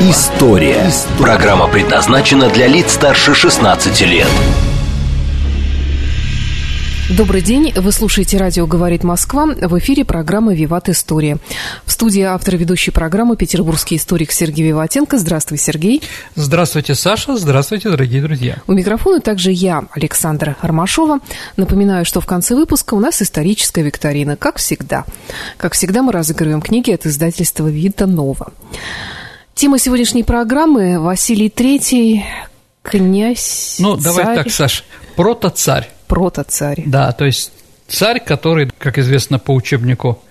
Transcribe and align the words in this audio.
История». 0.00 0.92
Программа 1.18 1.66
предназначена 1.66 2.48
для 2.50 2.68
лиц 2.68 2.92
старше 2.92 3.34
16 3.34 4.00
лет. 4.02 4.28
Добрый 7.10 7.42
день. 7.42 7.72
Вы 7.74 7.90
слушаете 7.90 8.36
радио 8.36 8.64
«Говорит 8.68 9.02
Москва». 9.02 9.46
В 9.46 9.76
эфире 9.80 10.04
программа 10.04 10.54
«Виват 10.54 10.88
История». 10.88 11.38
В 11.84 11.90
студии 11.90 12.22
автор 12.22 12.56
ведущей 12.56 12.92
программы 12.92 13.36
петербургский 13.36 13.96
историк 13.96 14.30
Сергей 14.30 14.68
Виватенко. 14.68 15.18
Здравствуй, 15.18 15.58
Сергей. 15.58 16.00
Здравствуйте, 16.36 16.94
Саша. 16.94 17.36
Здравствуйте, 17.36 17.90
дорогие 17.90 18.22
друзья. 18.22 18.58
У 18.68 18.74
микрофона 18.74 19.20
также 19.20 19.50
я, 19.50 19.82
Александра 19.90 20.56
Ромашова. 20.62 21.18
Напоминаю, 21.56 22.04
что 22.04 22.20
в 22.20 22.26
конце 22.26 22.54
выпуска 22.54 22.94
у 22.94 23.00
нас 23.00 23.20
историческая 23.20 23.82
викторина, 23.82 24.36
как 24.36 24.58
всегда. 24.58 25.04
Как 25.56 25.72
всегда, 25.72 26.02
мы 26.02 26.12
разыгрываем 26.12 26.62
книги 26.62 26.92
от 26.92 27.04
издательства 27.04 27.66
«Вита 27.66 28.06
Нова». 28.06 28.52
Тема 29.58 29.80
сегодняшней 29.80 30.22
программы– 30.22 31.00
Василий 31.00 31.48
Третий, 31.48 32.24
князь, 32.82 33.78
Ну, 33.80 33.96
давай 33.96 34.24
царь, 34.24 34.36
так, 34.36 34.50
Саш, 34.52 34.84
прото-царь. 35.16 35.90
протоцарь. 36.06 36.84
Да, 36.86 37.10
то 37.10 37.24
есть 37.24 37.50
царь, 37.88 38.20
который, 38.20 38.70
как 38.78 38.98
известно 38.98 39.40
по 39.40 39.52
учебнику 39.52 40.22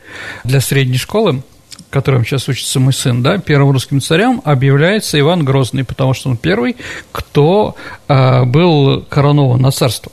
для 0.46 0.62
средней 0.62 0.96
школы, 0.96 1.44
которым 1.90 2.24
сейчас 2.24 2.48
учится 2.48 2.80
мой 2.80 2.94
сын, 2.94 3.22
да, 3.22 3.38
первым 3.38 3.72
русским 3.72 4.00
царем 4.00 4.42
объявляется 4.46 5.20
Иван 5.20 5.44
Грозный, 5.44 5.84
потому 5.84 6.14
что 6.14 6.30
он 6.30 6.38
первый, 6.38 6.78
кто 7.12 7.76
э, 8.08 8.46
был 8.46 9.02
коронован 9.10 9.60
на 9.62 9.72
царство. 9.72 10.10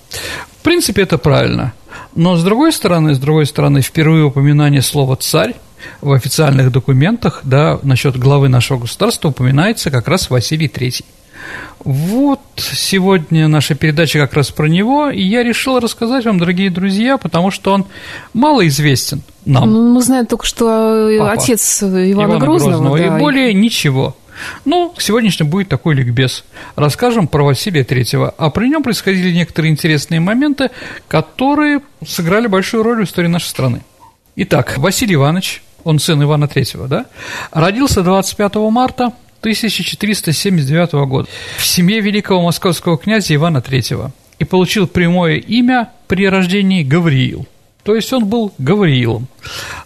В 0.58 0.64
принципе, 0.64 1.02
это 1.02 1.18
правильно. 1.18 1.72
Но 2.16 2.34
с 2.34 2.42
другой 2.42 2.72
стороны, 2.72 3.14
с 3.14 3.20
другой 3.20 3.46
стороны, 3.46 3.80
впервые 3.80 4.24
упоминание 4.24 4.82
слова 4.82 5.14
«царь» 5.14 5.54
в 6.00 6.12
официальных 6.12 6.70
документах, 6.72 7.40
да, 7.44 7.78
насчет 7.82 8.16
главы 8.18 8.48
нашего 8.48 8.80
государства 8.80 9.28
упоминается 9.28 9.90
как 9.90 10.08
раз 10.08 10.30
Василий 10.30 10.68
Третий. 10.68 11.04
Вот 11.80 12.40
сегодня 12.56 13.48
наша 13.48 13.74
передача 13.74 14.18
как 14.18 14.32
раз 14.34 14.50
про 14.50 14.66
него, 14.66 15.10
и 15.10 15.22
я 15.22 15.42
решил 15.42 15.78
рассказать 15.80 16.24
вам, 16.24 16.38
дорогие 16.38 16.70
друзья, 16.70 17.18
потому 17.18 17.50
что 17.50 17.72
он 17.72 17.84
мало 18.32 18.66
известен 18.66 19.22
нам. 19.44 19.70
Ну, 19.70 19.92
мы 19.94 20.00
знаем 20.00 20.26
только, 20.26 20.46
что 20.46 21.10
э, 21.10 21.18
Папа. 21.18 21.32
отец 21.32 21.82
Ивана, 21.82 22.38
Грозного. 22.38 22.96
да, 22.96 23.04
и 23.04 23.18
более 23.18 23.52
ничего. 23.52 24.16
Ну, 24.64 24.94
сегодняшний 24.98 25.46
будет 25.46 25.68
такой 25.68 25.94
ликбез. 25.94 26.44
Расскажем 26.74 27.28
про 27.28 27.44
Василия 27.44 27.84
Третьего. 27.84 28.34
А 28.36 28.50
при 28.50 28.68
нем 28.68 28.82
происходили 28.82 29.30
некоторые 29.30 29.70
интересные 29.70 30.20
моменты, 30.20 30.70
которые 31.08 31.80
сыграли 32.06 32.46
большую 32.46 32.82
роль 32.82 33.02
в 33.02 33.04
истории 33.04 33.28
нашей 33.28 33.46
страны. 33.46 33.82
Итак, 34.36 34.74
Василий 34.78 35.14
Иванович, 35.14 35.62
он 35.84 35.98
сын 35.98 36.22
Ивана 36.22 36.48
Третьего, 36.48 36.88
да, 36.88 37.06
родился 37.52 38.02
25 38.02 38.54
марта 38.70 39.12
1479 39.40 40.92
года 41.06 41.28
в 41.58 41.66
семье 41.66 42.00
великого 42.00 42.42
московского 42.42 42.96
князя 42.96 43.34
Ивана 43.34 43.60
Третьего 43.60 44.12
и 44.38 44.44
получил 44.44 44.86
прямое 44.86 45.36
имя 45.36 45.90
при 46.08 46.28
рождении 46.28 46.82
Гавриил. 46.82 47.46
То 47.82 47.94
есть 47.94 48.12
он 48.14 48.24
был 48.24 48.54
Гавриилом. 48.56 49.28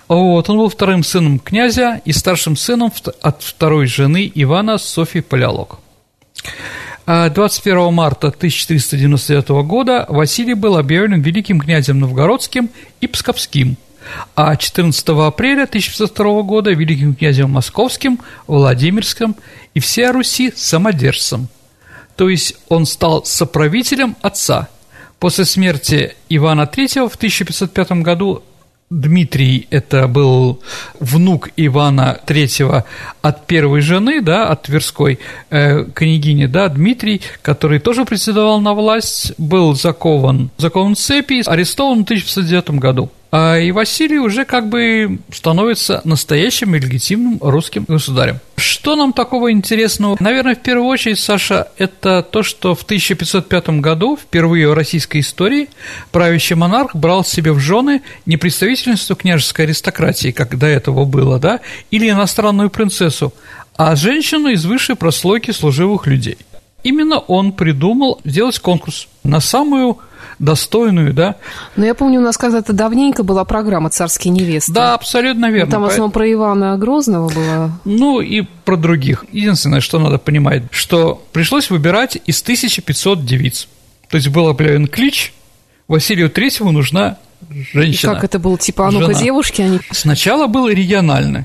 Вот, 0.07 0.49
он 0.49 0.59
был 0.59 0.69
вторым 0.69 1.03
сыном 1.03 1.41
князя 1.41 2.01
и 2.05 2.12
старшим 2.12 2.56
сыном 2.56 2.93
от 3.21 3.43
второй 3.43 3.87
жены 3.87 4.31
Ивана 4.33 4.78
Софьи. 4.78 5.25
А 7.11 7.31
21 7.31 7.93
марта 7.93 8.28
1499 8.28 9.49
года 9.67 10.06
Василий 10.09 10.55
был 10.55 10.77
объявлен 10.77 11.21
великим 11.22 11.59
князем 11.59 11.99
новгородским 11.99 12.71
и 13.01 13.06
псковским, 13.06 13.77
а 14.35 14.57
14 14.57 15.09
апреля 15.09 15.65
1502 15.65 16.43
года 16.43 16.71
великим 16.71 17.15
князем 17.15 17.51
московским, 17.51 18.21
Владимирским 18.47 19.37
и 19.75 19.81
всея 19.81 20.13
Руси 20.13 20.53
самодержцем. 20.55 21.49
То 22.17 22.29
есть 22.29 22.57
он 22.69 22.87
стал 22.87 23.25
соправителем 23.25 24.17
отца. 24.23 24.69
После 25.19 25.45
смерти 25.45 26.15
Ивана 26.29 26.63
III 26.63 27.09
в 27.09 27.17
1505 27.17 27.93
году 28.03 28.43
Дмитрий– 28.91 29.67
это 29.71 30.09
был 30.09 30.61
внук 30.99 31.51
Ивана 31.57 32.19
III 32.27 32.85
от 33.21 33.47
первой 33.47 33.83
жены, 33.83 34.23
да, 34.23 34.49
от 34.49 34.63
Тверской 34.63 35.19
э, 35.51 35.85
княгини, 35.85 36.47
да, 36.47 36.69
Дмитрий, 36.69 37.21
который 37.43 37.81
тоже 37.81 38.07
претендовал 38.07 38.61
на 38.61 38.73
власть, 38.73 39.33
был 39.37 39.75
закован, 39.75 40.51
закован 40.57 40.95
в 40.95 40.99
цепи, 40.99 41.43
арестован 41.47 42.01
в 42.01 42.05
1509 42.05 42.71
году. 42.81 43.11
А 43.31 43.59
и 43.59 43.72
Василий 43.72 44.19
уже 44.19 44.44
как 44.47 44.69
бы 44.69 45.19
становится 45.31 46.00
настоящим 46.05 46.75
и 46.75 46.78
легитимным 46.78 47.39
русским 47.43 47.84
государем. 47.87 48.39
Что 48.56 48.97
нам 48.97 49.12
такого 49.12 49.53
интересного? 49.53 50.16
Наверное, 50.19 50.55
в 50.55 50.61
первую 50.61 50.89
очередь, 50.89 51.19
Саша, 51.19 51.69
это 51.77 52.22
то, 52.22 52.43
что 52.43 52.75
в 52.75 52.83
1505 52.84 53.69
году, 53.81 54.16
впервые 54.16 54.69
в 54.69 54.72
российской 54.72 55.21
истории, 55.21 55.69
правящий 56.11 56.56
монарх 56.56 56.97
брал 56.97 57.22
себе 57.22 57.53
в 57.53 57.59
жены 57.59 58.03
не 58.25 58.39
представительницу 58.39 59.15
княжеской 59.15 59.66
аристократии, 59.66 60.31
как 60.31 60.56
до 60.56 60.66
этого 60.66 61.05
было, 61.05 61.39
да, 61.39 61.60
или 61.91 62.09
иностранную 62.09 62.71
принцессу, 62.71 63.34
а 63.77 63.95
женщину 63.95 64.49
из 64.49 64.65
высшей 64.65 64.97
прослойки 64.97 65.50
служивых 65.50 66.06
людей. 66.06 66.39
Именно 66.83 67.19
он 67.19 67.53
придумал 67.53 68.21
сделать 68.25 68.59
конкурс 68.59 69.09
на 69.22 69.41
самую 69.41 69.99
достойную, 70.38 71.12
да, 71.12 71.37
Но 71.76 71.84
я 71.84 71.94
помню, 71.94 72.21
у 72.21 72.22
нас 72.22 72.37
когда-то 72.37 72.72
давненько 72.72 73.22
была 73.22 73.44
программа 73.44 73.91
«Царские 73.91 74.32
невесты». 74.32 74.72
да, 74.72 74.94
абсолютно 74.94 75.50
верно. 75.50 75.71
Там 75.71 75.82
в 75.82 75.87
основном 75.87 76.10
про 76.10 76.31
Ивана 76.31 76.76
Грозного 76.76 77.28
было. 77.28 77.72
Ну 77.84 78.21
и 78.21 78.43
про 78.65 78.77
других. 78.77 79.25
Единственное, 79.32 79.81
что 79.81 79.98
надо 79.98 80.19
понимать, 80.19 80.65
что 80.71 81.22
пришлось 81.32 81.71
выбирать 81.71 82.19
из 82.27 82.41
1500 82.43 83.25
девиц. 83.25 83.69
То 84.09 84.16
есть 84.16 84.28
был 84.28 84.48
объявлен 84.48 84.87
клич, 84.87 85.32
Василию 85.88 86.31
Третьему 86.31 86.71
нужна 86.71 87.19
женщина. 87.72 88.15
Как 88.15 88.25
это 88.25 88.38
было? 88.38 88.59
Типа, 88.59 88.88
а 88.88 88.91
ну-ка, 88.91 89.15
девушки, 89.15 89.62
они... 89.62 89.81
Сначала 89.91 90.47
был 90.47 90.69
региональный. 90.69 91.44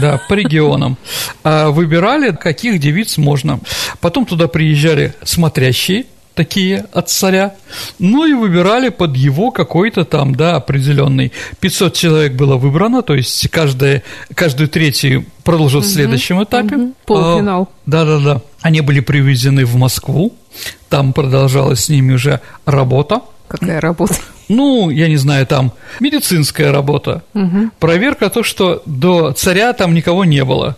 Да, 0.00 0.20
по 0.28 0.34
регионам. 0.34 0.96
А 1.42 1.70
Выбирали, 1.70 2.30
каких 2.30 2.78
девиц 2.78 3.18
можно. 3.18 3.60
Потом 4.00 4.24
туда 4.24 4.46
приезжали 4.48 5.14
смотрящие, 5.24 6.06
такие 6.44 6.86
от 6.94 7.10
царя, 7.10 7.52
ну 7.98 8.24
и 8.24 8.32
выбирали 8.32 8.88
под 8.88 9.14
его 9.14 9.50
какой-то 9.50 10.04
там, 10.06 10.34
да, 10.34 10.56
определенный. 10.56 11.32
500 11.60 11.92
человек 11.94 12.32
было 12.32 12.56
выбрано, 12.56 13.02
то 13.02 13.14
есть 13.14 13.46
каждая, 13.50 14.02
каждую 14.34 14.68
третью 14.70 15.26
продолжат 15.44 15.84
в 15.84 15.92
следующем 15.92 16.42
этапе. 16.42 16.76
мгм. 16.76 16.94
Полуфинал. 17.04 17.62
А, 17.62 17.90
Да-да-да. 17.90 18.40
Они 18.62 18.80
были 18.80 19.00
привезены 19.00 19.66
в 19.66 19.76
Москву, 19.76 20.32
там 20.88 21.12
продолжалась 21.12 21.84
с 21.84 21.88
ними 21.90 22.14
уже 22.14 22.40
работа. 22.64 23.20
Какая 23.48 23.80
работа. 23.80 24.14
Ну, 24.48 24.90
я 24.90 25.06
не 25.08 25.16
знаю, 25.16 25.46
там 25.46 25.72
медицинская 26.00 26.72
работа, 26.72 27.22
проверка 27.78 28.30
то, 28.30 28.42
что 28.42 28.82
до 28.86 29.30
царя 29.32 29.72
там 29.74 29.94
никого 29.94 30.24
не 30.24 30.44
было. 30.44 30.76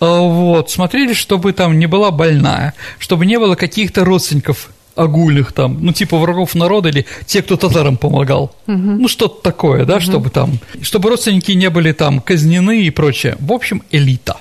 А, 0.00 0.20
Вот, 0.20 0.70
смотрели, 0.70 1.12
чтобы 1.12 1.52
там 1.52 1.78
не 1.78 1.86
была 1.86 2.10
больная, 2.10 2.72
чтобы 2.98 3.26
не 3.26 3.38
было 3.38 3.54
каких-то 3.54 4.04
родственников 4.04 4.70
огульных 4.96 5.52
там, 5.52 5.78
ну, 5.80 5.92
типа 5.92 6.18
врагов 6.18 6.54
народа 6.54 6.88
или 6.88 7.06
те, 7.26 7.42
кто 7.42 7.56
татарам 7.56 7.96
помогал. 7.96 8.54
Ну, 9.00 9.08
что-то 9.08 9.42
такое, 9.42 9.84
да, 9.84 10.00
чтобы 10.00 10.30
там, 10.30 10.58
чтобы 10.82 11.10
родственники 11.10 11.52
не 11.52 11.70
были 11.70 11.92
там 11.92 12.20
казнены 12.20 12.82
и 12.82 12.90
прочее. 12.90 13.36
В 13.38 13.52
общем, 13.52 13.82
элита. 13.90 14.36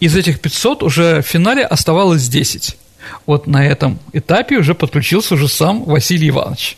Из 0.00 0.14
этих 0.16 0.40
500 0.40 0.82
уже 0.82 1.22
в 1.22 1.26
финале 1.26 1.64
оставалось 1.64 2.28
10. 2.28 2.76
Вот 3.26 3.46
на 3.46 3.66
этом 3.66 3.98
этапе 4.12 4.58
уже 4.58 4.74
подключился 4.74 5.34
уже 5.34 5.48
сам 5.48 5.84
Василий 5.84 6.28
Иванович. 6.28 6.76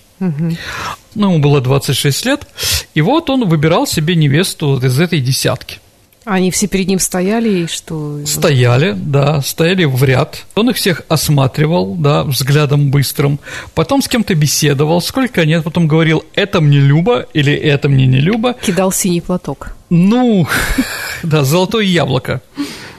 Ну, 1.14 1.30
ему 1.30 1.38
было 1.38 1.60
26 1.60 2.26
лет, 2.26 2.46
и 2.94 3.00
вот 3.00 3.30
он 3.30 3.48
выбирал 3.48 3.86
себе 3.86 4.14
невесту 4.14 4.68
вот 4.68 4.84
из 4.84 5.00
этой 5.00 5.20
десятки. 5.20 5.78
Они 6.24 6.50
все 6.50 6.66
перед 6.66 6.86
ним 6.86 6.98
стояли, 6.98 7.62
и 7.62 7.66
что... 7.66 8.24
Стояли, 8.26 8.94
да, 8.96 9.40
стояли 9.40 9.84
в 9.84 10.02
ряд. 10.04 10.44
Он 10.54 10.70
их 10.70 10.76
всех 10.76 11.02
осматривал, 11.08 11.94
да, 11.94 12.24
взглядом 12.24 12.90
быстрым. 12.90 13.40
Потом 13.74 14.02
с 14.02 14.08
кем-то 14.08 14.34
беседовал, 14.34 15.00
сколько 15.00 15.46
нет, 15.46 15.64
потом 15.64 15.88
говорил, 15.88 16.24
это 16.34 16.60
мне 16.60 16.78
Люба 16.78 17.26
или 17.32 17.54
это 17.54 17.88
мне 17.88 18.06
не 18.06 18.20
Люба. 18.20 18.54
Кидал 18.54 18.92
синий 18.92 19.22
платок. 19.22 19.72
Ну, 19.88 20.46
да, 21.22 21.42
золотое 21.42 21.84
яблоко. 21.84 22.42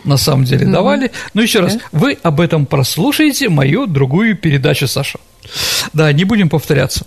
на 0.03 0.17
самом 0.17 0.45
деле 0.45 0.65
давали. 0.65 1.11
Но 1.33 1.41
еще 1.41 1.59
раз, 1.59 1.77
вы 1.91 2.17
об 2.23 2.41
этом 2.41 2.65
прослушаете 2.65 3.49
мою 3.49 3.85
другую 3.85 4.35
передачу, 4.35 4.87
Саша. 4.87 5.19
Да, 5.93 6.11
не 6.13 6.23
будем 6.23 6.49
повторяться. 6.49 7.05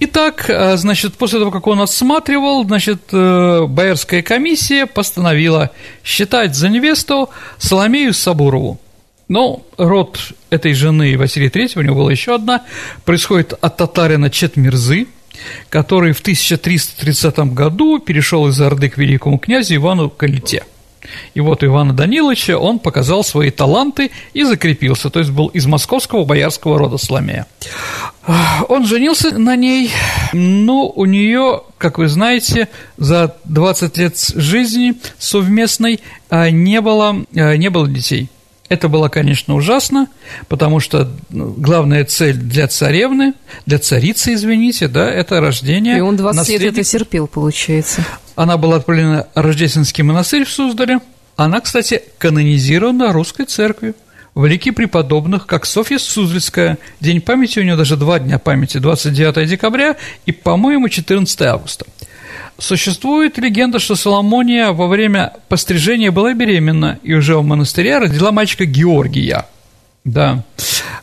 Итак, 0.00 0.48
э, 0.48 0.76
значит, 0.76 1.14
после 1.14 1.38
того, 1.38 1.50
как 1.50 1.66
он 1.66 1.80
отсматривал, 1.80 2.64
значит, 2.64 3.02
э, 3.12 3.66
Боярская 3.68 4.22
комиссия 4.22 4.86
постановила 4.86 5.70
считать 6.04 6.54
за 6.54 6.68
невесту 6.68 7.30
Соломею 7.58 8.12
Сабурову. 8.12 8.80
Но 9.28 9.62
род 9.76 10.18
этой 10.50 10.72
жены 10.72 11.18
Василия 11.18 11.48
III, 11.48 11.78
у 11.78 11.82
него 11.82 11.96
была 11.96 12.12
еще 12.12 12.34
одна, 12.34 12.62
происходит 13.04 13.54
от 13.60 13.76
татарина 13.76 14.30
Четмирзы, 14.30 15.08
который 15.68 16.12
в 16.12 16.20
1330 16.20 17.38
году 17.52 17.98
перешел 17.98 18.48
из 18.48 18.60
Орды 18.60 18.88
к 18.88 18.98
великому 18.98 19.38
князю 19.38 19.76
Ивану 19.76 20.10
Калите– 20.10 20.64
и 21.34 21.40
вот 21.40 21.62
у 21.62 21.66
Ивана 21.66 21.92
Даниловича 21.92 22.58
он 22.58 22.78
показал 22.78 23.24
свои 23.24 23.50
таланты 23.50 24.10
и 24.32 24.44
закрепился, 24.44 25.10
то 25.10 25.18
есть 25.18 25.30
был 25.30 25.48
из 25.48 25.66
московского 25.66 26.24
боярского 26.24 26.78
рода 26.78 26.98
Соломея. 26.98 27.46
Он 28.68 28.86
женился 28.86 29.38
на 29.38 29.54
ней, 29.56 29.90
но 30.32 30.88
у 30.88 31.04
нее, 31.04 31.62
как 31.78 31.98
вы 31.98 32.08
знаете, 32.08 32.68
за 32.96 33.36
20 33.44 33.96
лет 33.98 34.18
жизни 34.34 34.94
совместной 35.18 36.00
а, 36.28 36.50
не 36.50 36.80
было, 36.80 37.24
а, 37.34 37.56
не 37.56 37.70
было 37.70 37.88
детей. 37.88 38.28
Это 38.68 38.88
было, 38.88 39.08
конечно, 39.08 39.54
ужасно, 39.54 40.08
потому 40.48 40.80
что 40.80 41.08
ну, 41.30 41.54
главная 41.56 42.04
цель 42.04 42.36
для 42.36 42.66
царевны, 42.66 43.34
для 43.64 43.78
царицы, 43.78 44.34
извините, 44.34 44.88
да, 44.88 45.08
это 45.08 45.40
рождение. 45.40 45.98
И 45.98 46.00
он 46.00 46.16
20 46.16 46.36
наследник... 46.36 46.64
лет 46.64 46.78
это 46.78 46.90
терпел, 46.90 47.28
получается. 47.28 48.04
Она 48.36 48.58
была 48.58 48.76
отправлена 48.76 49.26
Рождественский 49.34 50.04
монастырь 50.04 50.44
в 50.44 50.50
Суздале. 50.50 51.00
Она, 51.36 51.60
кстати, 51.60 52.02
канонизирована 52.18 53.12
русской 53.12 53.46
церковью. 53.46 53.94
В 54.34 54.44
лике 54.44 54.72
преподобных, 54.72 55.46
как 55.46 55.64
Софья 55.64 55.98
Суздальская. 55.98 56.76
День 57.00 57.22
памяти 57.22 57.58
у 57.58 57.62
нее 57.62 57.76
даже 57.76 57.96
два 57.96 58.18
дня 58.18 58.38
памяти, 58.38 58.76
29 58.76 59.48
декабря 59.48 59.96
и, 60.26 60.32
по-моему, 60.32 60.90
14 60.90 61.42
августа. 61.42 61.86
Существует 62.58 63.38
легенда, 63.38 63.78
что 63.78 63.96
Соломония 63.96 64.72
во 64.72 64.86
время 64.86 65.32
пострижения 65.48 66.10
была 66.10 66.34
беременна 66.34 66.98
и 67.02 67.14
уже 67.14 67.36
в 67.36 67.44
монастыре 67.44 67.98
родила 67.98 68.32
мальчика 68.32 68.66
Георгия. 68.66 69.46
Да. 70.04 70.44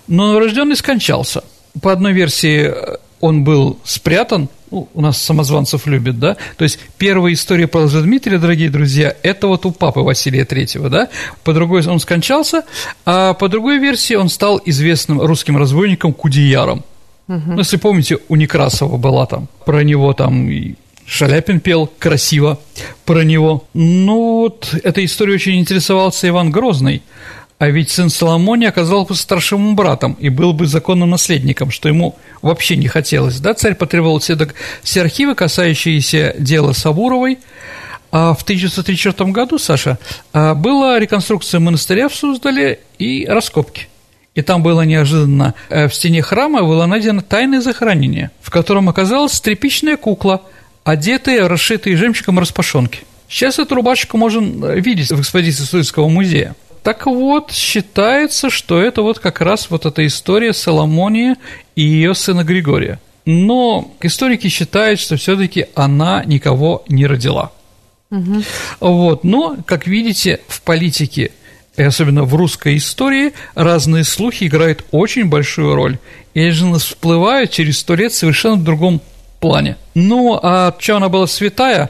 Но 0.07 0.27
новорожденный 0.27 0.75
скончался. 0.75 1.43
По 1.81 1.91
одной 1.91 2.13
версии 2.13 2.71
он 3.19 3.43
был 3.43 3.79
спрятан 3.83 4.49
ну, 4.73 4.89
у 4.95 5.01
нас 5.01 5.21
самозванцев 5.21 5.85
любят, 5.85 6.19
да, 6.19 6.35
то 6.57 6.63
есть 6.63 6.79
первая 6.97 7.33
история 7.33 7.67
про 7.67 7.87
Дмитрия, 7.87 8.39
дорогие 8.39 8.71
друзья, 8.71 9.15
это 9.21 9.47
вот 9.47 9.67
у 9.67 9.71
папы 9.71 9.99
Василия 9.99 10.45
Третьего, 10.45 10.89
да, 10.89 11.09
по 11.43 11.53
другой 11.53 11.85
он 11.85 11.99
скончался, 11.99 12.63
а 13.05 13.35
по 13.35 13.49
другой 13.49 13.77
версии 13.77 14.15
он 14.15 14.29
стал 14.29 14.59
известным 14.65 15.21
русским 15.21 15.57
разбойником 15.57 16.11
Кудеяром. 16.11 16.83
Угу. 17.27 17.41
Ну, 17.45 17.59
если 17.59 17.77
помните, 17.77 18.17
у 18.27 18.35
Некрасова 18.35 18.97
была 18.97 19.27
там, 19.27 19.47
про 19.63 19.83
него 19.83 20.11
там 20.13 20.49
Шаляпин 21.05 21.59
пел 21.59 21.87
красиво 21.99 22.59
про 23.05 23.23
него. 23.23 23.65
Ну 23.75 24.41
вот, 24.41 24.73
этой 24.83 25.05
историей 25.05 25.35
очень 25.35 25.59
интересовался 25.59 26.27
Иван 26.29 26.49
Грозный. 26.49 27.03
А 27.59 27.69
ведь 27.69 27.89
сын 27.91 28.09
Соломония 28.09 28.69
оказался 28.69 29.13
старшим 29.13 29.75
братом 29.75 30.13
и 30.19 30.29
был 30.29 30.53
бы 30.53 30.67
законным 30.67 31.11
наследником, 31.11 31.71
что 31.71 31.87
ему 31.87 32.15
вообще 32.41 32.75
не 32.75 32.87
хотелось. 32.87 33.39
Да, 33.39 33.53
царь 33.53 33.75
потребовал 33.75 34.19
все, 34.19 34.37
все 34.81 35.01
архивы, 35.01 35.35
касающиеся 35.35 36.35
дела 36.37 36.73
Сабуровой, 36.73 37.39
а 38.11 38.35
в 38.35 38.43
1934 38.43 39.31
году, 39.31 39.57
Саша, 39.57 39.97
а, 40.33 40.53
была 40.53 40.99
реконструкция 40.99 41.59
монастыря 41.59 42.09
в 42.09 42.15
Суздале 42.15 42.79
и 42.99 43.25
раскопки. 43.25 43.87
И 44.35 44.41
там 44.41 44.63
было 44.63 44.81
неожиданно, 44.81 45.53
э, 45.69 45.87
в 45.87 45.93
стене 45.93 46.21
храма 46.21 46.63
было 46.63 46.85
найдено 46.85 47.21
тайное 47.21 47.61
захоронение, 47.61 48.31
в 48.41 48.49
котором 48.49 48.89
оказалась 48.89 49.39
тряпичная 49.39 49.95
кукла, 49.95 50.41
одетая, 50.83 51.47
расшитая 51.47 51.95
жемчугом 51.95 52.39
распашонки. 52.39 53.01
Сейчас 53.27 53.59
эту 53.59 53.75
рубашку 53.75 54.17
можно 54.17 54.67
э, 54.67 54.79
видеть 54.79 55.11
в 55.11 55.21
экспозиции 55.21 55.63
Суэцкого 55.63 56.09
музея. 56.09 56.55
Так 56.83 57.05
вот, 57.05 57.51
считается, 57.51 58.49
что 58.49 58.81
это 58.81 59.01
вот 59.01 59.19
как 59.19 59.39
раз 59.41 59.69
вот 59.69 59.85
эта 59.85 60.05
история 60.05 60.53
Соломонии 60.53 61.35
и 61.75 61.81
ее 61.81 62.13
сына 62.13 62.43
Григория. 62.43 62.99
Но 63.25 63.93
историки 64.01 64.49
считают, 64.49 64.99
что 64.99 65.15
все-таки 65.15 65.67
она 65.75 66.23
никого 66.25 66.83
не 66.89 67.07
родила. 67.07 67.53
Угу. 68.11 68.43
Вот. 68.81 69.23
Но, 69.23 69.57
как 69.65 69.87
видите, 69.87 70.41
в 70.47 70.61
политике 70.61 71.31
и 71.75 71.81
особенно 71.81 72.23
в 72.23 72.35
русской 72.35 72.77
истории 72.77 73.33
разные 73.55 74.03
слухи 74.03 74.45
играют 74.45 74.85
очень 74.91 75.25
большую 75.25 75.75
роль. 75.75 75.97
И 76.33 76.41
они 76.41 76.51
же 76.51 76.71
всплывают 76.75 77.51
через 77.51 77.79
сто 77.79 77.95
лет 77.95 78.13
совершенно 78.13 78.55
в 78.57 78.63
другом 78.63 79.01
плане. 79.39 79.77
Ну, 79.95 80.39
а 80.41 80.75
что 80.77 80.97
она 80.97 81.09
была 81.09 81.27
святая? 81.27 81.89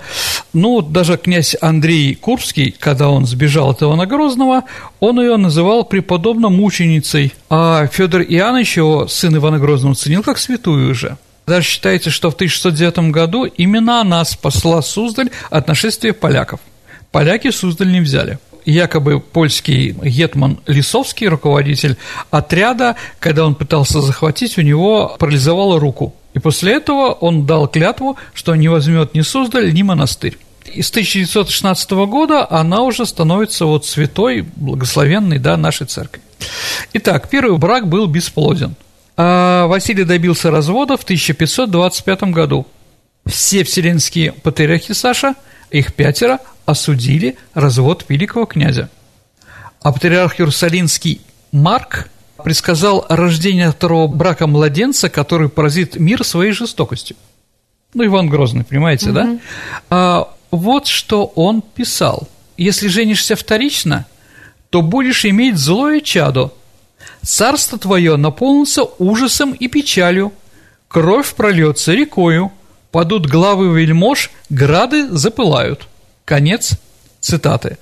Ну, 0.54 0.82
даже 0.82 1.18
князь 1.18 1.56
Андрей 1.62 2.14
Курский, 2.14 2.76
когда 2.78 3.10
он 3.10 3.26
сбежал 3.26 3.72
от 3.72 3.82
Ивана 3.82 4.06
Грозного, 4.06 4.64
он 5.00 5.20
ее 5.20 5.38
называл 5.38 5.84
преподобно 5.84 6.50
мученицей, 6.50 7.34
а 7.50 7.88
Федор 7.88 8.22
Иоаннович, 8.22 8.78
его 8.78 9.08
сын 9.08 9.36
Ивана 9.36 9.58
Грозного, 9.58 9.96
ценил 9.96 10.22
как 10.22 10.38
святую 10.38 10.92
уже. 10.92 11.18
Даже 11.48 11.68
считается, 11.68 12.12
что 12.12 12.30
в 12.30 12.36
1609 12.36 13.12
году 13.12 13.46
именно 13.46 14.00
она 14.00 14.24
спасла 14.26 14.84
Суздаль 14.84 15.32
от 15.50 15.68
нашествия 15.68 16.14
поляков. 16.14 16.60
Поляки 17.12 17.50
Суздаль 17.50 17.92
не 17.92 18.02
взяли 18.02 18.38
якобы 18.66 19.20
польский 19.20 19.92
гетман 19.92 20.60
Лисовский, 20.68 21.28
руководитель 21.28 21.98
отряда, 22.32 22.96
когда 23.20 23.46
он 23.46 23.56
пытался 23.56 24.02
захватить, 24.02 24.58
у 24.58 24.62
него 24.62 25.16
парализовала 25.20 25.80
руку. 25.80 26.16
И 26.34 26.40
после 26.40 26.74
этого 26.74 27.12
он 27.12 27.46
дал 27.46 27.68
клятву, 27.68 28.18
что 28.34 28.56
не 28.56 28.68
возьмет 28.68 29.14
ни 29.14 29.22
Суздаль, 29.22 29.74
ни 29.74 29.84
монастырь. 29.84 30.38
И 30.68 30.82
с 30.82 30.90
1916 30.90 31.92
года 31.92 32.48
она 32.50 32.82
уже 32.82 33.06
становится 33.06 33.66
вот 33.66 33.86
святой, 33.86 34.46
благословенной, 34.56 35.40
да, 35.40 35.58
нашей 35.58 35.88
церкви. 35.88 36.22
Итак, 36.94 37.30
первый 37.30 37.58
брак 37.58 37.88
был 37.88 38.08
бесплоден. 38.08 38.76
А 39.16 39.68
Василий 39.68 40.04
добился 40.04 40.52
развода 40.52 40.98
в 40.98 41.04
1525 41.04 42.24
году. 42.24 42.68
Все 43.26 43.64
вселенские 43.64 44.32
патриархи 44.32 44.94
Саша, 44.94 45.36
их 45.70 45.94
пятеро, 45.94 46.40
осудили 46.66 47.38
развод 47.54 48.06
великого 48.10 48.46
князя. 48.46 48.90
А 49.82 49.92
патриарх 49.92 50.40
Иерусалимский 50.40 51.22
Марк 51.52 52.10
предсказал 52.44 53.06
рождение 53.10 53.72
второго 53.72 54.08
брака 54.08 54.48
младенца, 54.48 55.10
который 55.10 55.50
поразит 55.50 56.00
мир 56.00 56.24
своей 56.24 56.52
жестокостью. 56.52 57.16
Ну, 57.94 58.06
Иван 58.06 58.28
Грозный, 58.28 58.64
понимаете, 58.64 59.08
угу. 59.08 59.14
да? 59.14 59.38
А, 59.90 60.34
вот 60.56 60.88
что 60.88 61.26
он 61.36 61.62
писал. 61.62 62.28
«Если 62.58 62.88
женишься 62.88 63.36
вторично, 63.36 64.06
то 64.70 64.82
будешь 64.82 65.26
иметь 65.26 65.58
злое 65.58 66.00
чадо. 66.00 66.52
Царство 67.22 67.78
твое 67.78 68.16
наполнится 68.16 68.84
ужасом 68.84 69.54
и 69.54 69.68
печалью, 69.68 70.32
кровь 70.88 71.34
прольется 71.34 71.94
рекою, 71.94 72.52
падут 72.92 73.26
главы 73.26 73.80
вельмож, 73.80 74.32
грады 74.50 75.08
запылают». 75.10 75.88
Конец 76.26 76.74
цитаты. 77.20 77.78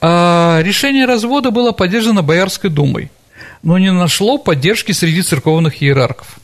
А 0.00 0.60
решение 0.62 1.04
развода 1.04 1.50
было 1.50 1.72
поддержано 1.72 2.22
Боярской 2.22 2.70
думой– 2.70 3.10
но 3.64 3.78
не 3.78 3.90
нашло 3.90 4.38
поддержки 4.38 4.92
среди 4.92 5.22
церковных 5.22 5.82
иерархов. 5.82 6.38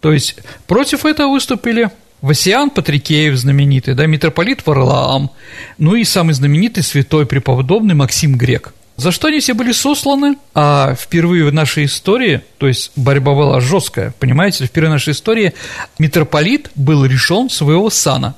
То 0.00 0.12
есть 0.12 0.36
против 0.66 1.06
этого 1.06 1.30
выступили 1.30 1.90
Васиан 2.24 2.70
Патрикеев 2.70 3.36
знаменитый, 3.36 3.94
да, 3.94 4.06
митрополит 4.06 4.66
Варлаам, 4.66 5.30
ну 5.76 5.94
и 5.94 6.04
самый 6.04 6.32
знаменитый 6.32 6.82
святой 6.82 7.26
преподобный 7.26 7.94
Максим 7.94 8.38
Грек. 8.38 8.72
За 8.96 9.12
что 9.12 9.28
они 9.28 9.40
все 9.40 9.52
были 9.52 9.72
сосланы? 9.72 10.36
А 10.54 10.94
впервые 10.94 11.44
в 11.44 11.52
нашей 11.52 11.84
истории, 11.84 12.40
то 12.56 12.66
есть 12.66 12.92
борьба 12.96 13.34
была 13.34 13.60
жесткая, 13.60 14.14
понимаете, 14.18 14.64
впервые 14.64 14.88
в 14.88 14.94
нашей 14.94 15.12
истории 15.12 15.52
митрополит 15.98 16.70
был 16.76 17.04
решен 17.04 17.50
своего 17.50 17.90
сана 17.90 18.36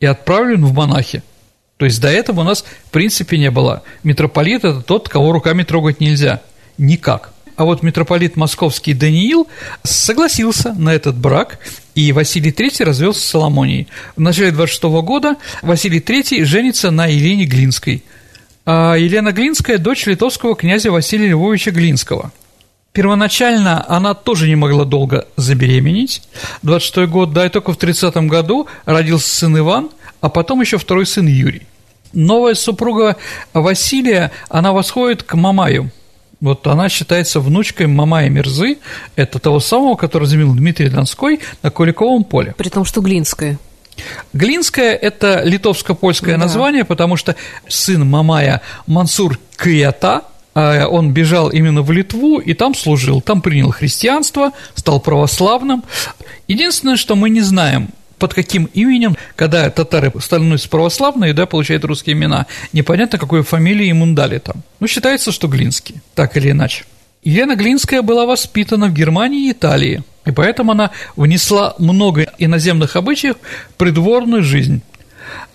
и 0.00 0.06
отправлен 0.06 0.64
в 0.64 0.74
монахи. 0.74 1.22
То 1.76 1.84
есть 1.84 2.00
до 2.00 2.08
этого 2.08 2.40
у 2.40 2.44
нас 2.44 2.64
в 2.88 2.90
принципе 2.90 3.38
не 3.38 3.52
было. 3.52 3.84
Митрополит– 4.02 4.64
это 4.64 4.80
тот, 4.80 5.08
кого 5.08 5.30
руками 5.30 5.62
трогать 5.62 6.00
нельзя. 6.00 6.40
Никак. 6.76 7.32
А 7.58 7.64
вот 7.64 7.82
митрополит 7.82 8.36
московский 8.36 8.94
Даниил 8.94 9.48
согласился 9.82 10.74
на 10.74 10.94
этот 10.94 11.16
брак, 11.16 11.58
и 11.96 12.12
Василий 12.12 12.52
III 12.52 12.84
развелся 12.84 13.20
с 13.20 13.24
Соломонией. 13.24 13.88
В 14.14 14.20
начале 14.20 14.52
26 14.52 14.84
года 15.02 15.34
Василий 15.62 15.98
III 15.98 16.44
женится 16.44 16.92
на 16.92 17.06
Елене 17.06 17.46
Глинской. 17.46 18.04
А 18.64 18.94
Елена 18.94 19.32
Глинская– 19.32 19.78
дочь 19.78 20.06
литовского 20.06 20.54
князя 20.54 20.92
Василия 20.92 21.30
Львовича 21.30 21.72
Глинского. 21.72 22.30
Первоначально 22.92 23.84
она 23.88 24.14
тоже 24.14 24.46
не 24.46 24.54
могла 24.54 24.84
долго 24.84 25.26
забеременеть. 25.34 26.22
26 26.62 27.10
год, 27.10 27.32
да, 27.32 27.46
и 27.46 27.48
только 27.48 27.72
в 27.72 27.76
30 27.76 28.14
году 28.28 28.68
родился 28.84 29.30
сын 29.30 29.58
Иван, 29.58 29.90
а 30.20 30.28
потом 30.28 30.60
еще 30.60 30.78
второй 30.78 31.06
сын 31.06 31.26
Юрий. 31.26 31.66
Новая 32.12 32.54
супруга 32.54 33.16
Василия, 33.52 34.30
она 34.48 34.72
восходит 34.72 35.24
к 35.24 35.34
Мамаю. 35.34 35.90
Вот 36.40 36.66
она 36.66 36.88
считается 36.88 37.40
внучкой 37.40 37.88
Мамая 37.88 38.28
Мирзы, 38.28 38.78
это 39.16 39.38
того 39.40 39.58
самого, 39.58 39.96
который 39.96 40.26
заменил 40.26 40.54
Дмитрий 40.54 40.88
Донской 40.88 41.40
на 41.62 41.70
Куликовом 41.70 42.22
поле. 42.22 42.54
При 42.56 42.68
том, 42.68 42.84
что 42.84 43.00
Глинская. 43.00 43.58
Глинская– 44.32 44.94
это 44.94 45.42
литовско-польское 45.44 46.36
да. 46.36 46.44
название, 46.44 46.84
потому 46.84 47.16
что 47.16 47.34
сын 47.66 48.08
Мамая 48.08 48.62
Мансур 48.86 49.38
Кията, 49.60 50.22
а, 50.54 50.86
он 50.86 51.12
бежал 51.12 51.50
именно 51.50 51.82
в 51.82 51.90
Литву 51.90 52.38
и 52.38 52.54
там 52.54 52.74
служил, 52.74 53.20
там 53.20 53.42
принял 53.42 53.72
христианство, 53.72 54.52
стал 54.76 55.00
православным. 55.00 55.82
Единственное, 56.46 56.96
что 56.96 57.16
мы 57.16 57.30
не 57.30 57.40
знаем, 57.40 57.88
под 58.18 58.34
каким 58.34 58.64
именем, 58.74 59.16
когда 59.36 59.70
татары 59.70 60.12
становятся 60.20 60.68
православные, 60.68 61.32
да, 61.32 61.46
получают 61.46 61.84
русские 61.84 62.14
имена, 62.14 62.46
непонятно, 62.72 63.18
какую 63.18 63.44
фамилию 63.44 63.88
ему 63.88 64.06
дали 64.14 64.38
там. 64.38 64.62
Ну, 64.80 64.86
считается, 64.86 65.32
что 65.32 65.48
Глинский, 65.48 65.96
так 66.14 66.36
или 66.36 66.50
иначе. 66.50 66.84
Елена 67.22 67.56
Глинская 67.56 68.02
была 68.02 68.26
воспитана 68.26 68.86
в 68.86 68.92
Германии 68.92 69.48
и 69.48 69.52
Италии, 69.52 70.02
и 70.24 70.30
поэтому 70.30 70.72
она 70.72 70.90
внесла 71.16 71.74
много 71.78 72.32
иноземных 72.38 72.96
обычаев 72.96 73.36
в 73.70 73.74
придворную 73.74 74.42
жизнь. 74.42 74.82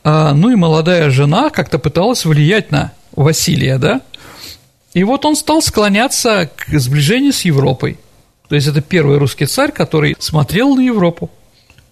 А, 0.04 0.34
ну 0.34 0.50
и 0.50 0.56
молодая 0.56 1.10
жена 1.10 1.50
как-то 1.50 1.80
пыталась 1.80 2.26
влиять 2.26 2.72
на 2.72 2.92
Василия, 3.16 3.78
да? 3.78 4.02
И 4.94 5.04
вот 5.04 5.26
он 5.26 5.36
стал 5.36 5.62
склоняться 5.62 6.50
к 6.56 6.80
сближению 6.80 7.34
с 7.34 7.42
Европой. 7.42 7.98
То 8.50 8.56
есть 8.56 8.68
это 8.68 8.82
первый 8.82 9.18
русский 9.18 9.46
царь, 9.46 9.72
который 9.72 10.16
смотрел 10.20 10.76
на 10.76 10.82
Европу 10.82 11.32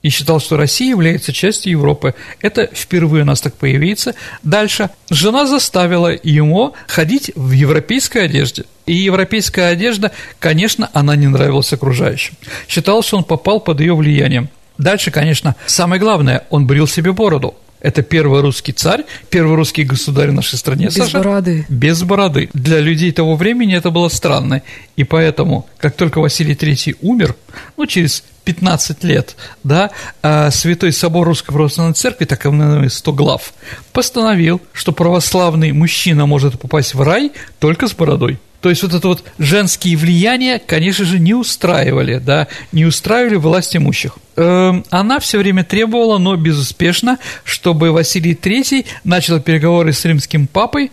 и 0.01 0.09
считал, 0.09 0.39
что 0.39 0.57
Россия 0.57 0.89
является 0.89 1.31
частью 1.31 1.71
Европы. 1.71 2.15
Это 2.41 2.69
впервые 2.73 3.23
у 3.23 3.25
нас 3.25 3.41
так 3.41 3.55
появится. 3.55 4.15
Дальше. 4.43 4.89
Жена 5.09 5.45
заставила 5.45 6.11
ему 6.23 6.73
ходить 6.87 7.31
в 7.35 7.51
европейской 7.51 8.25
одежде. 8.25 8.65
И 8.85 8.95
европейская 8.95 9.67
одежда, 9.67 10.11
конечно, 10.39 10.89
она 10.93 11.15
не 11.15 11.27
нравилась 11.27 11.71
окружающим. 11.71 12.35
Считал, 12.67 13.03
что 13.03 13.17
он 13.17 13.23
попал 13.23 13.59
под 13.59 13.79
ее 13.79 13.95
влиянием. 13.95 14.49
Дальше, 14.77 15.11
конечно, 15.11 15.55
самое 15.67 16.01
главное, 16.01 16.45
он 16.49 16.65
брил 16.65 16.87
себе 16.87 17.11
бороду. 17.11 17.55
Это 17.81 18.03
первый 18.03 18.41
русский 18.41 18.73
царь, 18.73 19.05
первый 19.29 19.55
русский 19.55 19.83
государь 19.83 20.29
в 20.29 20.33
нашей 20.33 20.57
стране. 20.57 20.85
Без 20.85 20.95
Саша, 20.95 21.17
бороды. 21.17 21.65
Без 21.67 22.03
бороды. 22.03 22.49
Для 22.53 22.79
людей 22.79 23.11
того 23.11 23.35
времени 23.35 23.75
это 23.75 23.89
было 23.89 24.07
странно. 24.09 24.61
И 24.95 25.03
поэтому, 25.03 25.67
как 25.77 25.95
только 25.95 26.19
Василий 26.19 26.53
III 26.53 26.97
умер, 27.01 27.35
ну, 27.77 27.87
через 27.87 28.23
15 28.43 29.03
лет, 29.03 29.35
да, 29.63 29.91
а 30.21 30.51
Святой 30.51 30.91
Собор 30.91 31.27
Русской 31.27 31.53
Православной 31.53 31.93
Церкви, 31.93 32.25
так 32.25 32.45
называемый 32.45 32.89
100 32.89 33.13
глав, 33.13 33.53
постановил, 33.93 34.61
что 34.73 34.91
православный 34.91 35.71
мужчина 35.71 36.25
может 36.25 36.59
попасть 36.59 36.93
в 36.93 37.01
рай 37.01 37.31
только 37.59 37.87
с 37.87 37.93
бородой. 37.93 38.39
То 38.61 38.69
есть 38.69 38.83
вот 38.83 38.93
это 38.93 39.07
вот 39.07 39.23
женские 39.39 39.97
влияния, 39.97 40.59
конечно 40.59 41.03
же, 41.03 41.19
не 41.19 41.33
устраивали, 41.33 42.19
да, 42.19 42.47
не 42.71 42.85
устраивали 42.85 43.35
власть 43.35 43.75
имущих. 43.75 44.17
Эм, 44.35 44.85
она 44.91 45.19
все 45.19 45.39
время 45.39 45.63
требовала, 45.63 46.19
но 46.19 46.35
безуспешно, 46.35 47.17
чтобы 47.43 47.91
Василий 47.91 48.33
III 48.33 48.85
начал 49.03 49.39
переговоры 49.39 49.93
с 49.93 50.05
римским 50.05 50.45
папой 50.45 50.91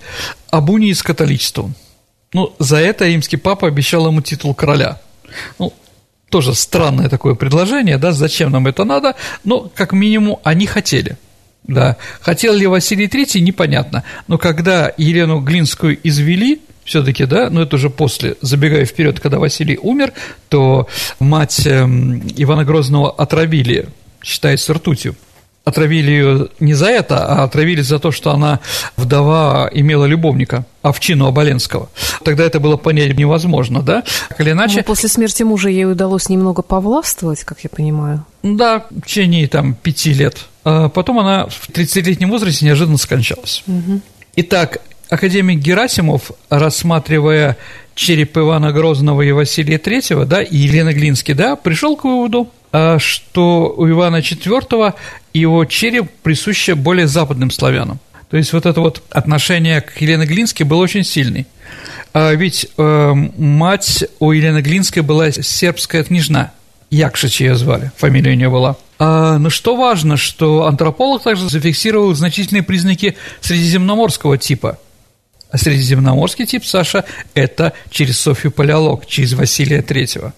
об 0.51 0.71
унии 0.71 0.95
с 0.95 1.03
католичеством. 1.03 1.75
Ну, 2.33 2.55
за 2.59 2.79
это 2.79 3.07
римский 3.07 3.37
папа 3.37 3.69
обещал 3.69 4.07
ему 4.07 4.23
титул 4.23 4.55
короля. 4.55 5.01
Ну, 5.59 5.75
тоже 6.31 6.55
странное 6.55 7.09
такое 7.11 7.35
предложение, 7.35 7.99
да, 7.99 8.13
зачем 8.13 8.51
нам 8.51 8.67
это 8.67 8.85
надо, 8.85 9.15
но 9.45 9.71
как 9.75 9.93
минимум 9.93 10.39
они 10.43 10.67
хотели. 10.67 11.19
Да, 11.65 11.99
хотел 12.21 12.55
ли 12.55 12.67
Василий 12.67 13.09
III, 13.09 13.41
непонятно. 13.41 14.05
Но 14.27 14.39
когда 14.39 14.91
Елену 14.97 15.41
Глинскую 15.41 15.99
извели, 16.03 16.63
все-таки, 16.89 17.27
да, 17.27 17.51
но 17.51 17.63
это 17.63 17.77
уже 17.77 17.91
после, 17.91 18.37
забегая 18.41 18.85
вперед, 18.87 19.21
когда 19.21 19.39
Василий 19.39 19.79
умер, 19.81 20.13
то 20.49 20.89
мать 21.21 21.67
эм, 21.67 22.23
Ивана 22.37 22.65
Грозного 22.65 23.11
отравили, 23.11 23.89
считается 24.23 24.73
ртутью 24.75 25.15
отравили 25.69 26.11
ее 26.11 26.49
не 26.61 26.75
за 26.75 26.87
это, 26.87 27.27
а 27.27 27.45
отравили 27.45 27.83
за 27.83 27.99
то, 27.99 28.11
что 28.11 28.33
она 28.33 28.61
вдова 28.97 29.71
имела 29.73 30.07
любовника, 30.07 30.65
Овчину 30.83 31.27
Оболенского. 31.27 31.91
Тогда 32.25 32.45
это 32.45 32.59
было 32.59 32.79
понять 32.79 33.17
невозможно, 33.19 33.83
да? 33.83 34.03
Так 34.31 34.41
или 34.41 34.53
иначе... 34.53 34.79
Но 34.79 34.83
после 34.85 35.11
смерти 35.11 35.43
мужа 35.43 35.69
ей 35.69 35.85
удалось 35.85 36.31
немного 36.31 36.63
повластвовать, 36.63 37.45
как 37.45 37.61
я 37.61 37.71
понимаю. 37.71 38.25
Да, 38.43 38.87
в 38.91 39.03
течение 39.03 39.47
там 39.47 39.75
пяти 39.75 40.15
лет. 40.15 40.47
А 40.65 40.89
потом 40.89 41.19
она 41.19 41.47
в 41.47 41.69
30-летнем 41.69 42.31
возрасте 42.31 42.65
неожиданно 42.65 42.97
скончалась. 42.97 43.63
Угу. 43.67 44.01
Итак, 44.37 44.79
академик 45.09 45.59
Герасимов, 45.59 46.33
рассматривая 46.51 47.57
череп 47.95 48.37
Ивана 48.39 48.73
Грозного 48.73 49.23
и 49.23 49.33
Василия 49.33 49.79
Третьего, 49.79 50.25
да, 50.25 50.43
и 50.43 50.57
Елены 50.57 50.93
Глински, 50.93 51.33
да, 51.33 51.57
пришел 51.57 51.97
к 51.97 52.05
выводу, 52.05 52.51
а, 52.73 52.99
что 52.99 53.75
у 53.77 53.89
Ивана 53.89 54.17
IV 54.17 54.95
его 55.35 55.65
череп 55.65 56.11
присуще 56.23 56.75
более 56.75 57.07
западным 57.07 57.51
славянам. 57.51 57.99
То 58.31 58.37
есть 58.37 58.53
вот 58.53 58.67
это 58.67 58.81
вот 58.81 59.03
отношение 59.11 59.81
к 59.81 60.01
Елене 60.01 60.27
Глинской 60.27 60.67
было 60.67 60.83
очень 60.83 61.03
сильное. 61.03 61.47
А 62.13 62.33
ведь 62.35 62.69
э, 62.77 63.13
мать 63.37 64.05
у 64.19 64.33
Елены 64.33 64.61
Глинской 64.61 65.03
была 65.03 65.31
сербская 65.31 66.05
княжна, 66.05 66.53
Якшич 66.91 67.41
ее 67.41 67.55
звали, 67.55 67.91
фамилия 67.97 68.33
у 68.33 68.35
нее 68.35 68.49
была. 68.49 68.77
А, 68.99 69.39
но 69.39 69.51
что 69.51 69.77
важно, 69.77 70.17
что 70.17 70.67
антрополог 70.67 71.23
также 71.23 71.49
зафиксировал 71.49 72.15
значительные 72.15 72.63
признаки 72.63 73.17
средиземноморского 73.41 74.39
типа. 74.39 74.79
А 75.51 75.57
средиземноморский 75.57 76.47
тип, 76.47 76.65
Саша, 76.65 77.05
это 77.35 77.73
через 77.91 78.21
Софию 78.21 78.53
Палеолог, 78.53 79.07
через 79.07 79.33
Василия 79.33 79.81
Третьего. 79.81 80.35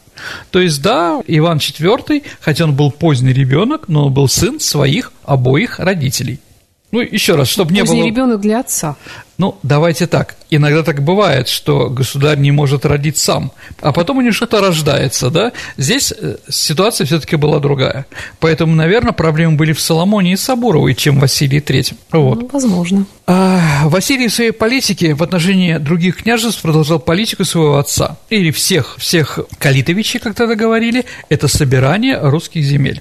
То 0.50 0.60
есть, 0.60 0.82
да, 0.82 1.20
Иван 1.26 1.58
IV, 1.58 2.22
хотя 2.40 2.64
он 2.64 2.74
был 2.74 2.90
поздний 2.92 3.32
ребенок, 3.32 3.88
но 3.88 4.06
он 4.06 4.14
был 4.14 4.28
сын 4.28 4.60
своих 4.60 5.12
обоих 5.24 5.80
родителей. 5.80 6.38
Ну, 6.92 7.00
еще 7.00 7.36
раз, 7.36 7.48
чтобы 7.48 7.72
не 7.72 7.82
было... 7.82 7.92
Поздний 7.92 8.10
ребенок 8.10 8.40
для 8.40 8.60
отца. 8.60 8.96
Ну, 9.40 9.56
давайте 9.62 10.06
так. 10.06 10.36
Иногда 10.50 10.82
так 10.82 11.02
бывает, 11.02 11.48
что 11.48 11.88
государь 11.88 12.36
не 12.36 12.50
может 12.50 12.84
родить 12.84 13.16
сам, 13.16 13.52
а 13.80 13.90
потом 13.90 14.18
у 14.18 14.20
него 14.20 14.32
что-то 14.32 14.60
рождается, 14.60 15.30
да? 15.30 15.52
Здесь 15.78 16.12
э, 16.12 16.36
ситуация 16.50 17.06
все-таки 17.06 17.36
была 17.36 17.58
другая. 17.58 18.04
Поэтому, 18.38 18.74
наверное, 18.74 19.12
проблемы 19.12 19.56
были 19.56 19.72
в 19.72 19.80
Соломоне 19.80 20.34
и 20.34 20.36
Сабуровой, 20.36 20.94
чем 20.94 21.16
в 21.16 21.20
Василии 21.20 21.62
III. 21.62 21.94
Вот. 22.12 22.42
Ну, 22.42 22.50
возможно. 22.52 23.06
А 23.26 23.88
Василий 23.88 24.28
в 24.28 24.34
своей 24.34 24.50
политике 24.50 25.14
в 25.14 25.22
отношении 25.22 25.78
других 25.78 26.18
княжеств 26.18 26.60
продолжал 26.60 26.98
политику 26.98 27.46
своего 27.46 27.78
отца. 27.78 28.18
Или 28.28 28.50
всех, 28.50 28.96
всех 28.98 29.38
калитовичей, 29.58 30.20
как 30.20 30.34
тогда 30.34 30.54
говорили, 30.54 31.06
это 31.30 31.48
собирание 31.48 32.18
русских 32.20 32.62
земель. 32.62 33.00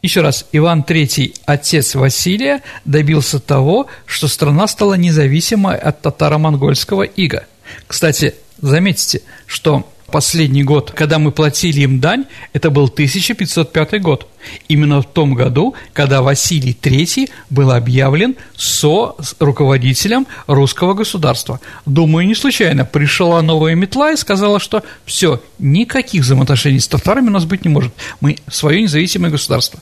Еще 0.00 0.20
раз, 0.20 0.46
Иван 0.52 0.84
III, 0.86 1.34
отец 1.44 1.94
Василия, 1.94 2.62
добился 2.84 3.40
того, 3.40 3.88
что 4.06 4.28
страна 4.28 4.68
стала 4.68 4.94
независимой 4.94 5.76
от 5.76 6.02
татаро-монгольского 6.02 7.02
ига. 7.02 7.46
Кстати, 7.86 8.34
заметьте, 8.60 9.22
что 9.46 9.90
Последний 10.10 10.64
год, 10.64 10.92
когда 10.92 11.18
мы 11.18 11.32
платили 11.32 11.82
им 11.82 12.00
дань, 12.00 12.24
это 12.54 12.70
был 12.70 12.84
1505 12.84 14.00
год. 14.00 14.26
Именно 14.66 15.02
в 15.02 15.04
том 15.04 15.34
году, 15.34 15.74
когда 15.92 16.22
Василий 16.22 16.74
III 16.80 17.28
был 17.50 17.70
объявлен 17.72 18.34
со 18.56 19.16
руководителем 19.38 20.26
русского 20.46 20.94
государства. 20.94 21.60
Думаю, 21.84 22.26
не 22.26 22.34
случайно 22.34 22.86
пришла 22.86 23.42
новая 23.42 23.74
метла 23.74 24.12
и 24.12 24.16
сказала, 24.16 24.60
что 24.60 24.82
все, 25.04 25.42
никаких 25.58 26.22
взаимоотношений 26.22 26.80
с 26.80 26.88
татарами 26.88 27.28
у 27.28 27.32
нас 27.32 27.44
быть 27.44 27.66
не 27.66 27.70
может. 27.70 27.92
Мы 28.22 28.38
свое 28.50 28.80
независимое 28.80 29.30
государство. 29.30 29.78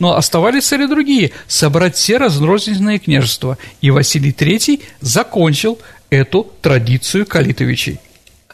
Но 0.00 0.16
оставались 0.16 0.66
цели 0.66 0.86
другие– 0.86 1.30
собрать 1.46 1.94
все 1.94 2.16
разрозненные 2.16 2.98
княжества. 2.98 3.56
И 3.80 3.92
Василий 3.92 4.32
III 4.32 4.82
закончил 5.00 5.78
эту 6.10 6.50
традицию 6.62 7.26
калитовичей. 7.26 8.00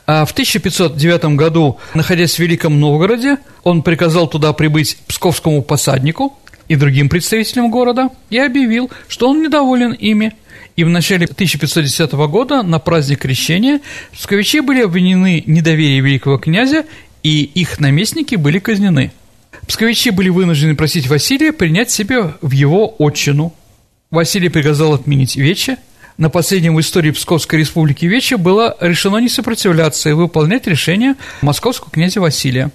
А 0.06 0.24
в 0.24 0.32
1509 0.32 1.36
году, 1.36 1.78
находясь 1.94 2.34
в 2.34 2.38
Великом 2.38 2.78
Новгороде, 2.78 3.38
он 3.62 3.82
приказал 3.82 4.26
туда 4.26 4.52
прибыть 4.52 4.98
псковскому 5.06 5.62
посаднику 5.62 6.38
и 6.68 6.76
другим 6.76 7.08
представителям 7.08 7.70
города 7.70 8.10
и 8.28 8.38
объявил, 8.38 8.90
что 9.08 9.30
он 9.30 9.42
недоволен 9.42 9.92
ими. 9.92 10.34
И 10.76 10.84
в 10.84 10.88
начале 10.88 11.24
1510 11.24 12.12
года 12.12 12.62
на 12.62 12.78
праздник 12.78 13.20
Крещения 13.20 13.80
псковичи 14.12 14.60
были 14.60 14.82
обвинены 14.82 15.42
в 15.46 15.50
недоверии 15.50 16.00
великого 16.00 16.36
князя, 16.36 16.84
и 17.22 17.42
их 17.42 17.80
наместники 17.80 18.34
были 18.34 18.58
казнены. 18.58 19.12
Псковичи 19.66 20.10
были 20.10 20.28
вынуждены 20.28 20.74
просить 20.74 21.06
Василия 21.06 21.52
принять 21.52 21.90
себя 21.90 22.36
в 22.42 22.50
его 22.50 22.94
отчину. 22.98 23.54
Василий 24.10 24.48
приказал 24.50 24.92
отменить 24.92 25.36
вече, 25.36 25.78
на 26.16 26.30
последнем 26.30 26.76
в 26.76 26.80
истории 26.80 27.10
Псковской 27.10 27.58
республики 27.58 28.06
вече 28.06 28.36
было 28.36 28.76
решено 28.80 29.18
не 29.18 29.28
сопротивляться 29.28 30.10
и 30.10 30.12
выполнять 30.12 30.66
решение 30.66 31.16
московского 31.42 31.90
князя 31.90 32.20
Василия. 32.20 32.70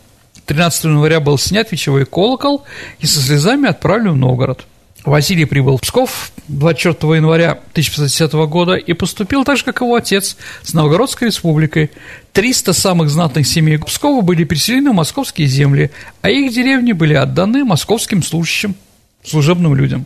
13 0.46 0.86
января 0.86 1.20
был 1.20 1.38
снят 1.38 1.72
вечевой 1.72 2.06
колокол 2.06 2.66
и 3.00 3.06
со 3.06 3.22
слезами 3.22 3.70
отправлен 3.70 4.14
в 4.14 4.18
Новгород. 4.18 4.66
Василий 5.06 5.46
прибыл 5.46 5.78
в 5.78 5.82
Псков 5.82 6.32
24 6.50 7.16
января 7.16 7.52
1510 7.52 8.34
года 8.50 8.74
и 8.74 8.92
поступил 8.94 9.46
так 9.46 9.58
же, 9.58 9.64
как 9.64 9.80
его 9.80 9.96
отец, 9.96 10.36
с 10.62 10.74
Новгородской 10.74 11.30
республикой. 11.30 11.92
300 12.34 12.74
самых 12.74 13.10
знатных 13.10 13.48
семей 13.48 13.78
Пскова 13.78 14.22
были 14.22 14.44
переселены 14.44 14.92
в 14.92 14.96
московские 14.96 15.48
земли, 15.48 15.92
а 16.22 16.30
их 16.30 16.54
деревни 16.54 16.92
были 16.92 17.14
отданы 17.14 17.64
московским 17.64 18.22
служащим, 18.22 18.76
служебным 19.24 19.76
людям. 19.76 20.06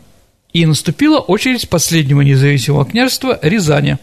И 0.54 0.64
наступила 0.64 1.18
очередь 1.18 1.68
последнего 1.68 2.22
независимого 2.22 2.86
княжества 2.86 3.38
Рязани. 3.42 3.98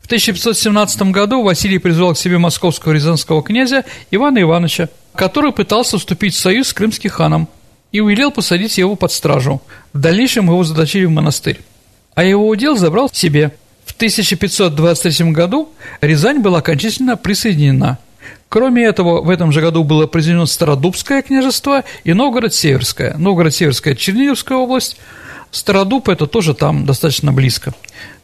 В 0.00 0.06
1517 0.06 1.02
году 1.12 1.44
Василий 1.44 1.78
призвал 1.78 2.14
к 2.14 2.18
себе 2.18 2.38
московского 2.38 2.92
рязанского 2.92 3.44
князя 3.44 3.84
Ивана 4.10 4.40
Ивановича, 4.40 4.88
который 5.14 5.52
пытался 5.52 5.98
вступить 5.98 6.34
в 6.34 6.40
союз 6.40 6.68
с 6.68 6.72
крымским 6.72 7.10
ханом– 7.10 7.48
и 7.92 8.00
велел 8.00 8.30
посадить 8.30 8.78
его 8.78 8.96
под 8.96 9.12
стражу. 9.12 9.62
В 9.92 9.98
дальнейшем 9.98 10.46
его 10.46 10.62
заточили 10.64 11.06
в 11.06 11.10
монастырь. 11.10 11.60
А 12.14 12.24
его 12.24 12.46
удел 12.48 12.76
забрал 12.76 13.10
себе. 13.12 13.54
В 13.84 13.92
1523 13.92 15.30
году 15.32 15.70
Рязань 16.00 16.40
была 16.40 16.58
окончательно 16.58 17.16
присоединена. 17.16 17.98
Кроме 18.48 18.84
этого, 18.84 19.20
в 19.20 19.28
этом 19.28 19.52
же 19.52 19.60
году 19.60 19.84
было 19.84 20.06
произведено 20.06 20.46
Стародубское 20.46 21.22
княжество 21.22 21.84
и 22.04 22.12
Новгород-Северское. 22.14 23.14
Новгород-Северская– 23.18 23.94
Черниговская 23.96 24.56
область, 24.56 24.96
Стародуб– 25.50 26.08
это 26.10 26.26
тоже 26.26 26.54
там 26.54 26.86
достаточно 26.86 27.32
близко. 27.32 27.74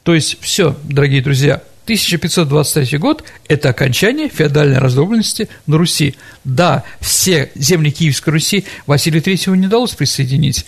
То 0.03 0.15
есть 0.15 0.39
все, 0.41 0.77
дорогие 0.85 1.23
друзья– 1.23 1.63
1523 1.85 2.99
год– 2.99 3.25
это 3.49 3.69
окончание 3.69 4.31
феодальной 4.31 4.79
раздробленности 4.79 5.51
на 5.67 5.77
Руси. 5.77 6.15
Да, 6.43 6.83
все 7.01 7.51
земли 7.55 7.91
Киевской 7.91 8.31
Руси 8.31 8.65
Василию 8.87 9.23
III 9.23 9.57
не 9.59 9.67
удалось 9.67 9.95
присоединить, 9.95 10.65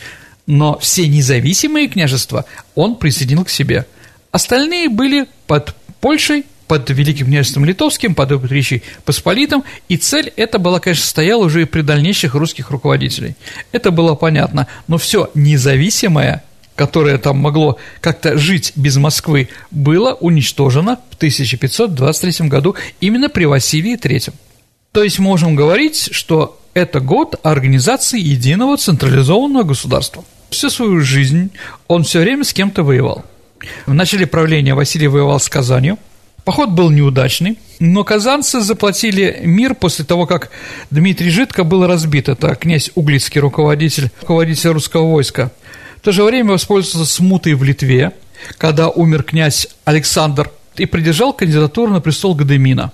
но 0.47 0.79
все 0.79 1.09
независимые 1.09 1.89
княжества 1.89 2.45
он 2.75 2.97
присоединил 2.97 3.47
к 3.47 3.51
себе. 3.51 3.87
Остальные 4.31 4.91
были 4.91 5.27
под 5.47 5.75
Польшей, 6.03 6.45
под 6.67 6.89
Великим 6.91 7.27
княжеством 7.27 7.65
Литовским, 7.65 8.15
под 8.15 8.31
Речи 8.51 8.83
Посполитом, 9.05 9.65
и 9.89 9.97
цель 9.97 10.33
эта 10.37 10.59
была, 10.59 10.81
конечно, 10.81 11.05
стояла 11.05 11.45
уже 11.45 11.63
и 11.63 11.65
при 11.65 11.83
дальнейших 11.83 12.35
русских 12.35 12.71
руководителей. 12.71 13.37
Это 13.73 13.91
было 13.91 14.15
понятно, 14.15 14.67
но 14.89 14.99
все 14.99 15.31
независимое– 15.35 16.43
которое 16.77 17.19
там 17.19 17.39
могло 17.39 17.79
как-то 18.01 18.39
жить 18.39 18.73
без 18.77 18.97
Москвы, 18.97 19.49
было 19.71 20.13
уничтожено 20.13 21.01
в 21.11 21.17
1523 21.17 22.49
году 22.49 22.77
именно 23.01 23.29
при 23.29 23.47
Василии 23.47 23.99
III. 23.99 24.33
То 24.93 25.03
есть 25.03 25.19
можем 25.19 25.57
говорить, 25.57 26.11
что 26.13 26.61
это 26.75 27.01
год 27.01 27.41
организации 27.43 28.21
единого 28.21 28.77
централизованного 28.77 29.65
государства. 29.65 30.25
Всю 30.51 30.71
свою 30.71 31.01
жизнь 31.01 31.51
он 31.89 32.05
все 32.05 32.21
время 32.21 32.45
с 32.45 32.53
кем-то 32.53 32.83
воевал. 32.83 33.25
В 33.87 33.95
начале 33.95 34.27
правления 34.27 34.75
Василий 34.75 35.09
воевал 35.09 35.41
с 35.41 35.49
Казанью. 35.49 35.99
Поход 36.47 36.71
был 36.71 36.89
неудачный, 36.89 37.59
но 37.79 38.05
казанцы 38.05 38.61
заплатили 38.61 39.41
мир 39.43 39.75
после 39.75 40.07
того, 40.07 40.25
как 40.25 40.49
Дмитрий 40.91 41.29
Житко 41.29 41.63
был 41.65 41.87
разбит. 41.87 42.31
Это 42.31 42.55
князь 42.55 42.91
Углицкий, 42.95 43.43
руководитель, 43.43 44.11
руководитель 44.23 44.71
русского 44.71 45.13
войска– 45.13 45.51
то 46.07 46.13
же 46.13 46.23
время 46.23 46.53
воспользовался 46.53 47.13
смутой 47.13 47.55
в 47.55 47.65
Литве, 47.65 48.13
когда 48.59 48.89
умер 48.89 49.25
князь 49.25 49.67
Александр 49.85 50.53
и 50.77 50.87
придержал 50.87 51.33
кандидатуру 51.33 51.93
на 51.93 52.01
престол 52.01 52.37
Гадемина. 52.37 52.93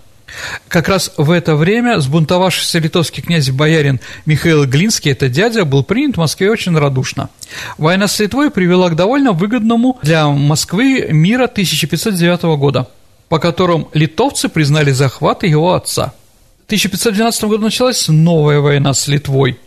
Как 0.66 0.88
раз 0.88 1.12
в 1.18 1.30
это 1.30 1.54
время 1.54 2.00
сбунтовавшийся 2.00 2.78
литовский 2.78 3.23
князь-боярин 3.23 4.00
Михаил 4.25 4.64
Глинский, 4.64 5.12
это 5.12 5.28
дядя, 5.28 5.66
был 5.66 5.85
принят 5.85 6.16
в 6.16 6.21
Москве 6.21 6.50
очень 6.50 6.75
радушно. 6.75 7.28
Война 7.76 8.09
с 8.09 8.18
Литвой 8.18 8.50
привела 8.50 8.88
к 8.88 8.97
довольно 8.97 9.32
выгодному 9.32 9.99
для 10.02 10.26
Москвы 10.28 11.09
мира 11.11 11.44
1509 11.44 12.44
года, 12.59 12.88
по 13.33 13.39
которым 13.39 13.89
литовцы 13.95 14.51
признали 14.51 14.91
захват 14.91 15.43
его 15.43 15.73
отца. 15.73 16.12
В 16.61 16.67
1512 16.67 17.45
году 17.45 17.62
началась 17.62 18.09
новая 18.09 18.61
война 18.61 18.93
с 18.93 19.09
Литвой. 19.09 19.59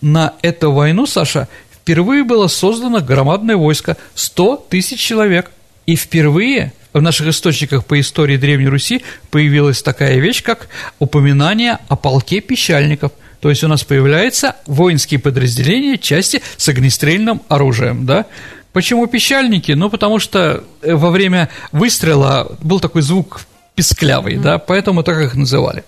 На 0.00 0.34
эту 0.42 0.72
войну, 0.72 1.06
Саша, 1.06 1.46
впервые 1.70 2.24
было 2.24 2.48
создано 2.48 3.00
громадное 3.00 3.54
войско– 3.54 3.96
100 4.16 4.66
тысяч 4.68 4.98
человек. 4.98 5.52
И 5.86 5.94
впервые 5.94 6.72
в 6.92 7.00
наших 7.00 7.28
источниках 7.28 7.84
по 7.84 8.00
истории 8.00 8.36
Древней 8.36 8.66
Руси 8.66 9.04
появилась 9.30 9.80
такая 9.80 10.18
вещь, 10.18 10.42
как 10.42 10.66
упоминание 10.98 11.78
о 11.86 11.94
полке 11.94 12.40
пищальников. 12.40 13.12
То 13.40 13.48
есть 13.48 13.62
у 13.62 13.68
нас 13.68 13.84
появляются 13.84 14.56
воинские 14.66 15.20
подразделения, 15.20 15.98
части 15.98 16.42
с 16.56 16.68
огнестрельным 16.68 17.42
оружием, 17.46 18.06
да? 18.06 18.26
Почему 18.72 19.06
пищальники? 19.06 19.72
Ну, 19.72 19.90
потому 19.90 20.18
что 20.18 20.64
во 20.82 21.10
время 21.10 21.48
выстрела 21.72 22.56
был 22.60 22.80
такой 22.80 23.02
звук 23.02 23.40
песклявый, 23.74 24.34
mm-hmm. 24.34 24.42
да, 24.42 24.58
поэтому 24.58 25.02
так 25.02 25.18
их 25.18 25.34
называли. 25.34 25.84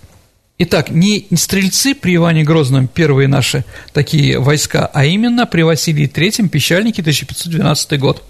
Итак, 0.58 0.90
не 0.90 1.26
стрельцы 1.36 1.94
при 1.94 2.16
Иване 2.16 2.44
Грозном 2.44 2.86
первые 2.86 3.28
наши 3.28 3.64
такие 3.92 4.38
войска, 4.38 4.90
а 4.92 5.06
именно 5.06 5.46
при 5.46 5.62
Василии 5.62 6.06
Третьем, 6.06 6.50
Пещальнике, 6.50 7.00
1512 7.00 7.98
год. 7.98 8.22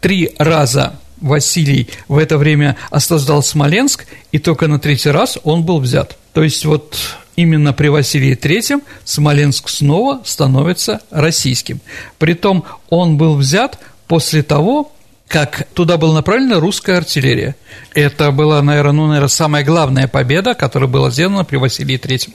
Три 0.00 0.30
раза 0.38 0.94
Василий 1.20 1.88
в 2.06 2.18
это 2.18 2.38
время 2.38 2.76
осаждал 2.90 3.42
Смоленск, 3.42 4.06
и 4.30 4.38
только 4.38 4.68
на 4.68 4.78
третий 4.78 5.10
раз 5.10 5.38
он 5.42 5.64
был 5.64 5.80
взят. 5.80 6.16
То 6.32 6.44
есть 6.44 6.64
вот 6.64 6.96
именно 7.38 7.72
при 7.72 7.86
Василии 7.86 8.34
Третьем 8.34 8.82
Смоленск 9.04 9.68
снова 9.68 10.20
становится 10.24 11.02
российским. 11.12 11.80
Притом 12.18 12.64
он 12.90 13.16
был 13.16 13.36
взят 13.36 13.78
после 14.08 14.42
того, 14.42 14.92
как 15.28 15.68
туда 15.72 15.98
была 15.98 16.14
направлена 16.14 16.58
русская 16.58 16.96
артиллерия. 16.96 17.54
Это 17.94 18.32
была, 18.32 18.60
наверное, 18.60 18.92
ну, 18.92 19.06
наверное, 19.06 19.28
самая 19.28 19.64
главная 19.64 20.08
победа, 20.08 20.54
которая 20.54 20.90
была 20.90 21.10
сделана 21.10 21.44
при 21.44 21.58
Василии 21.58 21.96
Третьем. 21.96 22.34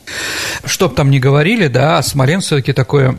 Что 0.64 0.88
бы 0.88 0.96
там 0.96 1.12
ни 1.12 1.20
говорили, 1.20 1.68
да, 1.68 2.02
Смоленск 2.02 2.48
все-таки 2.48 2.72
такое 2.72 3.18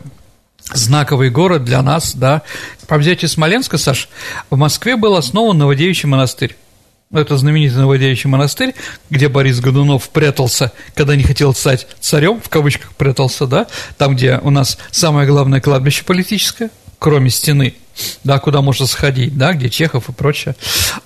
знаковый 0.73 1.29
город 1.29 1.65
для 1.65 1.83
нас, 1.83 2.15
да. 2.15 2.41
По 2.87 2.97
взятию 2.97 3.29
Смоленска, 3.29 3.77
Саш, 3.77 4.09
в 4.49 4.57
Москве 4.57 4.95
был 4.95 5.15
основан 5.15 5.59
Новодевичий 5.59 6.09
монастырь. 6.09 6.55
Это 7.13 7.37
знаменитый 7.37 7.77
Новодевичий 7.77 8.29
монастырь, 8.29 8.73
где 9.09 9.29
Борис 9.29 9.59
Годунов 9.59 10.09
прятался, 10.09 10.71
когда 10.95 11.15
не 11.15 11.23
хотел 11.23 11.53
стать 11.53 11.87
царем, 11.99 12.41
в 12.41 12.49
кавычках 12.49 12.93
прятался, 12.93 13.47
да, 13.47 13.67
там, 13.97 14.15
где 14.15 14.39
у 14.39 14.49
нас 14.49 14.77
самое 14.91 15.27
главное 15.27 15.61
кладбище 15.61 16.03
политическое, 16.03 16.69
кроме 16.99 17.29
стены– 17.29 17.75
да, 18.23 18.39
куда 18.39 18.61
можно 18.61 18.85
сходить, 18.87 19.37
да, 19.37 19.53
где 19.53 19.69
Чехов 19.69 20.09
и 20.09 20.11
прочее. 20.11 20.55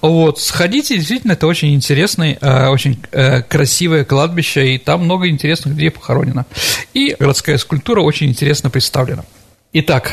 Вот, 0.01 0.39
сходите, 0.39 0.95
действительно, 0.97 1.33
это 1.33 1.47
очень 1.47 1.73
интересное, 1.73 2.38
э, 2.39 2.67
очень 2.67 2.99
э, 3.12 3.41
красивое 3.41 4.05
кладбище, 4.05 4.75
и 4.75 4.77
там 4.77 5.03
много 5.05 5.27
интересных 5.27 5.73
людей 5.73 5.91
похоронено. 5.91 6.45
И 6.93 7.15
городская 7.19 7.57
скульптура 7.57 8.01
очень 8.01 8.27
интересно 8.27 8.69
представлена. 8.69 9.23
Итак, 9.73 10.12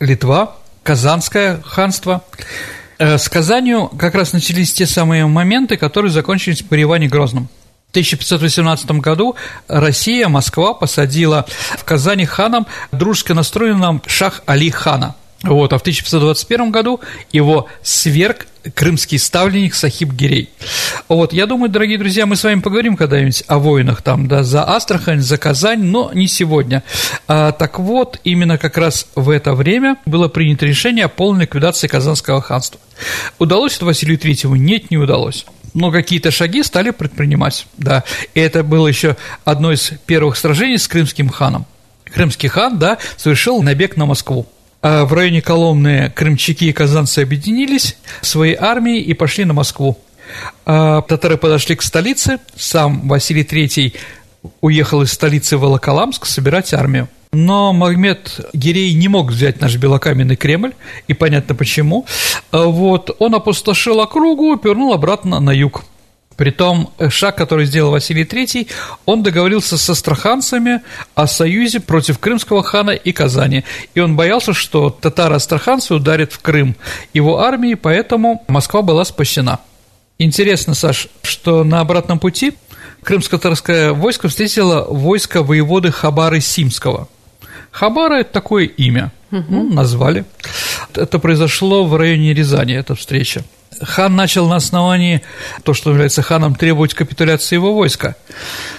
Литва, 0.00 0.56
Казанское 0.82 1.60
ханство. 1.62 2.24
Э, 3.02 3.18
с 3.18 3.28
Казанью 3.28 3.88
как 3.98 4.14
раз 4.14 4.32
начались 4.32 4.72
те 4.72 4.86
самые 4.86 5.26
моменты, 5.26 5.76
которые 5.76 6.12
закончились 6.12 6.62
при 6.62 6.82
Иване 6.82 7.08
Грозном. 7.08 7.48
В 7.88 7.90
1518 7.90 8.92
году 8.92 9.34
Россия, 9.66 10.28
Москва 10.28 10.72
посадила 10.72 11.44
в 11.78 11.82
Казани 11.82 12.24
ханом 12.26 12.68
дружески 12.92 13.32
настроенным 13.32 14.02
шах 14.06 14.42
Али 14.46 14.70
хана– 14.70 15.16
вот, 15.42 15.72
а 15.72 15.78
в 15.78 15.80
1521 15.80 16.70
году 16.70 17.00
его 17.32 17.66
сверг 17.82 18.46
крымский 18.74 19.18
ставленник 19.18 19.74
Сахиб 19.74 20.12
Гирей. 20.12 20.50
Вот, 21.08 21.32
я 21.32 21.46
думаю, 21.46 21.70
дорогие 21.70 21.98
друзья, 21.98 22.26
мы 22.26 22.36
с 22.36 22.44
вами 22.44 22.60
поговорим 22.60 22.96
когда-нибудь 22.96 23.44
о 23.46 23.58
войнах 23.58 24.02
там, 24.02 24.28
да, 24.28 24.42
за 24.42 24.64
Астрахань, 24.64 25.20
за 25.20 25.38
Казань, 25.38 25.82
но 25.82 26.10
не 26.14 26.28
сегодня. 26.28 26.82
А, 27.26 27.52
так 27.52 27.78
вот, 27.78 28.18
именно 28.24 28.58
как 28.58 28.78
раз 28.78 29.06
в 29.14 29.30
это 29.30 29.54
время 29.54 29.96
было 30.06 30.28
принято 30.28 30.66
решение 30.66 31.06
о 31.06 31.08
полной 31.08 31.42
ликвидации 31.42 31.88
Казанского 31.88 32.40
ханства. 32.40 32.80
Удалось 33.38 33.76
это 33.76 33.86
Василию 33.86 34.18
Третьему? 34.18 34.56
Нет, 34.56 34.90
не 34.90 34.98
удалось 34.98 35.46
но 35.74 35.90
какие-то 35.90 36.30
шаги 36.30 36.62
стали 36.62 36.90
предпринимать, 36.90 37.66
да. 37.78 38.04
И 38.34 38.40
это 38.40 38.62
было 38.62 38.88
еще 38.88 39.16
одно 39.44 39.72
из 39.72 39.92
первых 40.06 40.36
сражений 40.36 40.78
с 40.78 40.86
крымским 40.86 41.28
ханом. 41.28 41.66
Крымский 42.04 42.48
хан, 42.48 42.78
да, 42.78 42.98
совершил 43.16 43.62
набег 43.62 43.96
на 43.96 44.06
Москву. 44.06 44.46
А 44.82 45.04
в 45.04 45.12
районе 45.12 45.40
Коломны 45.40 46.10
крымчаки 46.14 46.68
и 46.68 46.72
казанцы 46.72 47.20
объединились 47.20 47.96
своей 48.20 48.56
армией 48.56 49.00
и 49.00 49.14
пошли 49.14 49.44
на 49.44 49.52
Москву. 49.52 49.96
А 50.66 51.02
татары 51.02 51.36
подошли 51.36 51.76
к 51.76 51.82
столице, 51.82 52.38
сам 52.56 53.08
Василий 53.08 53.44
III 53.44 53.94
уехал 54.60 55.02
из 55.02 55.12
столицы 55.12 55.56
Волоколамск 55.56 56.26
собирать 56.26 56.74
армию. 56.74 57.08
Но 57.32 57.72
Магомед 57.72 58.50
Гирей 58.52 58.92
не 58.92 59.08
мог 59.08 59.30
взять 59.30 59.60
наш 59.60 59.76
белокаменный 59.76 60.36
Кремль, 60.36 60.72
и 61.08 61.14
понятно 61.14 61.54
почему. 61.54 62.04
А 62.50 62.64
вот, 62.64 63.14
он 63.20 63.34
опустошил 63.34 64.00
округу 64.00 64.54
и 64.54 64.58
повернул 64.58 64.92
обратно 64.92 65.40
на 65.40 65.50
юг. 65.50 65.82
Притом 66.36 66.92
э, 66.98 67.10
шаг, 67.10 67.36
который 67.36 67.66
сделал 67.66 67.90
Василий 67.90 68.24
III, 68.24 68.68
он 69.06 69.22
договорился 69.22 69.76
с 69.76 69.90
астраханцами 69.90 70.80
о 71.14 71.26
союзе 71.26 71.80
против 71.80 72.18
крымского 72.18 72.62
хана 72.62 72.90
и 72.90 73.12
Казани. 73.12 73.64
И 73.94 74.00
он 74.00 74.16
боялся, 74.16 74.52
что 74.52 74.90
татаро-астраханцы 74.90 75.94
ударят 75.94 76.32
в 76.32 76.40
Крым 76.40 76.76
его 77.12 77.40
армии, 77.40 77.74
поэтому 77.74 78.44
Москва 78.48 78.82
была 78.82 79.04
спасена. 79.04 79.60
Интересно, 80.18 80.74
Саш, 80.74 81.08
что 81.22 81.64
на 81.64 81.80
обратном 81.80 82.18
пути 82.18 82.54
крымско-татарское 83.02 83.92
войско 83.92 84.28
встретило 84.28 84.84
войско 84.84 85.42
воеводы 85.42 85.90
Хабары 85.90 86.40
Симского. 86.40 87.08
Хабара– 87.70 88.14
это 88.20 88.32
такое 88.32 88.66
имя, 88.66 89.12
угу. 89.30 89.44
ну, 89.48 89.72
назвали. 89.72 90.24
Это 90.94 91.18
произошло 91.18 91.84
в 91.84 91.96
районе 91.96 92.34
Рязани, 92.34 92.74
эта 92.74 92.94
встреча 92.94 93.42
хан 93.80 94.14
начал 94.14 94.48
на 94.48 94.56
основании 94.56 95.22
то, 95.62 95.74
что 95.74 95.90
является 95.90 96.22
ханом, 96.22 96.54
требовать 96.54 96.94
капитуляции 96.94 97.56
его 97.56 97.74
войска. 97.74 98.16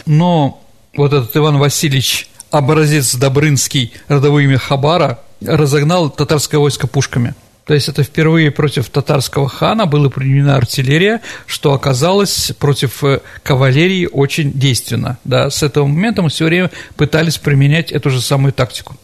Но 0.06 0.62
вот 0.96 1.14
этот 1.14 1.36
Иван 1.36 1.58
Васильевич, 1.58 2.30
образец 2.52 3.16
Добрынский, 3.16 3.94
родовое 4.08 4.44
имя 4.44 4.58
Хабара, 4.58 5.20
разогнал 5.42 6.10
татарское 6.10 6.60
войско 6.60 6.88
пушками. 6.88 7.36
То 7.66 7.74
есть 7.74 7.88
это 7.88 8.04
впервые 8.04 8.52
против 8.52 8.90
татарского 8.90 9.48
хана 9.48 9.86
была 9.86 10.10
применена 10.10 10.58
артиллерия, 10.58 11.22
что 11.46 11.74
оказалось 11.74 12.52
против 12.60 13.04
э, 13.06 13.22
кавалерии 13.42 14.06
очень 14.12 14.52
действенно. 14.52 15.18
Да, 15.24 15.50
с 15.50 15.64
этого 15.64 15.88
момента 15.88 16.22
мы 16.22 16.30
все 16.30 16.46
время 16.46 16.72
пытались 16.98 17.38
применять 17.38 17.92
эту 17.94 18.10
же 18.10 18.20
самую 18.20 18.52
тактику. 18.52 18.98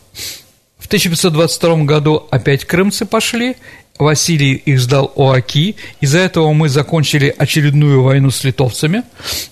В 0.77 0.87
1522 0.87 1.83
году 1.83 2.27
опять 2.31 2.65
крымцы 2.65 3.05
пошли, 3.05 3.55
Василий 3.99 4.53
их 4.53 4.79
сдал 4.79 5.11
Оаки. 5.17 5.75
Из-за 5.99 6.19
этого 6.19 6.53
мы 6.53 6.69
закончили 6.69 7.35
очередную 7.37 8.01
войну 8.01 8.31
с 8.31 8.45
литовцами, 8.45 9.03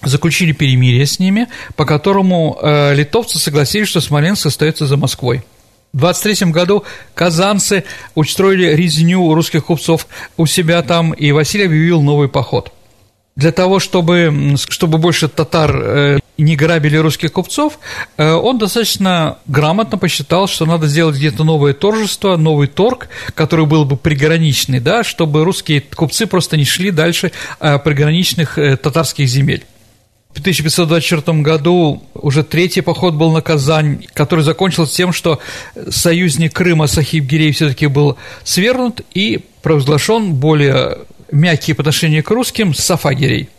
заключили 0.01 0.53
перемирие 0.53 1.05
с 1.05 1.19
ними, 1.19 1.47
по 1.75 1.85
которому 1.85 2.57
э, 2.61 2.95
литовцы 2.95 3.39
согласились, 3.39 3.89
что 3.89 3.99
Смоленск 3.99 4.45
остается 4.45 4.87
за 4.87 4.95
Москвой. 4.95 5.43
В 5.91 5.97
23 5.97 6.51
году 6.51 6.85
казанцы 7.13 7.83
устроили 8.15 8.73
резню 8.73 9.33
русских 9.33 9.65
купцов 9.65 10.07
у 10.37 10.45
себя 10.45 10.81
там, 10.81 11.11
и 11.11 11.31
Василий 11.33 11.65
объявил 11.65 12.01
новый 12.01 12.29
поход. 12.29 12.71
Для 13.35 13.51
того, 13.51 13.79
чтобы, 13.79 14.55
чтобы 14.69 14.97
больше 14.97 15.27
татар 15.27 15.75
э, 15.75 16.19
не 16.37 16.55
грабили 16.55 16.97
русских 16.97 17.31
купцов, 17.31 17.79
э, 18.17 18.31
он 18.31 18.57
достаточно 18.57 19.39
грамотно 19.47 19.97
посчитал, 19.97 20.47
что 20.47 20.65
надо 20.65 20.87
сделать 20.87 21.15
где-то 21.15 21.43
новое 21.43 21.73
торжество, 21.73 22.37
новый 22.37 22.67
торг, 22.67 23.09
который 23.33 23.65
был 23.65 23.85
бы 23.85 23.97
приграничный, 23.97 24.79
да, 24.79 25.03
чтобы 25.03 25.43
русские 25.43 25.81
купцы 25.81 26.27
просто 26.27 26.57
не 26.57 26.65
шли 26.65 26.91
дальше 26.91 27.31
э, 27.59 27.79
приграничных 27.79 28.57
э, 28.57 28.77
татарских 28.77 29.27
земель. 29.27 29.65
В 30.33 30.39
1524 30.39 31.39
году 31.39 32.03
уже 32.13 32.43
третий 32.43 32.81
поход 32.81 33.15
был 33.15 33.31
на 33.31 33.41
Казань, 33.41 34.05
который 34.13 34.43
закончился 34.43 34.95
тем, 34.95 35.11
что 35.11 35.39
союзник 35.89 36.53
Крыма 36.53 36.85
Сахиб 36.85 37.25
Гирей 37.25 37.51
все-таки 37.51 37.87
был 37.87 38.17
свергнут 38.43 39.01
и 39.15 39.43
провозглашен 39.63 40.35
более 40.35 40.99
мягкий 41.31 41.73
по 41.73 41.81
отношению 41.81 42.23
к 42.23 42.29
русским 42.29 42.75
Сафагирей– 42.75 43.49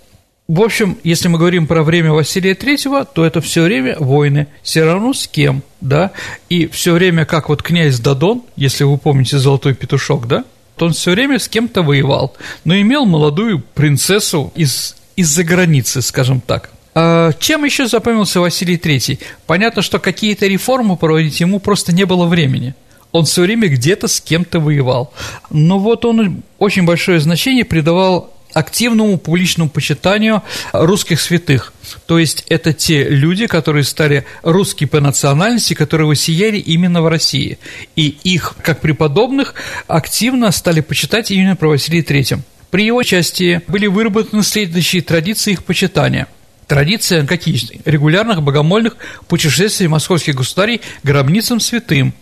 в 0.48 0.62
общем, 0.62 0.96
если 1.04 1.28
мы 1.28 1.38
говорим 1.38 1.66
про 1.66 1.82
время 1.82 2.10
Василия 2.12 2.54
Третьего, 2.54 3.04
то 3.04 3.24
это 3.26 3.42
все 3.42 3.62
время 3.62 3.96
войны, 3.98 4.46
все 4.62 4.82
равно 4.82 5.12
с 5.12 5.28
кем, 5.28 5.62
да, 5.82 6.12
и 6.48 6.66
все 6.66 6.94
время, 6.94 7.26
как 7.26 7.50
вот 7.50 7.62
князь 7.62 8.00
Дадон, 8.00 8.42
если 8.56 8.84
вы 8.84 8.96
помните 8.96 9.38
«Золотой 9.38 9.74
петушок», 9.74 10.26
да, 10.26 10.44
то 10.76 10.86
он 10.86 10.92
все 10.94 11.10
время 11.10 11.38
с 11.38 11.48
кем-то 11.48 11.82
воевал, 11.82 12.34
но 12.64 12.74
имел 12.80 13.04
молодую 13.04 13.62
принцессу 13.74 14.50
из, 14.54 14.96
из-за 15.16 15.44
границы, 15.44 16.00
скажем 16.00 16.40
так. 16.40 16.70
А 16.94 17.32
чем 17.38 17.64
еще 17.64 17.86
запомнился 17.86 18.40
Василий 18.40 18.78
Третий? 18.78 19.20
Понятно, 19.46 19.82
что 19.82 19.98
какие-то 19.98 20.46
реформы 20.46 20.96
проводить 20.96 21.38
ему 21.40 21.60
просто 21.60 21.94
не 21.94 22.04
было 22.06 22.24
времени. 22.26 22.74
Он 23.12 23.26
все 23.26 23.42
время 23.42 23.68
где-то 23.68 24.08
с 24.08 24.20
кем-то 24.20 24.60
воевал. 24.60 25.12
Но 25.50 25.78
вот 25.78 26.04
он 26.04 26.42
очень 26.58 26.84
большое 26.84 27.20
значение 27.20 27.64
придавал 27.64 28.32
активному 28.58 29.18
публичному 29.18 29.70
почитанию 29.70 30.42
русских 30.72 31.20
святых. 31.20 31.72
То 32.06 32.18
есть 32.18 32.44
это 32.48 32.72
те 32.72 33.04
люди, 33.08 33.46
которые 33.46 33.84
стали 33.84 34.24
русские 34.42 34.88
по 34.88 35.00
национальности, 35.00 35.74
которые 35.74 36.06
воссияли 36.06 36.58
именно 36.58 37.02
в 37.02 37.08
России. 37.08 37.58
И 37.96 38.16
их, 38.24 38.54
как 38.62 38.80
преподобных, 38.80 39.54
активно 39.86 40.50
стали 40.52 40.80
почитать 40.80 41.30
именно 41.30 41.56
про 41.56 41.68
Василия 41.68 42.02
III. 42.02 42.40
При 42.70 42.84
его 42.84 43.02
части 43.02 43.62
были 43.68 43.86
выработаны 43.86 44.42
следующие 44.42 45.02
традиции 45.02 45.52
их 45.52 45.64
почитания– 45.64 46.26
Традиция 46.68 47.26
какие? 47.26 47.80
Регулярных 47.86 48.42
богомольных 48.42 48.98
путешествий 49.26 49.88
московских 49.88 50.34
государей 50.34 50.82
гробницам 51.02 51.60
святым. 51.60 52.12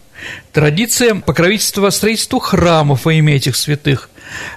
Традиция 0.52 1.16
покровительства 1.16 1.90
строительству 1.90 2.38
храмов 2.38 3.04
во 3.04 3.12
имя 3.12 3.34
этих 3.34 3.56
святых. 3.56 4.08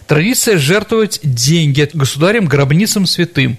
Традиция 0.08 0.58
жертвовать 0.58 1.20
деньги 1.24 1.90
государям, 1.94 2.46
гробницам 2.46 3.06
святым. 3.06 3.58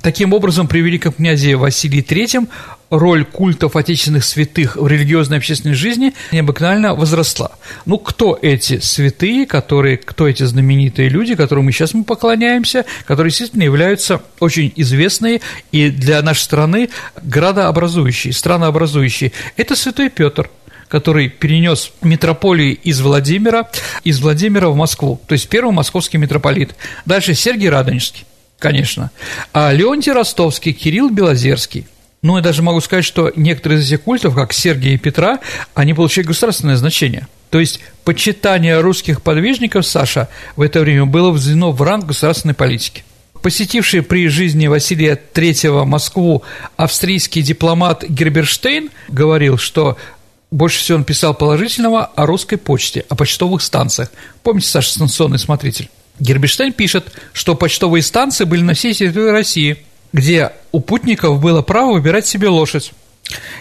Таким 0.00 0.32
образом, 0.32 0.66
при 0.66 0.80
великом 0.80 1.12
князе 1.12 1.54
Василии 1.54 2.04
III 2.04 2.48
роль 2.90 3.24
культов 3.24 3.76
отечественных 3.76 4.24
святых 4.24 4.76
в 4.76 4.86
религиозной 4.86 5.36
и 5.36 5.38
общественной 5.38 5.74
жизни 5.74 6.12
необыкновенно 6.32 6.94
возросла. 6.94 7.52
Ну, 7.86 7.98
кто 7.98 8.38
эти 8.42 8.80
святые, 8.80 9.46
которые, 9.46 9.96
кто 9.96 10.28
эти 10.28 10.42
знаменитые 10.42 11.08
люди, 11.08 11.36
которым 11.36 11.66
мы 11.66 11.72
сейчас 11.72 11.94
мы 11.94 12.04
поклоняемся, 12.04 12.84
которые 13.06 13.30
действительно 13.30 13.62
являются 13.62 14.20
очень 14.40 14.72
известные 14.76 15.40
и 15.70 15.88
для 15.88 16.20
нашей 16.20 16.42
страны 16.42 16.90
градообразующие, 17.22 18.32
странообразующие. 18.32 19.32
Это 19.56 19.76
святой 19.76 20.10
Петр– 20.10 20.50
который 20.92 21.30
перенес 21.30 21.90
метрополии 22.02 22.72
из 22.74 23.00
Владимира, 23.00 23.70
из 24.04 24.20
Владимира 24.20 24.68
в 24.68 24.76
Москву, 24.76 25.18
то 25.26 25.32
есть 25.32 25.48
первый 25.48 25.72
московский 25.72 26.18
митрополит. 26.18 26.74
Дальше 27.06 27.32
Сергий 27.32 27.70
Радонежский, 27.70 28.26
конечно, 28.58 29.10
а 29.54 29.72
Леонтий 29.72 30.12
Ростовский, 30.12 30.74
Кирилл 30.74 31.08
Белозерский. 31.08 31.86
Ну, 32.20 32.36
я 32.36 32.42
даже 32.42 32.62
могу 32.62 32.82
сказать, 32.82 33.06
что 33.06 33.32
некоторые 33.36 33.80
из 33.80 33.86
этих 33.90 34.02
культов, 34.02 34.34
как 34.34 34.52
Сергия 34.52 34.92
и 34.92 34.98
Петра, 34.98 35.38
они 35.72 35.94
получили 35.94 36.26
государственное 36.26 36.76
значение. 36.76 37.26
То 37.48 37.58
есть 37.58 37.80
почитание 38.04 38.78
русских 38.80 39.22
подвижников, 39.22 39.86
Саша, 39.86 40.28
в 40.56 40.60
это 40.60 40.80
время 40.80 41.06
было 41.06 41.30
взведено 41.30 41.72
в 41.72 41.80
ранг 41.80 42.04
государственной 42.04 42.54
политики 42.54 43.02
посетивший 43.42 44.02
при 44.02 44.28
жизни 44.28 44.68
Василия 44.68 45.20
III 45.34 45.84
Москву 45.84 46.44
австрийский 46.76 47.42
дипломат 47.42 48.04
Герберштейн 48.08 48.90
говорил, 49.08 49.58
что 49.58 49.98
больше 50.52 50.78
всего 50.78 50.98
он 50.98 51.04
писал 51.04 51.34
положительного 51.34 52.04
о 52.04 52.26
русской 52.26 52.56
почте, 52.56 53.04
о 53.08 53.16
почтовых 53.16 53.62
станциях. 53.62 54.12
Помните, 54.42 54.68
Саша, 54.68 54.90
станционный 54.90 55.38
смотритель? 55.38 55.88
Герберштейн 56.20 56.72
пишет, 56.72 57.12
что 57.32 57.56
почтовые 57.56 58.02
станции 58.02 58.44
были 58.44 58.60
на 58.60 58.74
всей 58.74 58.92
территории 58.92 59.30
России, 59.30 59.78
где 60.12 60.52
у 60.70 60.80
путников 60.80 61.40
было 61.40 61.62
право 61.62 61.94
выбирать 61.94 62.26
себе 62.26 62.48
лошадь. 62.48 62.92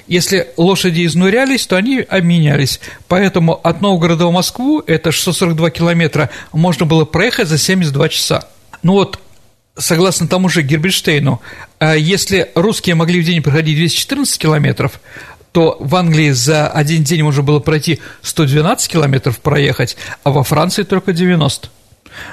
Если 0.05 0.49
лошади 0.57 1.05
изнурялись, 1.05 1.65
то 1.65 1.77
они 1.77 1.99
обменялись. 1.99 2.81
Поэтому 3.07 3.53
от 3.53 3.81
Новгорода 3.81 4.27
в 4.27 4.33
Москву, 4.33 4.83
это 4.85 5.11
642 5.11 5.69
километра, 5.69 6.29
можно 6.51 6.85
было 6.85 7.05
проехать 7.05 7.47
за 7.47 7.57
72 7.57 8.09
часа. 8.09 8.49
Ну 8.83 8.93
вот, 8.93 9.17
согласно 9.77 10.27
тому 10.27 10.49
же 10.49 10.61
Герберштейну, 10.61 11.41
а 11.79 11.95
если 11.95 12.51
русские 12.55 12.95
могли 12.95 13.21
в 13.21 13.25
день 13.25 13.41
проходить 13.41 13.77
214 13.77 14.37
километров, 14.37 14.99
то 15.51 15.77
в 15.79 15.95
Англии 15.95 16.31
за 16.31 16.67
один 16.67 17.03
день 17.03 17.23
можно 17.23 17.43
было 17.43 17.59
пройти 17.59 17.99
112 18.21 18.91
километров 18.91 19.39
проехать, 19.39 19.97
а 20.23 20.31
во 20.31 20.43
Франции 20.43 20.83
только 20.83 21.13
90. 21.13 21.69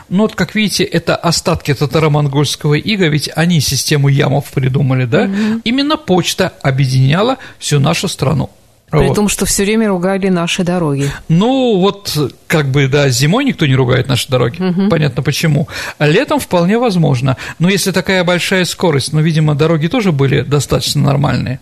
Ну 0.09 0.23
вот, 0.23 0.35
как 0.35 0.55
видите, 0.55 0.85
это 0.85 1.17
остатки 1.17 1.73
татаро-монгольского 1.73 2.75
ига, 2.75 3.09
ведь 3.09 3.31
они 3.35 3.61
систему 3.61 4.09
ямов 4.09 4.51
придумали, 4.51 5.05
да? 5.05 5.25
Угу. 5.25 5.61
Именно 5.65 5.97
почта 5.97 6.53
объединяла 6.63 7.39
всю 7.59 7.79
нашу 7.79 8.09
страну. 8.09 8.51
При 8.91 9.07
вот. 9.07 9.17
том, 9.17 9.29
что 9.29 9.45
все 9.45 9.65
время 9.65 9.89
ругали 9.89 10.29
наши 10.29 10.65
дороги. 10.65 11.11
Ну, 11.29 11.79
вот 11.79 12.17
как 12.47 12.69
бы, 12.69 12.89
да, 12.89 13.11
зимой 13.11 13.45
никто 13.45 13.67
не 13.67 13.75
ругает 13.75 14.09
наши 14.09 14.29
дороги. 14.29 14.63
Угу. 14.63 14.89
Понятно 14.89 15.23
почему. 15.23 15.69
А 15.99 16.07
летом 16.07 16.41
вполне 16.41 16.79
возможно. 16.79 17.37
Но 17.59 17.69
если 17.69 17.91
такая 17.91 18.25
большая 18.25 18.65
скорость, 18.65 19.13
ну, 19.13 19.21
видимо, 19.21 19.55
дороги 19.55 19.89
тоже 19.89 20.11
были 20.11 20.41
достаточно 20.41 21.03
нормальные. 21.03 21.61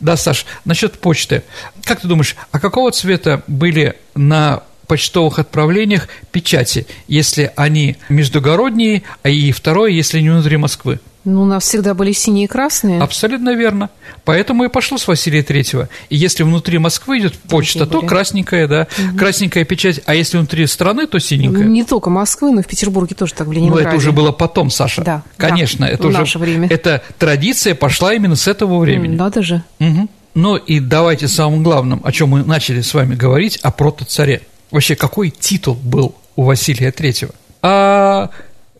Да, 0.00 0.16
Саш, 0.16 0.46
насчет 0.64 0.98
почты. 0.98 1.42
Как 1.84 2.00
ты 2.00 2.08
думаешь, 2.08 2.36
а 2.50 2.60
какого 2.60 2.90
цвета 2.90 3.42
были 3.46 3.96
на 4.14 4.62
почтовых 4.86 5.38
отправлениях 5.38 6.08
печати, 6.32 6.86
если 7.08 7.52
они 7.56 7.96
междугородние, 8.08 9.02
а 9.22 9.28
и 9.28 9.52
второе, 9.52 9.90
если 9.90 10.20
не 10.20 10.30
внутри 10.30 10.56
Москвы? 10.56 11.00
Ну, 11.24 11.42
у 11.42 11.44
нас 11.44 11.64
всегда 11.64 11.94
были 11.94 12.12
синие 12.12 12.46
и 12.46 12.48
красные. 12.48 13.00
Абсолютно 13.00 13.54
верно. 13.54 13.90
Поэтому 14.24 14.64
и 14.64 14.68
пошло 14.68 14.98
с 14.98 15.06
Василия 15.06 15.42
Третьего. 15.42 15.88
И 16.08 16.16
если 16.16 16.42
внутри 16.42 16.78
Москвы 16.78 17.18
идет 17.18 17.34
почта, 17.38 17.86
то 17.86 18.02
красненькая, 18.02 18.66
да, 18.66 18.88
угу. 18.98 19.18
красненькая 19.18 19.64
печать, 19.64 20.00
а 20.06 20.14
если 20.14 20.36
внутри 20.38 20.66
страны, 20.66 21.06
то 21.06 21.20
синенькая. 21.20 21.64
Не 21.64 21.84
только 21.84 22.10
Москвы, 22.10 22.50
но 22.50 22.60
и 22.60 22.62
в 22.62 22.66
Петербурге 22.66 23.14
тоже 23.14 23.34
так, 23.34 23.46
в 23.46 23.52
Ленинграде. 23.52 23.84
Но 23.84 23.88
это 23.90 23.96
уже 23.96 24.12
было 24.12 24.32
потом, 24.32 24.70
Саша. 24.70 25.02
Да. 25.02 25.22
Конечно, 25.36 25.86
да, 25.86 25.92
это 25.92 26.08
уже... 26.08 26.18
наше 26.18 26.38
время. 26.38 26.68
Эта 26.68 27.02
традиция 27.18 27.74
пошла 27.74 28.12
именно 28.12 28.36
с 28.36 28.48
этого 28.48 28.78
времени. 28.80 29.14
Надо 29.14 29.42
же. 29.42 29.62
Угу. 29.78 30.08
Ну 30.34 30.56
и 30.56 30.80
давайте 30.80 31.28
самым 31.28 31.62
главным, 31.62 32.00
о 32.04 32.10
чем 32.10 32.30
мы 32.30 32.42
начали 32.42 32.80
с 32.80 32.94
вами 32.94 33.14
говорить, 33.14 33.58
о 33.58 33.70
протоцаре. 33.70 34.42
Вообще, 34.70 34.96
какой 34.96 35.30
титул 35.30 35.74
был 35.74 36.14
у 36.34 36.44
Василия 36.44 36.90
Третьего? 36.90 37.32
А 37.60 38.30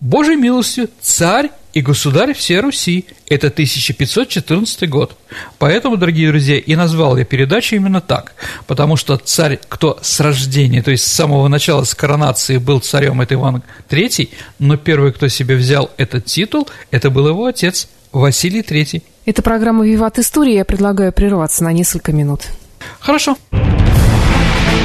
Божьей 0.01 0.37
милостью 0.37 0.89
царь 1.01 1.51
и 1.73 1.81
государь 1.81 2.35
всей 2.35 2.61
Руси. 2.61 3.07
Это 3.27 3.49
1514 3.49 4.89
год. 4.89 5.17
Поэтому, 5.59 5.97
дорогие 5.97 6.29
друзья, 6.29 6.59
и 6.59 6.77
назвал 6.77 7.17
я 7.17 7.25
передачу 7.25 7.77
именно 7.77 8.01
так, 8.01 8.35
потому 8.67 8.97
что 8.97 9.17
царь, 9.17 9.59
кто 9.69 9.99
с 10.03 10.21
рождения, 10.21 10.83
то 10.83 10.91
есть 10.91 11.05
с 11.05 11.13
самого 11.13 11.49
начала, 11.49 11.85
с 11.85 11.95
коронации 11.95 12.59
был 12.59 12.81
царем, 12.81 13.21
это 13.21 13.35
Иван 13.35 13.63
III, 13.89 14.29
но 14.59 14.77
первый, 14.77 15.13
кто 15.13 15.29
себе 15.29 15.57
взял 15.57 15.91
этот 15.97 16.27
титул, 16.27 16.69
это 16.91 17.11
был 17.11 17.29
его 17.29 17.47
отец 17.47 17.89
Василий 18.13 18.61
III. 18.61 19.03
Это 19.25 19.43
программа 19.43 19.87
«Виват 19.87 20.19
История». 20.19 20.57
Я 20.57 20.65
предлагаю 20.65 21.13
прерваться 21.13 21.65
на 21.65 21.73
несколько 21.73 22.13
минут. 22.13 22.43
Хорошо. 22.99 23.37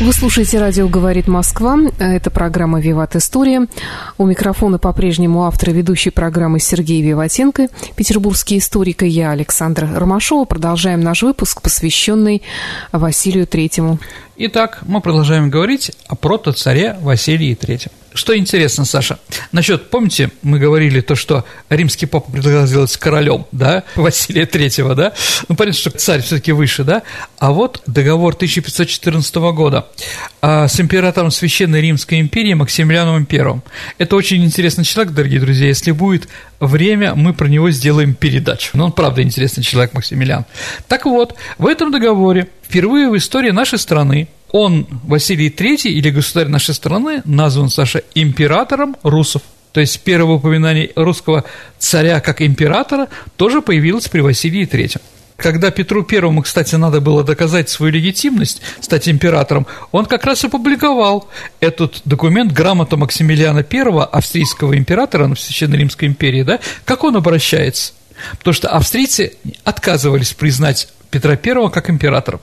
Вы 0.00 0.12
слушаете 0.12 0.60
радио 0.60 0.86
«Говорит 0.88 1.26
Москва». 1.26 1.76
Это 1.98 2.30
программа 2.30 2.80
«Виват 2.80 3.16
История». 3.16 3.66
У 4.16 4.26
микрофона 4.26 4.78
по-прежнему 4.78 5.44
автор 5.44 5.70
и 5.70 5.72
ведущий 5.72 6.10
программы 6.10 6.60
Сергей 6.60 7.02
Виватенко, 7.02 7.66
петербургский 7.96 8.58
историк 8.58 9.02
и 9.02 9.08
я, 9.08 9.32
Александра 9.32 9.88
Ромашова. 9.92 10.44
Продолжаем 10.44 11.00
наш 11.00 11.24
выпуск, 11.24 11.60
посвященный 11.62 12.42
Василию 12.92 13.48
Третьему. 13.48 13.98
Итак, 14.36 14.78
мы 14.86 15.00
продолжаем 15.00 15.50
говорить 15.50 15.90
о 16.06 16.14
протоцаре 16.14 16.96
Василии 17.00 17.56
Третьем. 17.56 17.90
Что 18.14 18.36
интересно, 18.36 18.84
Саша, 18.84 19.18
насчет, 19.52 19.90
помните, 19.90 20.30
мы 20.42 20.58
говорили 20.58 21.00
то, 21.00 21.14
что 21.14 21.44
римский 21.68 22.06
папа 22.06 22.30
предлагал 22.30 22.66
сделать 22.66 22.96
королем, 22.96 23.46
да, 23.52 23.84
Василия 23.96 24.46
Третьего, 24.46 24.94
да? 24.94 25.12
Ну, 25.48 25.54
понятно, 25.54 25.78
что 25.78 25.90
царь 25.90 26.22
все-таки 26.22 26.52
выше, 26.52 26.84
да? 26.84 27.02
А 27.38 27.52
вот 27.52 27.82
договор 27.86 28.34
1514 28.34 29.34
года 29.36 29.86
а, 30.40 30.68
с 30.68 30.80
императором 30.80 31.30
Священной 31.30 31.82
Римской 31.82 32.20
империи 32.20 32.54
Максимилианом 32.54 33.26
I. 33.30 33.60
Это 33.98 34.16
очень 34.16 34.44
интересный 34.44 34.84
человек, 34.84 35.12
дорогие 35.12 35.40
друзья. 35.40 35.68
Если 35.68 35.90
будет 35.90 36.28
время, 36.60 37.14
мы 37.14 37.34
про 37.34 37.46
него 37.46 37.70
сделаем 37.70 38.14
передачу. 38.14 38.70
Но 38.74 38.86
он, 38.86 38.92
правда, 38.92 39.22
интересный 39.22 39.62
человек, 39.62 39.92
Максимилиан. 39.94 40.44
Так 40.88 41.04
вот, 41.04 41.34
в 41.58 41.66
этом 41.66 41.90
договоре 41.90 42.48
впервые 42.62 43.10
в 43.10 43.16
истории 43.16 43.50
нашей 43.50 43.78
страны 43.78 44.28
он, 44.52 44.86
Василий 45.04 45.50
III, 45.50 45.90
или 45.90 46.10
государь 46.10 46.48
нашей 46.48 46.74
страны, 46.74 47.22
назван, 47.24 47.68
Саша, 47.68 48.02
императором 48.14 48.96
русов. 49.02 49.42
То 49.72 49.80
есть 49.80 50.00
первое 50.00 50.36
упоминание 50.36 50.90
русского 50.96 51.44
царя 51.78 52.20
как 52.20 52.40
императора 52.42 53.08
тоже 53.36 53.60
появилось 53.62 54.08
при 54.08 54.20
Василии 54.20 54.66
III. 54.66 55.00
Когда 55.36 55.70
Петру 55.70 56.02
Первому, 56.02 56.42
кстати, 56.42 56.74
надо 56.74 57.00
было 57.00 57.22
доказать 57.22 57.68
свою 57.68 57.92
легитимность, 57.92 58.60
стать 58.80 59.08
императором, 59.08 59.68
он 59.92 60.06
как 60.06 60.24
раз 60.24 60.44
опубликовал 60.44 61.28
этот 61.60 62.00
документ, 62.04 62.52
грамота 62.52 62.96
Максимилиана 62.96 63.64
I, 63.70 64.02
австрийского 64.10 64.76
императора 64.76 65.32
в 65.32 65.38
Священной 65.38 65.78
Римской 65.78 66.08
империи, 66.08 66.42
да, 66.42 66.58
как 66.84 67.04
он 67.04 67.14
обращается. 67.14 67.92
Потому 68.38 68.52
что 68.52 68.68
австрийцы 68.70 69.34
отказывались 69.62 70.32
признать 70.32 70.88
Петра 71.10 71.36
Первого 71.36 71.68
как 71.68 71.88
императором. 71.88 72.40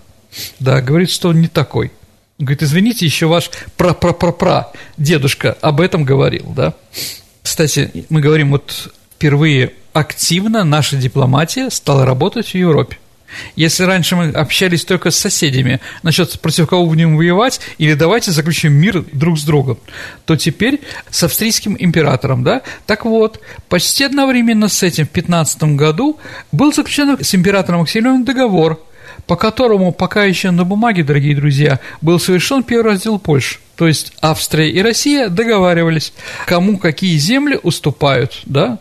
Да, 0.60 0.82
говорит, 0.82 1.10
что 1.10 1.30
он 1.30 1.42
не 1.42 1.48
такой. 1.48 1.92
Говорит, 2.38 2.64
извините, 2.64 3.06
еще 3.06 3.28
ваш 3.28 3.50
пра-пра-пра-пра 3.78 4.72
дедушка 4.98 5.58
об 5.62 5.80
этом 5.80 6.04
говорил, 6.04 6.52
да. 6.56 6.74
Кстати, 7.42 8.06
мы 8.10 8.20
говорим, 8.20 8.52
вот 8.52 8.92
впервые 9.16 9.74
активно 9.94 10.64
наша 10.66 10.98
дипломатия 10.98 11.70
стала 11.70 12.06
работать 12.06 12.48
в 12.50 12.56
Европе. 12.56 12.98
Если 13.56 13.84
раньше 13.84 14.16
мы 14.16 14.30
общались 14.30 14.86
только 14.86 15.12
с 15.12 15.16
соседями 15.16 15.80
насчет 16.04 16.40
против 16.40 16.68
кого 16.68 16.86
будем 16.86 17.18
воевать 17.18 17.60
или 17.78 17.94
давайте 17.94 18.32
заключим 18.32 18.74
мир 18.74 19.04
друг 19.12 19.40
с 19.40 19.44
другом, 19.44 19.78
то 20.26 20.36
теперь 20.36 20.82
с 21.10 21.24
австрийским 21.24 21.76
императором, 21.78 22.44
да? 22.44 22.62
Так 22.86 23.06
вот, 23.06 23.42
почти 23.68 24.04
одновременно 24.04 24.68
с 24.68 24.84
этим 24.84 25.06
в 25.06 25.10
15 25.10 25.64
году 25.76 26.20
был 26.52 26.74
заключен 26.74 27.18
с 27.24 27.34
императором 27.34 27.82
Максимилианом 27.82 28.26
договор– 28.26 28.82
по 29.28 29.36
которому 29.36 29.92
пока 29.92 30.24
еще 30.24 30.52
на 30.52 30.66
бумаге, 30.66 31.04
дорогие 31.04 31.36
друзья, 31.36 31.80
был 32.02 32.20
совершен 32.20 32.64
первый 32.64 32.94
раздел 32.94 33.20
Польши. 33.20 33.60
То 33.76 33.88
есть 33.88 34.14
Австрия 34.22 34.70
и 34.70 34.82
Россия 34.82 35.30
договаривались, 35.30 36.14
кому 36.46 36.78
какие 36.78 37.18
земли 37.18 37.60
уступают, 37.62 38.42
да? 38.46 38.80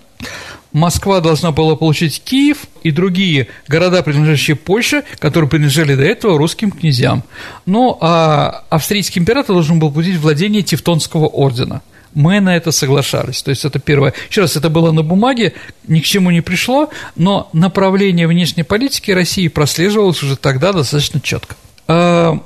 Москва 0.72 1.20
должна 1.20 1.52
была 1.52 1.76
получить 1.76 2.20
Киев 2.24 2.64
и 2.82 2.90
другие 2.90 3.46
города, 3.68 4.02
принадлежащие 4.02 4.56
Польше, 4.56 5.04
которые 5.20 5.48
принадлежали 5.48 5.94
до 5.94 6.02
этого 6.02 6.36
русским 6.36 6.72
князьям. 6.72 7.22
Ну, 7.64 7.96
а 8.00 8.64
австрийский 8.70 9.20
император 9.20 9.54
должен 9.54 9.78
был 9.78 9.92
получить 9.92 10.16
владение 10.16 10.62
Тевтонского 10.62 11.26
ордена– 11.26 11.82
мы 12.14 12.40
на 12.40 12.56
это 12.56 12.72
соглашались. 12.72 13.42
То 13.42 13.50
есть 13.50 13.64
это 13.64 13.78
первое. 13.78 14.14
Еще 14.30 14.40
раз, 14.40 14.56
это 14.56 14.70
было 14.70 14.92
на 14.92 15.02
бумаге, 15.02 15.52
ни 15.86 16.00
к 16.00 16.04
чему 16.04 16.30
не 16.30 16.40
пришло, 16.40 16.90
но 17.16 17.48
направление 17.52 18.26
внешней 18.26 18.62
политики 18.62 19.10
России 19.10 19.48
прослеживалось 19.48 20.22
уже 20.22 20.36
тогда 20.36 20.72
достаточно 20.72 21.20
четко. 21.20 21.56
А, 21.86 22.40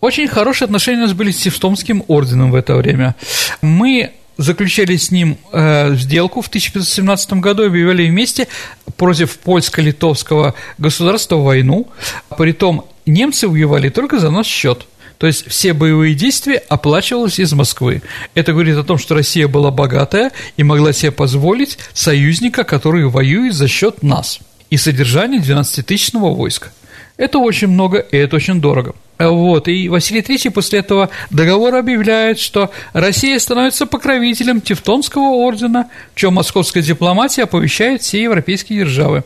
очень 0.00 0.28
хорошие 0.28 0.66
отношения 0.66 0.98
у 0.98 1.02
нас 1.02 1.12
были 1.12 1.30
с 1.30 1.38
Тевтонским 1.38 2.04
орденом 2.08 2.50
в 2.50 2.54
это 2.54 2.74
время. 2.74 3.14
Мы 3.60 4.12
заключали 4.38 4.96
с 4.96 5.10
ним 5.10 5.36
э, 5.52 5.94
сделку 5.94 6.40
в 6.40 6.48
1517 6.48 7.34
году, 7.34 7.66
объявляли 7.66 8.08
вместе 8.08 8.48
против 8.96 9.38
польско-литовского 9.38 10.54
государства 10.78 11.36
войну. 11.36 11.88
Притом 12.38 12.86
немцы 13.04 13.48
воевали 13.48 13.90
только 13.90 14.18
за 14.18 14.30
наш 14.30 14.46
счет. 14.46 14.86
То 15.20 15.26
есть 15.26 15.46
все 15.46 15.74
боевые 15.74 16.14
действия 16.14 16.62
оплачивались 16.70 17.38
из 17.38 17.52
Москвы. 17.52 18.00
Это 18.34 18.52
говорит 18.52 18.78
о 18.78 18.84
том, 18.84 18.96
что 18.96 19.14
Россия 19.14 19.48
была 19.48 19.70
богатая 19.70 20.32
и 20.56 20.62
могла 20.62 20.94
себе 20.94 21.12
позволить 21.12 21.76
союзника, 21.92 22.64
который 22.64 23.06
воюет 23.06 23.52
за 23.52 23.68
счет 23.68 24.02
нас, 24.02 24.40
и 24.70 24.78
содержание 24.78 25.42
12-тысячного 25.42 26.34
войска. 26.34 26.72
Это 27.18 27.38
очень 27.38 27.68
много, 27.68 27.98
и 27.98 28.16
это 28.16 28.36
очень 28.36 28.62
дорого. 28.62 28.94
Вот, 29.18 29.68
и 29.68 29.90
Василий 29.90 30.22
III 30.22 30.52
после 30.52 30.78
этого 30.78 31.10
договора 31.28 31.80
объявляет, 31.80 32.38
что 32.38 32.70
Россия 32.94 33.38
становится 33.38 33.84
покровителем 33.84 34.62
Тевтонского 34.62 35.32
ордена, 35.32 35.90
в 36.14 36.18
чем 36.18 36.32
московская 36.32 36.80
дипломатия 36.80 37.42
оповещает 37.42 38.00
все 38.00 38.22
европейские 38.22 38.78
державы. 38.78 39.24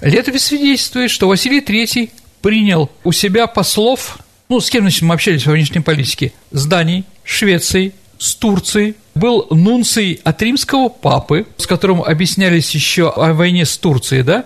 Летопись 0.00 0.46
свидетельствует, 0.46 1.12
что 1.12 1.28
Василий 1.28 1.60
III 1.60 2.10
принял 2.40 2.90
у 3.04 3.12
себя 3.12 3.46
послов 3.46 4.18
ну, 4.52 4.60
с 4.60 4.68
кем, 4.68 4.82
значит, 4.82 5.00
мы 5.00 5.14
общались 5.14 5.46
во 5.46 5.54
внешней 5.54 5.80
политике? 5.80 6.34
С 6.50 6.66
Данией, 6.66 7.04
Швецией, 7.24 7.94
с 8.18 8.34
Турцией. 8.34 8.96
Был 9.14 9.46
нунций 9.48 10.20
от 10.24 10.42
римского 10.42 10.90
папы, 10.90 11.46
с 11.56 11.66
которым 11.66 12.02
объяснялись 12.02 12.70
еще 12.72 13.08
о 13.08 13.32
войне 13.32 13.64
с 13.64 13.78
Турцией, 13.78 14.22
да? 14.22 14.44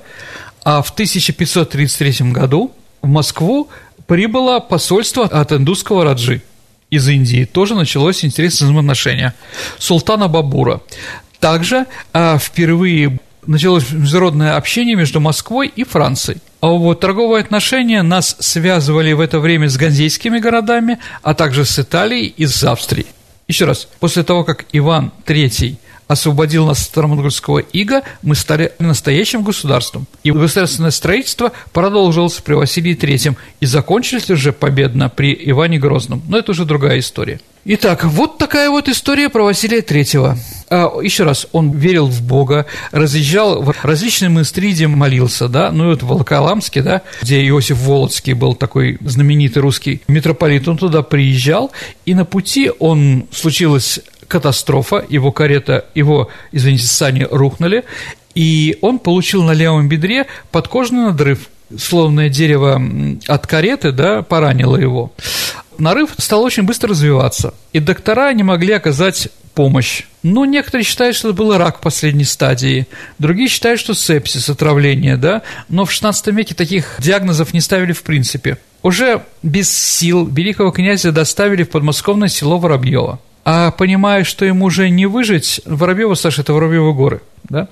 А 0.62 0.82
в 0.82 0.90
1533 0.90 2.30
году 2.30 2.70
в 3.02 3.08
Москву 3.08 3.68
прибыло 4.06 4.60
посольство 4.60 5.24
от 5.24 5.50
индусского 5.50 6.04
Раджи 6.04 6.40
из 6.88 7.08
Индии. 7.08 7.44
Тоже 7.44 7.74
началось 7.74 8.24
интересное 8.24 8.66
взаимоотношение. 8.66 9.34
Султана 9.76 10.28
Бабура. 10.28 10.82
Также 11.40 11.86
а, 12.12 12.38
впервые 12.38 13.18
началось 13.44 13.90
международное 13.90 14.54
общение 14.54 14.94
между 14.94 15.18
Москвой 15.18 15.66
и 15.74 15.82
Францией. 15.82 16.38
А 16.66 16.68
вот 16.68 16.98
торговые 16.98 17.42
отношения 17.42 18.02
нас 18.02 18.34
связывали 18.40 19.12
в 19.12 19.20
это 19.20 19.38
время 19.38 19.68
с 19.68 19.76
ганзейскими 19.76 20.40
городами, 20.40 20.98
а 21.22 21.32
также 21.32 21.64
с 21.64 21.78
Италией 21.78 22.34
и 22.36 22.44
с 22.44 22.64
Австрией. 22.64 23.06
Еще 23.46 23.66
раз, 23.66 23.86
после 24.00 24.24
того, 24.24 24.42
как 24.42 24.64
Иван 24.72 25.12
III 25.24 25.76
освободил 26.08 26.66
нас 26.66 26.80
от 26.80 26.86
старомонгольского 26.86 27.60
ига, 27.60 28.02
мы 28.22 28.34
стали 28.34 28.72
настоящим 28.80 29.44
государством. 29.44 30.08
И 30.24 30.32
государственное 30.32 30.90
строительство 30.90 31.52
продолжилось 31.72 32.40
при 32.40 32.54
Василии 32.54 32.96
III 32.96 33.36
и 33.60 33.66
закончилось 33.66 34.28
уже 34.28 34.52
победно 34.52 35.08
при 35.08 35.38
Иване 35.48 35.78
Грозном. 35.78 36.20
Но 36.26 36.36
это 36.36 36.50
уже 36.50 36.64
другая 36.64 36.98
история. 36.98 37.38
Итак, 37.68 38.04
вот 38.04 38.38
такая 38.38 38.70
вот 38.70 38.88
история 38.88 39.28
про 39.28 39.42
Василия 39.42 39.82
Третьего. 39.82 40.38
А, 40.70 41.00
еще 41.02 41.24
раз, 41.24 41.48
он 41.50 41.72
верил 41.72 42.06
в 42.06 42.22
Бога, 42.22 42.66
разъезжал 42.92 43.60
в 43.60 43.74
различные 43.82 44.28
монастыри, 44.28 44.86
молился, 44.86 45.48
да, 45.48 45.72
ну 45.72 45.86
и 45.86 45.88
вот 45.88 46.02
в 46.04 46.06
Волоколамске, 46.06 46.80
да, 46.82 47.02
где 47.22 47.44
Иосиф 47.48 47.78
Володский 47.78 48.34
был 48.34 48.54
такой 48.54 48.98
знаменитый 49.00 49.62
русский 49.62 50.00
митрополит, 50.06 50.68
он 50.68 50.78
туда 50.78 51.02
приезжал, 51.02 51.72
и 52.04 52.14
на 52.14 52.24
пути 52.24 52.70
он, 52.78 53.26
случилась 53.32 53.98
катастрофа, 54.28 55.04
его 55.08 55.32
карета, 55.32 55.86
его, 55.96 56.28
извините, 56.52 56.86
сани 56.86 57.26
рухнули, 57.28 57.82
и 58.36 58.78
он 58.80 59.00
получил 59.00 59.42
на 59.42 59.50
левом 59.50 59.88
бедре 59.88 60.26
подкожный 60.52 61.06
надрыв, 61.06 61.48
словное 61.76 62.28
дерево 62.28 62.80
от 63.26 63.46
кареты, 63.48 63.90
да, 63.90 64.22
поранило 64.22 64.76
его. 64.76 65.12
Нарыв 65.78 66.10
стал 66.18 66.42
очень 66.42 66.64
быстро 66.64 66.90
развиваться, 66.90 67.54
и 67.72 67.80
доктора 67.80 68.32
не 68.32 68.42
могли 68.42 68.72
оказать 68.72 69.28
помощь. 69.54 70.02
Но 70.22 70.44
некоторые 70.44 70.84
считают, 70.84 71.16
что 71.16 71.28
это 71.28 71.36
был 71.36 71.56
рак 71.56 71.80
последней 71.80 72.24
стадии, 72.24 72.86
другие 73.18 73.48
считают, 73.48 73.80
что 73.80 73.94
сепсис, 73.94 74.48
отравление, 74.48 75.16
да, 75.16 75.42
но 75.68 75.84
в 75.84 75.90
XVI 75.90 76.32
веке 76.32 76.54
таких 76.54 76.96
диагнозов 76.98 77.54
не 77.54 77.60
ставили 77.60 77.92
в 77.92 78.02
принципе. 78.02 78.58
Уже 78.82 79.22
без 79.42 79.70
сил 79.70 80.26
великого 80.26 80.70
князя 80.70 81.10
доставили 81.10 81.64
в 81.64 81.70
подмосковное 81.70 82.28
село 82.28 82.58
Воробьево. 82.58 83.18
А 83.44 83.70
понимая, 83.70 84.24
что 84.24 84.44
ему 84.44 84.66
уже 84.66 84.90
не 84.90 85.06
выжить, 85.06 85.60
Воробьево, 85.64 86.14
Саша, 86.14 86.42
это 86.42 86.52
Воробьевы 86.52 86.92
горы, 86.92 87.20
да, 87.44 87.68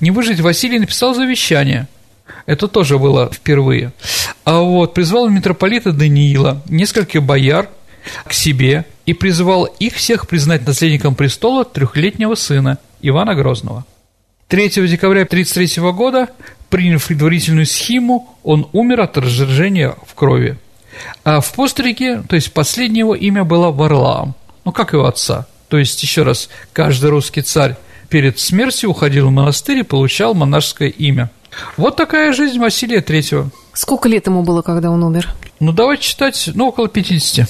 не 0.00 0.10
выжить, 0.10 0.40
Василий 0.40 0.78
написал 0.78 1.14
завещание– 1.14 1.88
это 2.46 2.68
тоже 2.68 2.98
было 2.98 3.30
впервые. 3.32 3.92
А 4.44 4.60
вот 4.60 4.94
призвал 4.94 5.28
митрополита 5.28 5.92
Даниила, 5.92 6.62
нескольких 6.68 7.22
бояр 7.22 7.68
к 8.24 8.32
себе 8.32 8.86
и 9.06 9.12
призвал 9.12 9.64
их 9.64 9.94
всех 9.94 10.26
признать 10.26 10.66
наследником 10.66 11.14
престола 11.14 11.64
трехлетнего 11.64 12.34
сына 12.34 12.78
Ивана 13.02 13.34
Грозного. 13.34 13.84
3 14.48 14.68
декабря 14.88 15.22
1933 15.22 15.92
года, 15.92 16.28
приняв 16.70 17.06
предварительную 17.06 17.66
схему, 17.66 18.36
он 18.42 18.68
умер 18.72 19.02
от 19.02 19.18
разжижения 19.18 19.94
в 20.06 20.14
крови. 20.14 20.56
А 21.22 21.40
в 21.40 21.52
постриге, 21.52 22.22
то 22.28 22.34
есть 22.34 22.52
последнее 22.52 23.00
его 23.00 23.14
имя 23.14 23.44
было 23.44 23.70
Варлаам, 23.70 24.34
ну 24.64 24.72
как 24.72 24.92
его 24.92 25.06
отца. 25.06 25.46
То 25.68 25.78
есть, 25.78 26.02
еще 26.02 26.24
раз, 26.24 26.48
каждый 26.72 27.10
русский 27.10 27.42
царь 27.42 27.76
перед 28.08 28.40
смертью 28.40 28.90
уходил 28.90 29.28
в 29.28 29.30
монастырь 29.30 29.78
и 29.78 29.82
получал 29.84 30.34
монашеское 30.34 30.88
имя– 30.88 31.30
вот 31.76 31.96
такая 31.96 32.32
жизнь 32.32 32.58
Василия 32.58 33.00
Третьего. 33.00 33.50
Сколько 33.72 34.08
лет 34.08 34.26
ему 34.26 34.42
было, 34.42 34.62
когда 34.62 34.90
он 34.90 35.02
умер? 35.02 35.28
Ну, 35.60 35.72
давайте 35.72 36.04
считать, 36.04 36.50
ну, 36.54 36.68
около 36.68 36.88
50. 36.88 37.48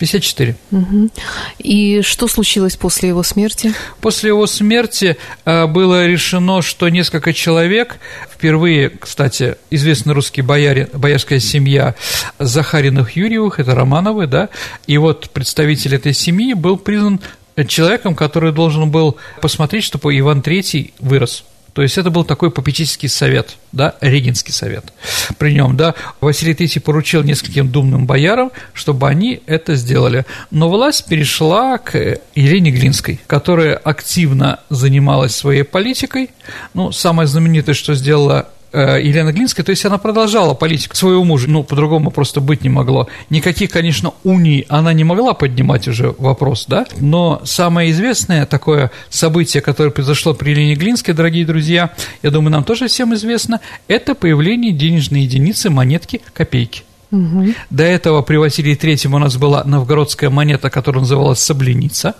54. 0.00 0.56
Угу. 0.70 1.10
И 1.58 2.00
что 2.02 2.26
случилось 2.26 2.76
после 2.76 3.10
его 3.10 3.22
смерти? 3.22 3.74
После 4.00 4.28
его 4.28 4.46
смерти 4.46 5.18
э, 5.44 5.66
было 5.66 6.06
решено, 6.06 6.62
что 6.62 6.88
несколько 6.88 7.34
человек, 7.34 7.98
впервые, 8.32 8.88
кстати, 8.88 9.56
известный 9.68 10.14
русский 10.14 10.40
бояре, 10.40 10.88
боярская 10.94 11.38
семья 11.38 11.94
Захариных 12.38 13.14
Юрьевых, 13.14 13.60
это 13.60 13.74
Романовы, 13.74 14.26
да, 14.26 14.48
и 14.86 14.96
вот 14.96 15.28
представитель 15.30 15.94
этой 15.94 16.14
семьи 16.14 16.54
был 16.54 16.78
признан 16.78 17.20
человеком, 17.66 18.14
который 18.14 18.52
должен 18.52 18.90
был 18.90 19.18
посмотреть, 19.42 19.84
чтобы 19.84 20.18
Иван 20.18 20.40
III 20.40 20.94
вырос. 20.98 21.44
То 21.72 21.82
есть 21.82 21.98
это 21.98 22.10
был 22.10 22.24
такой 22.24 22.50
попечительский 22.50 23.08
совет, 23.08 23.56
да, 23.72 23.94
регенский 24.00 24.52
совет. 24.52 24.92
При 25.38 25.52
нем, 25.52 25.76
да, 25.76 25.94
Василий 26.20 26.54
III 26.54 26.80
поручил 26.80 27.22
нескольким 27.22 27.68
думным 27.70 28.06
боярам, 28.06 28.50
чтобы 28.72 29.08
они 29.08 29.40
это 29.46 29.74
сделали. 29.76 30.26
Но 30.50 30.68
власть 30.68 31.06
перешла 31.06 31.78
к 31.78 32.18
Елене 32.34 32.70
Глинской, 32.70 33.20
которая 33.26 33.76
активно 33.76 34.60
занималась 34.68 35.34
своей 35.34 35.62
политикой. 35.62 36.30
Ну, 36.74 36.92
самое 36.92 37.28
знаменитое, 37.28 37.74
что 37.74 37.94
сделала 37.94 38.48
Э, 38.50 38.59
Елена 38.72 39.32
Глинская, 39.32 39.64
то 39.64 39.70
есть 39.70 39.84
она 39.84 39.98
продолжала 39.98 40.54
политику 40.54 40.96
своего 40.96 41.24
мужа, 41.24 41.48
ну, 41.48 41.62
по-другому 41.64 42.10
просто 42.10 42.40
быть 42.40 42.62
не 42.62 42.68
могло. 42.68 43.08
Никаких, 43.28 43.70
конечно, 43.70 44.12
уний 44.24 44.66
она 44.68 44.92
не 44.92 45.04
могла 45.04 45.34
поднимать 45.34 45.88
уже 45.88 46.14
вопрос, 46.18 46.66
да, 46.68 46.86
но 47.00 47.40
самое 47.44 47.90
известное 47.90 48.46
такое 48.46 48.90
событие, 49.08 49.60
которое 49.60 49.90
произошло 49.90 50.34
при 50.34 50.50
Елене 50.50 50.74
Глинской, 50.74 51.14
дорогие 51.14 51.44
друзья, 51.44 51.90
я 52.22 52.30
думаю, 52.30 52.52
нам 52.52 52.64
тоже 52.64 52.88
всем 52.88 53.14
известно, 53.14 53.60
это 53.88 54.14
появление 54.14 54.72
денежной 54.72 55.22
единицы 55.22 55.70
монетки 55.70 56.20
копейки. 56.32 56.82
Угу. 57.10 57.46
До 57.70 57.82
этого 57.82 58.22
при 58.22 58.36
Василии 58.36 58.74
Третьем 58.74 59.14
у 59.14 59.18
нас 59.18 59.36
была 59.36 59.64
новгородская 59.64 60.30
монета, 60.30 60.70
которая 60.70 61.02
называлась 61.02 61.40
Сабленица. 61.40 62.14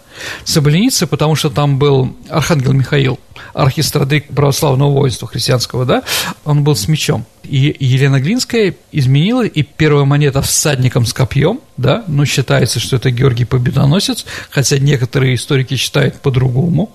Сабленица, 0.44 1.06
потому 1.06 1.36
что 1.36 1.48
там 1.48 1.78
был 1.78 2.16
Архангел 2.28 2.72
Михаил, 2.72 3.20
архистрадык 3.54 4.26
православного 4.28 4.90
воинства 4.90 5.28
христианского, 5.28 5.84
да, 5.84 6.02
он 6.44 6.64
был 6.64 6.74
с 6.74 6.88
мечом. 6.88 7.24
И 7.44 7.74
Елена 7.78 8.20
Глинская 8.20 8.74
изменила, 8.90 9.46
и 9.46 9.62
первая 9.62 10.04
монета 10.04 10.42
всадником 10.42 11.06
с 11.06 11.12
копьем, 11.12 11.60
да, 11.76 12.04
но 12.08 12.24
считается, 12.24 12.80
что 12.80 12.96
это 12.96 13.10
Георгий 13.10 13.44
Победоносец, 13.44 14.26
хотя 14.50 14.78
некоторые 14.78 15.36
историки 15.36 15.76
считают 15.76 16.20
по-другому. 16.20 16.90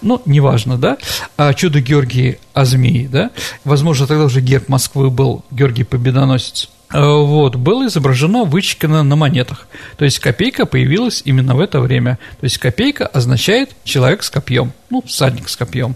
Ну, 0.00 0.22
неважно, 0.24 0.78
да. 0.78 0.96
А 1.36 1.52
чудо 1.54 1.80
Георгий 1.80 2.38
о 2.54 2.64
змеи, 2.64 3.06
да. 3.06 3.30
Возможно, 3.64 4.06
тогда 4.06 4.24
уже 4.24 4.40
герб 4.40 4.68
Москвы 4.68 5.10
был 5.10 5.44
Георгий 5.50 5.84
Победоносец. 5.84 6.70
Э, 6.92 7.00
вот, 7.00 7.56
было 7.56 7.86
изображено, 7.86 8.44
вычекано 8.44 9.02
на 9.02 9.16
монетах. 9.16 9.66
То 9.96 10.04
есть 10.04 10.18
копейка 10.18 10.66
появилась 10.66 11.22
именно 11.24 11.54
в 11.54 11.60
это 11.60 11.80
время. 11.80 12.18
То 12.40 12.44
есть 12.44 12.58
копейка 12.58 13.06
означает 13.06 13.70
человек 13.84 14.22
с 14.22 14.30
копьем, 14.30 14.72
ну, 14.90 15.02
всадник 15.02 15.48
с 15.48 15.56
копьем. 15.56 15.94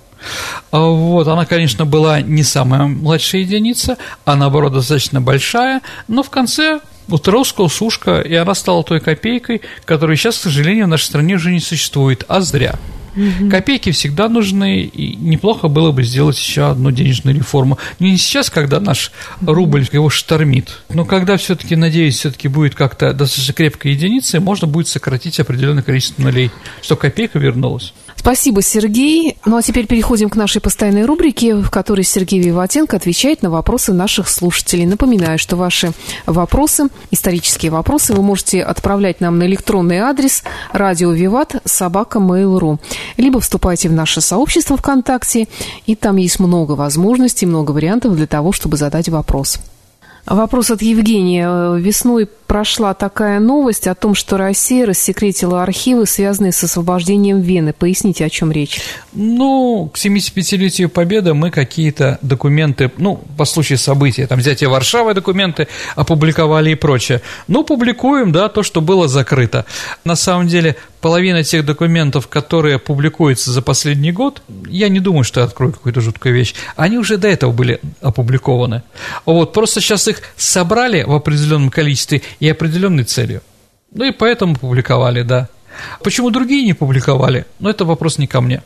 А 0.70 0.80
вот, 0.80 1.26
она, 1.28 1.46
конечно, 1.46 1.84
была 1.84 2.20
не 2.20 2.42
самая 2.42 2.84
младшая 2.84 3.42
единица, 3.42 3.98
а 4.24 4.36
наоборот 4.36 4.72
достаточно 4.72 5.20
большая, 5.20 5.82
но 6.08 6.22
в 6.22 6.30
конце 6.30 6.80
утросская 7.08 7.68
сушка, 7.68 8.20
и 8.20 8.34
она 8.34 8.54
стала 8.54 8.82
той 8.84 9.00
копейкой, 9.00 9.62
которая 9.84 10.16
сейчас, 10.16 10.38
к 10.38 10.42
сожалению, 10.42 10.86
в 10.86 10.88
нашей 10.88 11.04
стране 11.04 11.34
уже 11.34 11.50
не 11.50 11.60
существует, 11.60 12.24
а 12.28 12.40
зря. 12.40 12.76
Угу. 13.16 13.50
Копейки 13.50 13.90
всегда 13.90 14.28
нужны, 14.28 14.82
и 14.82 15.16
неплохо 15.16 15.68
было 15.68 15.92
бы 15.92 16.02
сделать 16.02 16.38
еще 16.38 16.70
одну 16.70 16.90
денежную 16.90 17.36
реформу. 17.36 17.78
Не 18.00 18.16
сейчас, 18.16 18.50
когда 18.50 18.80
наш 18.80 19.12
рубль 19.40 19.86
его 19.92 20.10
штормит, 20.10 20.82
но 20.88 21.04
когда 21.04 21.36
все-таки, 21.36 21.76
надеюсь, 21.76 22.18
все-таки 22.18 22.48
будет 22.48 22.74
как-то 22.74 23.12
достаточно 23.12 23.54
крепкая 23.54 23.92
единица, 23.92 24.40
можно 24.40 24.66
будет 24.66 24.88
сократить 24.88 25.38
определенное 25.40 25.82
количество 25.82 26.22
нулей, 26.22 26.50
что 26.82 26.96
копейка 26.96 27.38
вернулась. 27.38 27.92
Спасибо, 28.24 28.62
Сергей. 28.62 29.36
Ну 29.44 29.58
а 29.58 29.62
теперь 29.62 29.86
переходим 29.86 30.30
к 30.30 30.36
нашей 30.36 30.62
постоянной 30.62 31.04
рубрике, 31.04 31.56
в 31.56 31.68
которой 31.68 32.04
Сергей 32.04 32.40
Виватенко 32.40 32.96
отвечает 32.96 33.42
на 33.42 33.50
вопросы 33.50 33.92
наших 33.92 34.30
слушателей. 34.30 34.86
Напоминаю, 34.86 35.38
что 35.38 35.56
ваши 35.56 35.92
вопросы, 36.24 36.84
исторические 37.10 37.70
вопросы, 37.70 38.14
вы 38.14 38.22
можете 38.22 38.62
отправлять 38.62 39.20
нам 39.20 39.36
на 39.36 39.44
электронный 39.44 39.98
адрес 39.98 40.42
радио 40.72 41.12
Виват 41.12 41.56
собака 41.66 42.18
Mail.ru. 42.18 42.78
Либо 43.18 43.40
вступайте 43.40 43.90
в 43.90 43.92
наше 43.92 44.22
сообщество 44.22 44.78
ВКонтакте, 44.78 45.46
и 45.84 45.94
там 45.94 46.16
есть 46.16 46.40
много 46.40 46.72
возможностей, 46.72 47.44
много 47.44 47.72
вариантов 47.72 48.16
для 48.16 48.26
того, 48.26 48.52
чтобы 48.52 48.78
задать 48.78 49.10
вопрос. 49.10 49.58
Вопрос 50.26 50.70
от 50.70 50.80
Евгения. 50.80 51.76
Весной 51.76 52.26
прошла 52.46 52.94
такая 52.94 53.40
новость 53.40 53.86
о 53.86 53.94
том, 53.94 54.14
что 54.14 54.36
Россия 54.38 54.86
рассекретила 54.86 55.62
архивы, 55.62 56.06
связанные 56.06 56.52
с 56.52 56.64
освобождением 56.64 57.40
Вены. 57.40 57.72
Поясните, 57.72 58.24
о 58.24 58.30
чем 58.30 58.50
речь? 58.50 58.80
Ну, 59.12 59.90
к 59.92 59.98
75-летию 59.98 60.88
Победы 60.88 61.34
мы 61.34 61.50
какие-то 61.50 62.18
документы, 62.22 62.90
ну, 62.96 63.20
по 63.36 63.44
случаю 63.44 63.78
события, 63.78 64.26
там 64.26 64.38
взятие 64.38 64.70
Варшавы 64.70 65.12
документы 65.14 65.68
опубликовали 65.94 66.70
и 66.70 66.74
прочее. 66.74 67.20
Ну, 67.48 67.62
публикуем, 67.62 68.32
да, 68.32 68.48
то, 68.48 68.62
что 68.62 68.80
было 68.80 69.08
закрыто. 69.08 69.66
На 70.04 70.16
самом 70.16 70.46
деле, 70.48 70.76
половина 71.04 71.44
тех 71.44 71.66
документов, 71.66 72.28
которые 72.28 72.78
публикуются 72.78 73.50
за 73.50 73.60
последний 73.60 74.10
год, 74.10 74.40
я 74.66 74.88
не 74.88 75.00
думаю, 75.00 75.22
что 75.22 75.40
я 75.40 75.44
открою 75.44 75.74
какую-то 75.74 76.00
жуткую 76.00 76.34
вещь, 76.34 76.54
они 76.76 76.96
уже 76.96 77.18
до 77.18 77.28
этого 77.28 77.52
были 77.52 77.78
опубликованы. 78.00 78.82
Вот, 79.26 79.52
просто 79.52 79.82
сейчас 79.82 80.08
их 80.08 80.22
собрали 80.38 81.02
в 81.02 81.12
определенном 81.12 81.68
количестве 81.68 82.22
и 82.40 82.48
определенной 82.48 83.04
целью. 83.04 83.42
Ну 83.92 84.06
и 84.06 84.12
поэтому 84.12 84.56
публиковали, 84.56 85.20
да. 85.20 85.48
Почему 86.02 86.30
другие 86.30 86.64
не 86.64 86.72
публиковали? 86.72 87.44
Ну, 87.58 87.68
это 87.68 87.84
вопрос 87.84 88.16
не 88.16 88.26
ко 88.26 88.40
мне. 88.40 88.62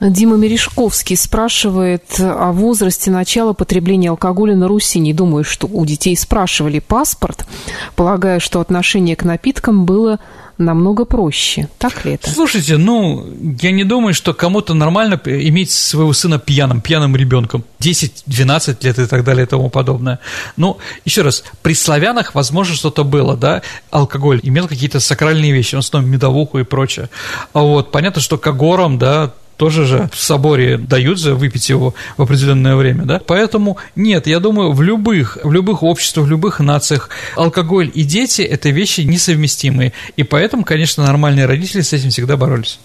Дима 0.00 0.36
Мережковский 0.36 1.16
спрашивает 1.16 2.18
о 2.18 2.50
возрасте 2.50 3.12
начала 3.12 3.52
потребления 3.52 4.10
алкоголя 4.10 4.56
на 4.56 4.66
Руси. 4.66 4.98
Не 4.98 5.14
думаю, 5.14 5.44
что 5.44 5.68
у 5.68 5.86
детей 5.86 6.16
спрашивали 6.16 6.80
паспорт, 6.80 7.46
полагая, 7.94 8.40
что 8.40 8.60
отношение 8.60 9.14
к 9.14 9.22
напиткам 9.22 9.84
было 9.84 10.18
намного 10.58 11.04
проще. 11.04 11.68
Так 11.78 12.04
ли 12.04 12.14
это? 12.14 12.30
Слушайте, 12.30 12.76
ну, 12.76 13.26
я 13.60 13.70
не 13.70 13.84
думаю, 13.84 14.14
что 14.14 14.34
кому-то 14.34 14.74
нормально 14.74 15.20
иметь 15.24 15.70
своего 15.70 16.12
сына 16.12 16.38
пьяным, 16.38 16.80
пьяным 16.80 17.16
ребенком. 17.16 17.64
10-12 17.80 18.76
лет 18.82 18.98
и 18.98 19.06
так 19.06 19.24
далее 19.24 19.46
и 19.46 19.48
тому 19.48 19.70
подобное. 19.70 20.18
Ну, 20.56 20.78
еще 21.04 21.22
раз, 21.22 21.44
при 21.62 21.74
славянах, 21.74 22.34
возможно, 22.34 22.74
что-то 22.74 23.04
было, 23.04 23.36
да, 23.36 23.62
алкоголь 23.90 24.40
имел 24.42 24.68
какие-то 24.68 25.00
сакральные 25.00 25.52
вещи, 25.52 25.76
в 25.76 25.78
основном 25.78 26.10
медовуху 26.10 26.58
и 26.58 26.64
прочее. 26.64 27.08
А 27.52 27.60
вот 27.60 27.92
понятно, 27.92 28.20
что 28.20 28.36
к 28.38 28.46
агорам, 28.46 28.98
да, 28.98 29.32
тоже 29.58 29.84
же 29.86 30.08
в 30.12 30.18
соборе 30.18 30.78
дают 30.78 31.18
же 31.18 31.34
выпить 31.34 31.68
его 31.68 31.94
в 32.16 32.22
определенное 32.22 32.76
время, 32.76 33.04
да? 33.04 33.20
Поэтому 33.26 33.76
нет, 33.96 34.26
я 34.26 34.38
думаю, 34.38 34.72
в 34.72 34.80
любых, 34.80 35.36
в 35.42 35.52
любых 35.52 35.82
обществах, 35.82 36.26
в 36.26 36.30
любых 36.30 36.60
нациях 36.60 37.10
алкоголь 37.36 37.90
и 37.92 38.04
дети– 38.04 38.42
это 38.42 38.70
вещи 38.70 39.00
несовместимые. 39.00 39.92
И 40.16 40.22
поэтому, 40.22 40.64
конечно, 40.64 41.04
нормальные 41.04 41.46
родители 41.46 41.80
с 41.80 41.92
этим 41.92 42.10
всегда 42.10 42.36
боролись. 42.36 42.78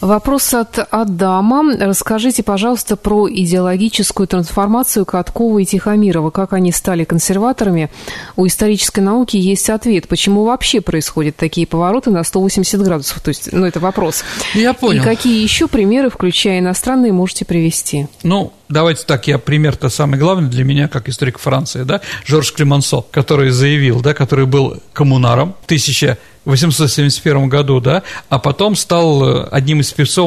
Вопрос 0.00 0.54
от 0.54 0.78
Адама. 0.90 1.76
Расскажите, 1.78 2.42
пожалуйста, 2.42 2.96
про 2.96 3.28
идеологическую 3.28 4.26
трансформацию 4.26 5.04
Каткова 5.04 5.58
и 5.58 5.66
Тихомирова. 5.66 6.30
Как 6.30 6.54
они 6.54 6.72
стали 6.72 7.04
консерваторами? 7.04 7.90
У 8.34 8.46
исторической 8.46 9.00
науки 9.00 9.36
есть 9.36 9.68
ответ. 9.68 10.08
Почему 10.08 10.44
вообще 10.44 10.80
происходят 10.80 11.36
такие 11.36 11.66
повороты 11.66 12.10
на 12.10 12.24
180 12.24 12.80
градусов? 12.80 13.20
То 13.20 13.28
есть, 13.28 13.52
ну, 13.52 13.66
это 13.66 13.78
вопрос. 13.78 14.24
Я 14.54 14.72
понял. 14.72 15.02
И 15.02 15.04
какие 15.04 15.42
еще 15.42 15.68
примеры, 15.68 16.08
включая 16.08 16.60
иностранные, 16.60 17.12
можете 17.12 17.44
привести? 17.44 18.06
Ну, 18.22 18.54
давайте 18.70 19.04
так, 19.04 19.26
я 19.26 19.38
пример-то 19.38 19.90
самый 19.90 20.18
главный 20.18 20.48
для 20.48 20.64
меня, 20.64 20.88
как 20.88 21.10
историк 21.10 21.38
Франции, 21.38 21.82
да, 21.82 22.00
Жорж 22.24 22.52
Климансо, 22.52 23.02
который 23.10 23.50
заявил, 23.50 24.00
да, 24.00 24.14
который 24.14 24.46
был 24.46 24.78
коммунаром 24.94 25.54
в 25.60 25.64
1000 25.66 26.16
871 26.44 27.48
году, 27.48 27.80
да, 27.80 28.02
а 28.28 28.38
потом 28.38 28.76
стал 28.76 29.24
э, 29.24 29.48
одним 29.50 29.80
из 29.80 29.92
певцов 29.92 30.20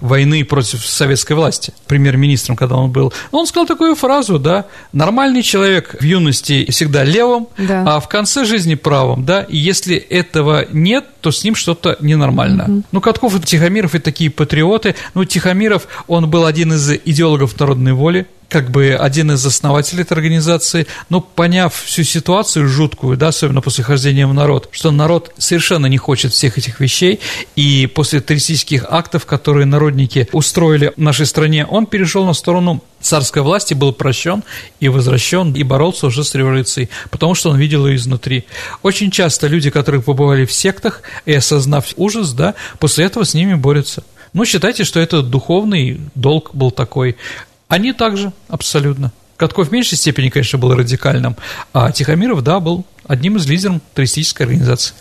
войны 0.00 0.44
против 0.44 0.84
советской 0.86 1.32
власти, 1.32 1.72
премьер-министром, 1.86 2.56
когда 2.56 2.76
он 2.76 2.90
был. 2.90 3.12
Он 3.30 3.46
сказал 3.46 3.66
такую 3.66 3.94
фразу, 3.94 4.38
да, 4.38 4.66
нормальный 4.92 5.42
человек 5.42 5.96
в 5.98 6.04
юности 6.04 6.70
всегда 6.70 7.04
левым, 7.04 7.48
да. 7.58 7.84
а 7.86 8.00
в 8.00 8.08
конце 8.08 8.44
жизни 8.44 8.74
правым, 8.74 9.24
да, 9.24 9.42
и 9.42 9.56
если 9.56 9.96
этого 9.96 10.66
нет, 10.72 11.04
то 11.20 11.30
с 11.30 11.44
ним 11.44 11.54
что-то 11.54 11.96
ненормально. 12.00 12.64
Угу. 12.64 12.82
Ну, 12.92 13.00
Катков 13.00 13.36
и 13.36 13.40
Тихомиров 13.40 13.94
и 13.94 13.98
такие 13.98 14.30
патриоты. 14.30 14.94
Ну, 15.14 15.24
Тихомиров, 15.24 15.86
он 16.06 16.30
был 16.30 16.46
один 16.46 16.72
из 16.72 16.90
идеологов 16.90 17.58
народной 17.58 17.92
воли, 17.92 18.26
как 18.50 18.70
бы 18.70 18.96
один 19.00 19.30
из 19.30 19.46
основателей 19.46 20.02
этой 20.02 20.14
организации, 20.14 20.86
но 21.08 21.20
поняв 21.20 21.72
всю 21.72 22.02
ситуацию 22.02 22.68
жуткую, 22.68 23.16
да, 23.16 23.28
особенно 23.28 23.60
после 23.62 23.84
хождения 23.84 24.26
в 24.26 24.34
народ, 24.34 24.68
что 24.72 24.90
народ 24.90 25.32
совершенно 25.38 25.86
не 25.86 25.96
хочет 25.96 26.32
всех 26.32 26.58
этих 26.58 26.80
вещей, 26.80 27.20
и 27.54 27.86
после 27.86 28.20
террористических 28.20 28.84
актов, 28.90 29.24
которые 29.24 29.66
народники 29.66 30.28
устроили 30.32 30.92
в 30.96 31.00
нашей 31.00 31.26
стране, 31.26 31.64
он 31.64 31.86
перешел 31.86 32.26
на 32.26 32.34
сторону 32.34 32.82
царской 33.00 33.42
власти, 33.42 33.72
был 33.72 33.92
прощен 33.92 34.42
и 34.80 34.88
возвращен, 34.88 35.54
и 35.54 35.62
боролся 35.62 36.06
уже 36.06 36.24
с 36.24 36.34
революцией, 36.34 36.90
потому 37.10 37.34
что 37.36 37.50
он 37.50 37.56
видел 37.56 37.86
ее 37.86 37.96
изнутри. 37.96 38.44
Очень 38.82 39.12
часто 39.12 39.46
люди, 39.46 39.70
которые 39.70 40.02
побывали 40.02 40.44
в 40.44 40.52
сектах 40.52 41.02
и 41.24 41.32
осознав 41.32 41.86
ужас, 41.96 42.32
да, 42.32 42.54
после 42.80 43.04
этого 43.04 43.24
с 43.24 43.32
ними 43.32 43.54
борются. 43.54 44.02
Ну, 44.32 44.44
считайте, 44.44 44.84
что 44.84 45.00
это 45.00 45.22
духовный 45.22 46.00
долг 46.14 46.50
был 46.52 46.70
такой. 46.70 47.16
Они 47.70 47.92
также, 47.92 48.32
абсолютно. 48.48 49.12
Катков 49.36 49.68
в 49.68 49.72
меньшей 49.72 49.96
степени, 49.96 50.28
конечно, 50.28 50.58
был 50.58 50.74
радикальным, 50.74 51.36
а 51.72 51.92
Тихомиров, 51.92 52.42
да, 52.42 52.58
был 52.58 52.84
одним 53.06 53.36
из 53.36 53.46
лидеров 53.46 53.80
террористической 53.94 54.46
организации. 54.46 54.92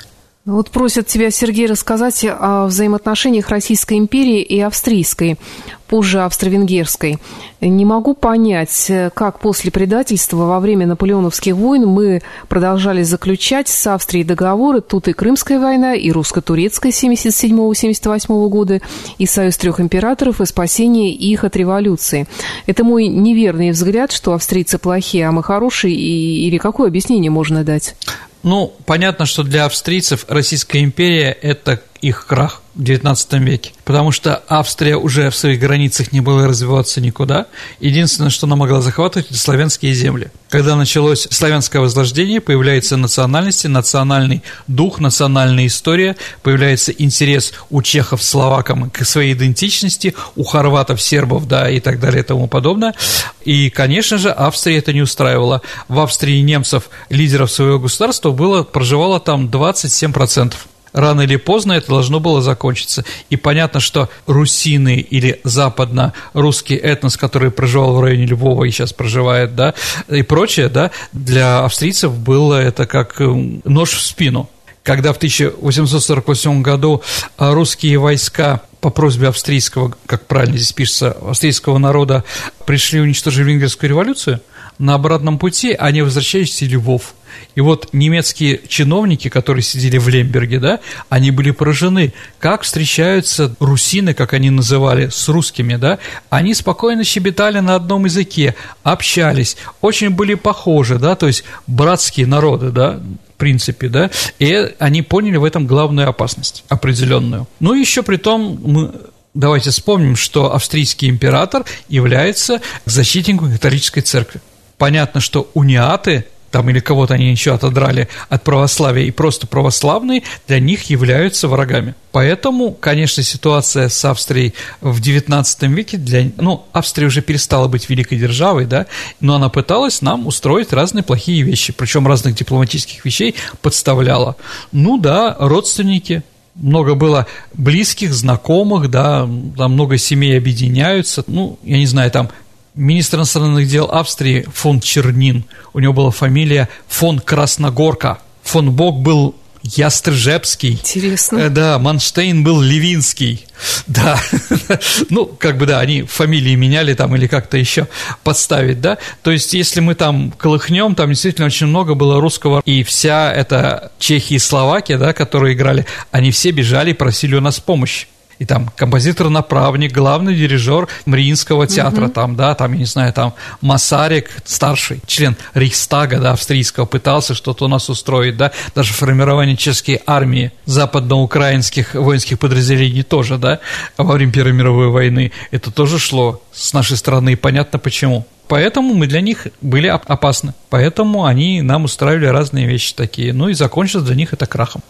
Вот 0.46 0.72
просят 0.72 1.06
тебя, 1.06 1.32
Сергей, 1.32 1.68
рассказать 1.68 2.26
о 2.26 2.66
взаимоотношениях 2.66 3.50
Российской 3.50 3.98
империи 3.98 4.42
и 4.42 4.60
Австрийской, 4.62 5.38
позже 5.86 6.22
Австро-Венгерской. 6.22 7.18
Не 7.60 7.84
могу 7.84 8.14
понять, 8.14 8.90
как 9.14 9.42
после 9.42 9.70
предательства 9.70 10.38
во 10.38 10.62
время 10.62 10.88
наполеоновских 10.88 11.56
войн 11.56 11.86
мы 11.86 12.22
продолжали 12.48 13.04
заключать 13.04 13.68
с 13.68 13.86
Австрией 13.88 14.26
договоры. 14.26 14.80
Тут 14.80 15.10
и 15.10 15.14
Крымская 15.14 15.60
война, 15.60 15.94
и 15.94 16.10
русско-турецкая 16.10 16.94
77-78 16.94 18.50
года, 18.50 18.80
и 19.18 19.26
Союз 19.26 19.58
трех 19.58 19.82
императоров, 19.82 20.40
и 20.40 20.46
спасение 20.46 21.12
их 21.12 21.44
от 21.44 21.58
революции. 21.58 22.28
Это 22.66 22.86
мой 22.86 23.08
неверный 23.08 23.72
взгляд, 23.72 24.14
что 24.14 24.34
австрийцы 24.34 24.78
плохие, 24.78 25.28
а 25.28 25.34
мы 25.34 25.44
хорошие, 25.44 25.94
и, 25.94 26.48
или 26.48 26.58
какое 26.58 26.88
объяснение 26.88 27.30
можно 27.30 27.66
дать? 27.66 27.96
Ну, 28.44 28.74
понятно, 28.86 29.26
что 29.26 29.44
для 29.44 29.66
австрийцев 29.66 30.26
Российская 30.28 30.84
империя– 30.84 31.32
это 31.42 31.82
их 32.02 32.26
крах 32.26 32.62
XIX 32.80 33.40
веке, 33.40 33.72
потому 33.84 34.12
что 34.12 34.42
Австрия 34.48 34.96
уже 34.96 35.30
в 35.30 35.36
своих 35.36 35.60
границах 35.60 36.12
не 36.12 36.22
была 36.22 36.48
развиваться 36.48 37.02
никуда. 37.02 37.48
Единственное, 37.80 38.30
что 38.30 38.48
она 38.48 38.56
могла 38.56 38.82
захватывать, 38.82 39.28
это 39.30 39.38
славянские 39.38 39.94
земли. 39.94 40.32
Когда 40.50 40.76
началось 40.76 41.28
славянское 41.30 41.82
возрождение, 41.82 42.42
появляются 42.42 42.98
национальности, 42.98 43.68
национальный 43.68 44.42
дух, 44.68 45.00
национальная 45.00 45.68
история, 45.68 46.16
появляется 46.42 46.92
интерес 46.92 47.54
у 47.70 47.82
чехов, 47.82 48.24
словакам 48.24 48.90
к 48.90 49.06
своей 49.06 49.34
идентичности, 49.34 50.16
у 50.36 50.44
хорватов, 50.44 51.02
сербов, 51.02 51.48
да, 51.48 51.70
и 51.70 51.80
так 51.80 52.00
далее 52.00 52.22
и 52.22 52.26
тому 52.26 52.48
подобное. 52.48 52.96
И, 53.44 53.70
конечно 53.70 54.18
же, 54.18 54.32
Австрия 54.32 54.78
это 54.78 54.94
не 54.94 55.02
устраивала. 55.02 55.62
В 55.88 56.00
Австрии 56.00 56.40
немцев, 56.42 56.90
лидеров 57.10 57.52
своего 57.52 57.78
государства, 57.78 58.32
было, 58.32 58.64
проживало 58.64 59.20
там 59.20 59.48
27% 59.48 60.54
рано 60.94 61.22
или 61.22 61.36
поздно 61.36 61.74
это 61.74 61.88
должно 61.88 62.20
было 62.20 62.42
закончиться. 62.42 63.04
И 63.30 63.36
понятно, 63.36 63.80
что 63.80 64.10
русины 64.28 64.98
или 64.98 65.40
западно-русский 65.44 66.76
этнос, 66.76 67.18
который 67.18 67.52
проживал 67.52 67.96
в 67.96 68.02
районе 68.02 68.26
Львова 68.26 68.66
и 68.66 68.72
сейчас 68.72 68.94
проживает, 68.94 69.56
да, 69.56 69.74
и 70.08 70.22
прочее, 70.22 70.70
да, 70.70 70.92
для 71.12 71.64
австрийцев 71.64 72.14
было 72.18 72.62
это 72.62 72.86
как 72.86 73.20
э, 73.22 73.26
нож 73.26 73.92
в 73.92 74.02
спину. 74.02 74.50
Когда 74.84 75.14
в 75.14 75.18
1848 75.18 76.62
году 76.62 77.02
э, 77.38 77.54
русские 77.54 78.00
войска 78.00 78.62
по 78.82 78.90
просьбе 78.90 79.28
австрийского, 79.28 79.94
как 80.06 80.26
правильно 80.26 80.58
здесь 80.58 80.72
пишется, 80.72 81.12
австрийского 81.12 81.78
народа 81.78 82.24
пришли 82.66 83.00
уничтожить 83.00 83.46
венгерскую 83.46 83.90
революцию, 83.90 84.42
на 84.78 84.96
обратном 84.96 85.38
пути 85.38 85.74
они 85.74 86.02
возвращались 86.02 86.62
в 86.62 86.66
Львов– 86.66 87.14
и 87.56 87.62
вот 87.62 87.90
немецкие 87.94 88.62
чиновники, 88.68 89.30
которые 89.30 89.64
сидели 89.64 89.98
в 89.98 90.08
Лемберге, 90.08 90.60
да, 90.60 90.80
они 91.10 91.32
были 91.32 91.52
поражены, 91.52 92.14
как 92.40 92.64
встречаются 92.64 93.56
русины, 93.60 94.14
как 94.14 94.34
они 94.34 94.50
называли, 94.50 95.10
с 95.10 95.28
русскими, 95.28 95.76
да, 95.76 96.00
они 96.30 96.54
спокойно 96.54 97.04
щебетали 97.04 97.60
на 97.60 97.76
одном 97.76 98.06
языке, 98.06 98.56
общались, 98.84 99.58
очень 99.82 100.10
были 100.10 100.34
похожи, 100.34 100.98
да, 100.98 101.16
то 101.16 101.28
есть 101.28 101.44
братские 101.68 102.28
народы, 102.28 102.72
да, 102.72 103.00
в 103.36 103.38
принципе, 103.38 103.88
да, 103.90 104.10
и 104.38 104.74
они 104.80 105.02
поняли 105.02 105.38
в 105.38 105.44
этом 105.44 105.66
главную 105.66 106.10
опасность 106.10 106.64
определенную. 106.70 107.48
Ну, 107.60 107.74
еще 107.74 108.04
при 108.04 108.18
том 108.18 108.60
мы 108.64 108.92
Давайте 109.34 109.70
вспомним, 109.70 110.16
что 110.16 110.54
австрийский 110.54 111.08
император 111.08 111.64
является 111.88 112.62
защитником 112.86 113.52
католической 113.52 114.02
церкви. 114.02 114.42
Понятно, 114.78 115.22
что 115.22 115.50
униаты 115.54 116.26
там 116.52 116.70
или 116.70 116.80
кого-то 116.80 117.14
они 117.14 117.30
еще 117.30 117.54
отодрали 117.54 118.08
от 118.30 118.44
православия, 118.44 119.06
и 119.06 119.12
просто 119.12 119.48
православные 119.48 120.24
для 120.48 120.60
них 120.60 120.90
являются 120.90 121.48
врагами. 121.48 121.96
Поэтому, 122.12 122.72
конечно, 122.72 123.22
ситуация 123.22 123.90
с 123.90 124.04
Австрией 124.06 124.54
в 124.82 125.00
XIX 125.00 125.46
веке 125.68 125.98
для... 125.98 126.32
Ну, 126.38 126.66
Австрия 126.74 127.08
уже 127.08 127.22
перестала 127.22 127.68
быть 127.68 127.90
великой 127.90 128.18
державой, 128.18 128.66
да, 128.66 128.88
но 129.20 129.36
она 129.36 129.50
пыталась 129.50 130.02
нам 130.02 130.26
устроить 130.26 130.74
разные 130.74 131.04
плохие 131.04 131.44
вещи, 131.44 131.72
причем 131.72 132.08
разных 132.08 132.36
дипломатических 132.36 133.06
вещей 133.06 133.36
подставляла. 133.62 134.36
Ну 134.72 134.98
да, 134.98 135.36
родственники, 135.40 136.24
много 136.56 136.96
было 136.96 137.28
близких, 137.54 138.14
знакомых, 138.14 138.90
да, 138.90 139.30
там 139.58 139.74
много 139.74 139.98
семей 139.98 140.38
объединяются, 140.38 141.24
ну, 141.28 141.60
я 141.64 141.78
не 141.78 141.86
знаю, 141.86 142.12
там 142.12 142.30
министр 142.76 143.18
иностранных 143.18 143.68
дел 143.68 143.90
Австрии 143.92 144.46
фон 144.54 144.80
Чернин, 144.80 145.46
у 145.74 145.80
него 145.80 145.94
была 145.94 146.12
фамилия 146.12 146.70
фон 146.88 147.20
Красногорка, 147.20 148.20
фон 148.44 148.72
Бог 148.72 149.00
был 149.00 149.36
Ястржепский. 149.62 150.72
Интересно. 150.72 151.38
Э, 151.38 151.50
да, 151.50 151.80
Манштейн 151.80 152.44
был 152.44 152.62
Левинский. 152.62 153.46
Да, 153.88 154.18
ну, 155.10 155.26
как 155.26 155.58
бы, 155.58 155.66
да, 155.66 155.82
они 155.82 156.04
фамилии 156.04 156.56
меняли 156.56 156.94
там 156.94 157.14
или 157.18 157.28
как-то 157.28 157.58
еще 157.58 157.88
подставить, 158.24 158.80
да. 158.80 159.00
То 159.22 159.32
есть, 159.32 159.54
если 159.54 159.82
мы 159.82 159.96
там 159.96 160.32
колыхнем, 160.32 160.96
там 160.96 161.10
действительно 161.10 161.48
очень 161.48 161.68
много 161.68 161.94
было 161.94 162.22
русского, 162.22 162.62
и 162.64 162.84
вся 162.84 163.34
эта 163.34 163.92
Чехия 164.00 164.36
и 164.36 164.40
Словакия, 164.40 164.98
да, 164.98 165.12
которые 165.12 165.56
играли, 165.56 165.86
они 166.12 166.32
все 166.32 166.52
бежали 166.52 166.92
и 166.92 166.94
просили 166.94 167.36
у 167.36 167.42
нас 167.42 167.60
помощи. 167.60 168.08
И 168.40 168.46
там 168.46 168.72
композитор-направник, 168.76 169.92
главный 169.92 170.34
дирижер 170.34 170.88
Мариинского 171.06 171.68
театра, 171.68 172.06
угу. 172.06 172.14
там, 172.14 172.36
да, 172.36 172.56
там, 172.56 172.72
я 172.74 172.80
не 172.80 172.86
знаю, 172.86 173.14
там 173.14 173.34
Масарик, 173.62 174.32
старший 174.46 175.02
член 175.06 175.36
Рейхстага, 175.54 176.20
да, 176.20 176.32
австрийского, 176.32 176.86
пытался 176.86 177.36
что-то 177.36 177.66
у 177.66 177.68
нас 177.68 177.90
устроить, 177.90 178.38
да, 178.38 178.52
даже 178.74 178.94
формирование 178.94 179.58
чешской 179.58 180.02
армии, 180.08 180.54
западноукраинских 180.66 181.94
воинских 181.94 182.40
подразделений 182.40 183.04
тоже, 183.04 183.38
да, 183.38 183.60
во 183.98 184.14
время 184.14 184.32
Первой 184.32 184.54
мировой 184.54 184.88
войны, 184.88 185.32
это 185.52 185.70
тоже 185.70 186.00
шло 186.00 186.42
с 186.54 186.74
нашей 186.74 186.98
стороны, 186.98 187.34
и 187.34 187.36
понятно 187.36 187.78
почему. 187.78 188.26
Поэтому 188.48 188.96
мы 188.96 189.06
для 189.06 189.22
них 189.22 189.46
были 189.62 189.86
опасны. 189.86 190.56
Поэтому 190.72 191.26
они 191.26 191.62
нам 191.62 191.84
устраивали 191.84 192.26
разные 192.26 192.66
вещи 192.66 192.96
такие. 192.96 193.32
Ну 193.32 193.50
и 193.50 193.54
закончилось 193.54 194.06
для 194.06 194.16
них 194.16 194.34
это 194.34 194.48
крахом. 194.48 194.82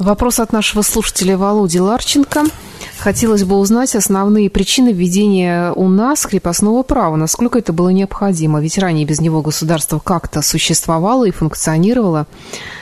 Вопрос 0.00 0.40
от 0.40 0.50
нашего 0.54 0.80
слушателя 0.80 1.36
Володи 1.36 1.78
Ларченко. 1.78 2.44
Хотелось 2.98 3.44
бы 3.44 3.58
узнать 3.58 3.94
основные 3.94 4.48
причины 4.48 4.94
введения 4.94 5.72
у 5.72 5.88
нас 5.88 6.24
крепостного 6.24 6.82
права. 6.82 7.16
Насколько 7.16 7.58
это 7.58 7.74
было 7.74 7.90
необходимо? 7.90 8.62
Ведь 8.62 8.78
ранее 8.78 9.04
без 9.04 9.20
него 9.20 9.42
государство 9.42 9.98
как-то 9.98 10.40
существовало 10.40 11.26
и 11.26 11.30
функционировало. 11.30 12.26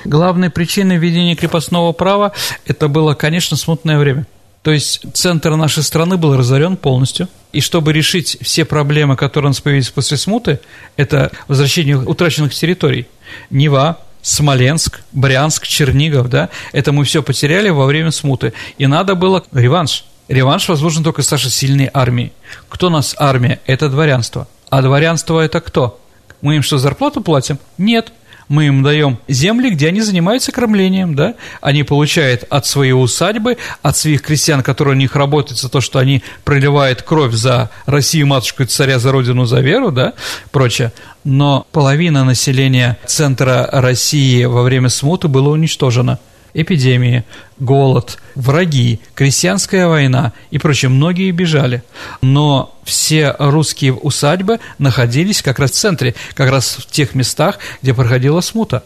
Главной 0.04 0.48
причиной 0.48 0.98
введения 0.98 1.34
крепостного 1.34 1.90
права 1.90 2.34
это 2.66 2.86
было, 2.86 3.14
конечно, 3.14 3.56
смутное 3.56 3.98
время. 3.98 4.24
То 4.62 4.70
есть 4.70 5.00
центр 5.12 5.56
нашей 5.56 5.82
страны 5.82 6.18
был 6.18 6.36
разорен 6.36 6.76
полностью. 6.76 7.26
И 7.52 7.60
чтобы 7.60 7.92
решить 7.92 8.38
все 8.42 8.64
проблемы, 8.64 9.16
которые 9.16 9.48
у 9.48 9.50
нас 9.50 9.60
появились 9.60 9.90
после 9.90 10.18
смуты, 10.18 10.60
это 10.96 11.32
возвращение 11.48 11.98
утраченных 11.98 12.54
территорий. 12.54 13.08
Нева, 13.50 13.98
Смоленск, 14.28 15.00
Брянск, 15.12 15.66
Чернигов, 15.66 16.28
да, 16.28 16.50
это 16.72 16.92
мы 16.92 17.04
все 17.04 17.22
потеряли 17.22 17.70
во 17.70 17.86
время 17.86 18.10
смуты. 18.10 18.52
И 18.76 18.86
надо 18.86 19.14
было 19.14 19.42
реванш. 19.52 20.04
Реванш 20.28 20.68
возможен 20.68 21.02
только 21.02 21.22
с 21.22 21.30
нашей 21.30 21.50
сильной 21.50 21.88
армией. 21.94 22.32
Кто 22.68 22.88
у 22.88 22.90
нас 22.90 23.16
армия? 23.18 23.58
Это 23.64 23.88
дворянство. 23.88 24.46
А 24.68 24.82
дворянство 24.82 25.40
это 25.40 25.62
кто? 25.62 25.98
Мы 26.42 26.56
им 26.56 26.62
что, 26.62 26.76
зарплату 26.76 27.22
платим? 27.22 27.58
Нет 27.78 28.12
мы 28.48 28.66
им 28.66 28.82
даем 28.82 29.18
земли, 29.28 29.70
где 29.70 29.88
они 29.88 30.00
занимаются 30.00 30.52
кормлением, 30.52 31.14
да, 31.14 31.34
они 31.60 31.82
получают 31.82 32.44
от 32.50 32.66
своей 32.66 32.92
усадьбы, 32.92 33.58
от 33.82 33.96
своих 33.96 34.22
крестьян, 34.22 34.62
которые 34.62 34.94
у 34.94 34.98
них 34.98 35.16
работают 35.16 35.58
за 35.58 35.68
то, 35.68 35.80
что 35.80 35.98
они 35.98 36.22
проливают 36.44 37.02
кровь 37.02 37.34
за 37.34 37.70
Россию, 37.86 38.26
матушку 38.26 38.62
и 38.62 38.66
царя, 38.66 38.98
за 38.98 39.12
родину, 39.12 39.44
за 39.44 39.60
веру, 39.60 39.92
да, 39.92 40.14
прочее, 40.50 40.92
но 41.24 41.66
половина 41.72 42.24
населения 42.24 42.98
центра 43.06 43.68
России 43.70 44.44
во 44.44 44.62
время 44.62 44.88
смуты 44.88 45.28
было 45.28 45.50
уничтожено– 45.50 46.18
эпидемии, 46.54 47.24
голод, 47.58 48.18
враги, 48.34 49.00
крестьянская 49.14 49.86
война 49.86 50.32
и 50.50 50.58
прочее. 50.58 50.88
Многие 50.88 51.30
бежали. 51.30 51.82
Но 52.20 52.76
все 52.84 53.34
русские 53.38 53.94
усадьбы 53.94 54.60
находились 54.78 55.42
как 55.42 55.58
раз 55.58 55.72
в 55.72 55.74
центре, 55.74 56.14
как 56.34 56.50
раз 56.50 56.76
в 56.76 56.86
тех 56.86 57.14
местах, 57.14 57.58
где 57.82 57.94
проходила 57.94 58.40
смута. 58.40 58.84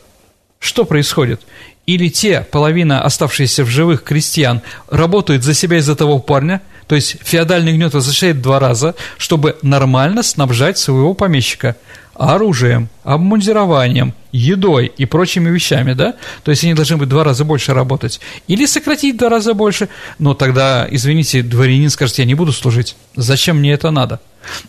Что 0.58 0.84
происходит? 0.84 1.42
Или 1.86 2.08
те, 2.08 2.42
половина 2.42 3.02
оставшиеся 3.02 3.64
в 3.64 3.68
живых 3.68 4.04
крестьян, 4.04 4.62
работают 4.88 5.42
за 5.42 5.54
себя 5.54 5.78
из-за 5.78 5.96
того 5.96 6.20
парня, 6.20 6.62
то 6.86 6.94
есть 6.94 7.16
феодальный 7.24 7.72
гнет 7.72 7.94
возвращает 7.94 8.40
два 8.40 8.60
раза, 8.60 8.94
чтобы 9.18 9.56
нормально 9.62 10.22
снабжать 10.22 10.78
своего 10.78 11.14
помещика– 11.14 11.76
оружием, 12.14 12.88
обмундированием, 13.04 14.14
едой 14.32 14.92
и 14.96 15.06
прочими 15.06 15.50
вещами, 15.50 15.92
да? 15.92 16.14
То 16.44 16.50
есть 16.50 16.64
они 16.64 16.74
должны 16.74 16.96
быть 16.96 17.08
два 17.08 17.24
раза 17.24 17.44
больше 17.44 17.74
работать. 17.74 18.20
Или 18.48 18.66
сократить 18.66 19.16
в 19.16 19.18
два 19.18 19.28
раза 19.28 19.54
больше, 19.54 19.88
но 20.18 20.34
тогда, 20.34 20.86
извините, 20.90 21.42
дворянин 21.42 21.90
скажет, 21.90 22.18
я 22.18 22.24
не 22.24 22.34
буду 22.34 22.52
служить. 22.52 22.96
Зачем 23.16 23.58
мне 23.58 23.72
это 23.72 23.90
надо? 23.90 24.20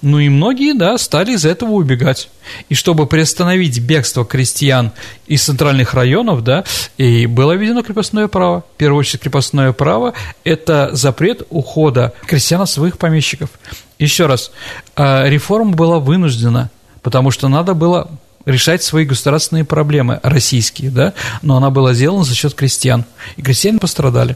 Ну 0.01 0.19
и 0.19 0.29
многие, 0.29 0.73
да, 0.73 0.97
стали 0.97 1.33
из 1.33 1.45
этого 1.45 1.71
убегать. 1.71 2.29
И 2.69 2.75
чтобы 2.75 3.07
приостановить 3.07 3.79
бегство 3.79 4.23
крестьян 4.23 4.91
из 5.25 5.43
центральных 5.43 5.93
районов, 5.93 6.43
да, 6.43 6.63
и 6.97 7.25
было 7.25 7.53
введено 7.53 7.81
крепостное 7.81 8.27
право. 8.27 8.63
В 8.75 8.77
первую 8.77 8.99
очередь 8.99 9.21
крепостное 9.21 9.71
право– 9.71 10.13
это 10.43 10.89
запрет 10.93 11.41
ухода 11.49 12.13
крестьян 12.27 12.61
от 12.61 12.69
своих 12.69 12.97
помещиков. 12.97 13.49
Еще 13.97 14.27
раз, 14.27 14.51
а, 14.95 15.27
реформа 15.27 15.71
была 15.71 15.99
вынуждена– 15.99 16.69
потому 17.03 17.29
что 17.29 17.47
надо 17.47 17.75
было 17.75 18.09
решать 18.45 18.83
свои 18.83 19.05
государственные 19.05 19.65
проблемы, 19.65 20.19
российские, 20.23 20.89
да, 20.89 21.13
но 21.41 21.57
она 21.57 21.69
была 21.69 21.93
сделана 21.93 22.23
за 22.23 22.33
счет 22.33 22.53
крестьян, 22.53 23.05
и 23.37 23.41
крестьяне 23.41 23.79
пострадали. 23.79 24.35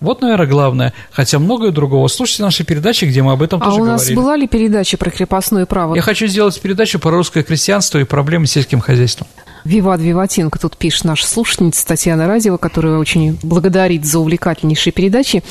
Вот, 0.00 0.22
наверное, 0.22 0.46
главное. 0.46 0.94
Хотя 1.10 1.40
многое 1.40 1.72
другого. 1.72 2.06
Слушайте 2.06 2.44
наши 2.44 2.62
передачи, 2.62 3.04
где 3.04 3.20
мы 3.20 3.32
об 3.32 3.42
этом 3.42 3.60
а 3.60 3.64
тоже 3.64 3.78
говорили. 3.78 3.88
А 3.88 3.90
у 3.90 3.92
нас 3.94 4.02
говорили. 4.02 4.20
была 4.20 4.36
ли 4.36 4.46
передача 4.46 4.96
про 4.96 5.10
крепостное 5.10 5.66
право? 5.66 5.96
Я 5.96 6.02
хочу 6.02 6.28
сделать 6.28 6.60
передачу 6.60 7.00
про 7.00 7.10
русское 7.10 7.42
крестьянство 7.42 7.98
и 7.98 8.04
проблемы 8.04 8.46
с 8.46 8.52
сельским 8.52 8.80
хозяйством. 8.80 9.26
Виват 9.64 10.00
Виватенко, 10.00 10.58
тут 10.58 10.76
пишет 10.76 11.04
наша 11.04 11.26
слушательница 11.26 11.86
Татьяна 11.86 12.26
Радева, 12.26 12.56
которая 12.56 12.98
очень 12.98 13.38
благодарит 13.42 14.04
за 14.04 14.18
увлекательнейшие 14.18 14.92
передачи. 14.92 15.42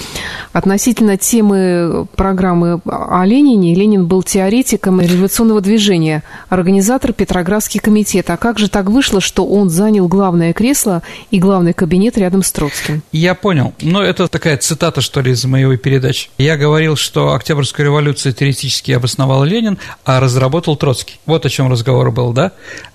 Относительно 0.54 1.18
темы 1.18 2.08
программы 2.16 2.82
о 2.86 3.26
Ленине, 3.26 3.76
Ленин 3.76 4.06
был 4.06 4.24
теоретиком 4.24 5.02
революционного 5.02 5.62
движения, 5.62 6.24
организатор 6.50 7.14
Петроградский 7.14 7.80
комитет. 7.80 8.30
А 8.30 8.38
как 8.38 8.60
же 8.60 8.70
так 8.70 8.90
вышло, 8.90 9.22
что 9.22 9.46
он 9.46 9.70
занял 9.70 10.08
главное 10.08 10.54
кресло 10.54 11.04
и 11.32 11.40
главный 11.40 11.74
кабинет 11.74 12.18
рядом 12.18 12.44
с 12.44 12.52
Троцким? 12.52 13.04
Я 13.12 13.36
понял. 13.36 13.74
Но 13.82 14.02
это 14.02 14.28
такая 14.28 14.58
цитата, 14.58 15.02
что 15.02 15.22
ли, 15.22 15.32
из 15.32 15.46
моей 15.46 15.78
передачи. 15.78 16.30
Я 16.38 16.58
говорил, 16.58 16.96
что 16.96 17.34
Октябрьскую 17.34 17.86
революцию 17.86 18.34
теоретически 18.34 18.92
обосновал 18.92 19.44
Ленин, 19.44 19.78
а 20.06 20.20
разработал 20.20 20.76
Троцкий. 20.76 21.20
Вот 21.26 21.46
о 21.46 21.50
чем 21.50 21.72
разговор 21.72 22.12
был, 22.12 22.34
да? 22.34 22.52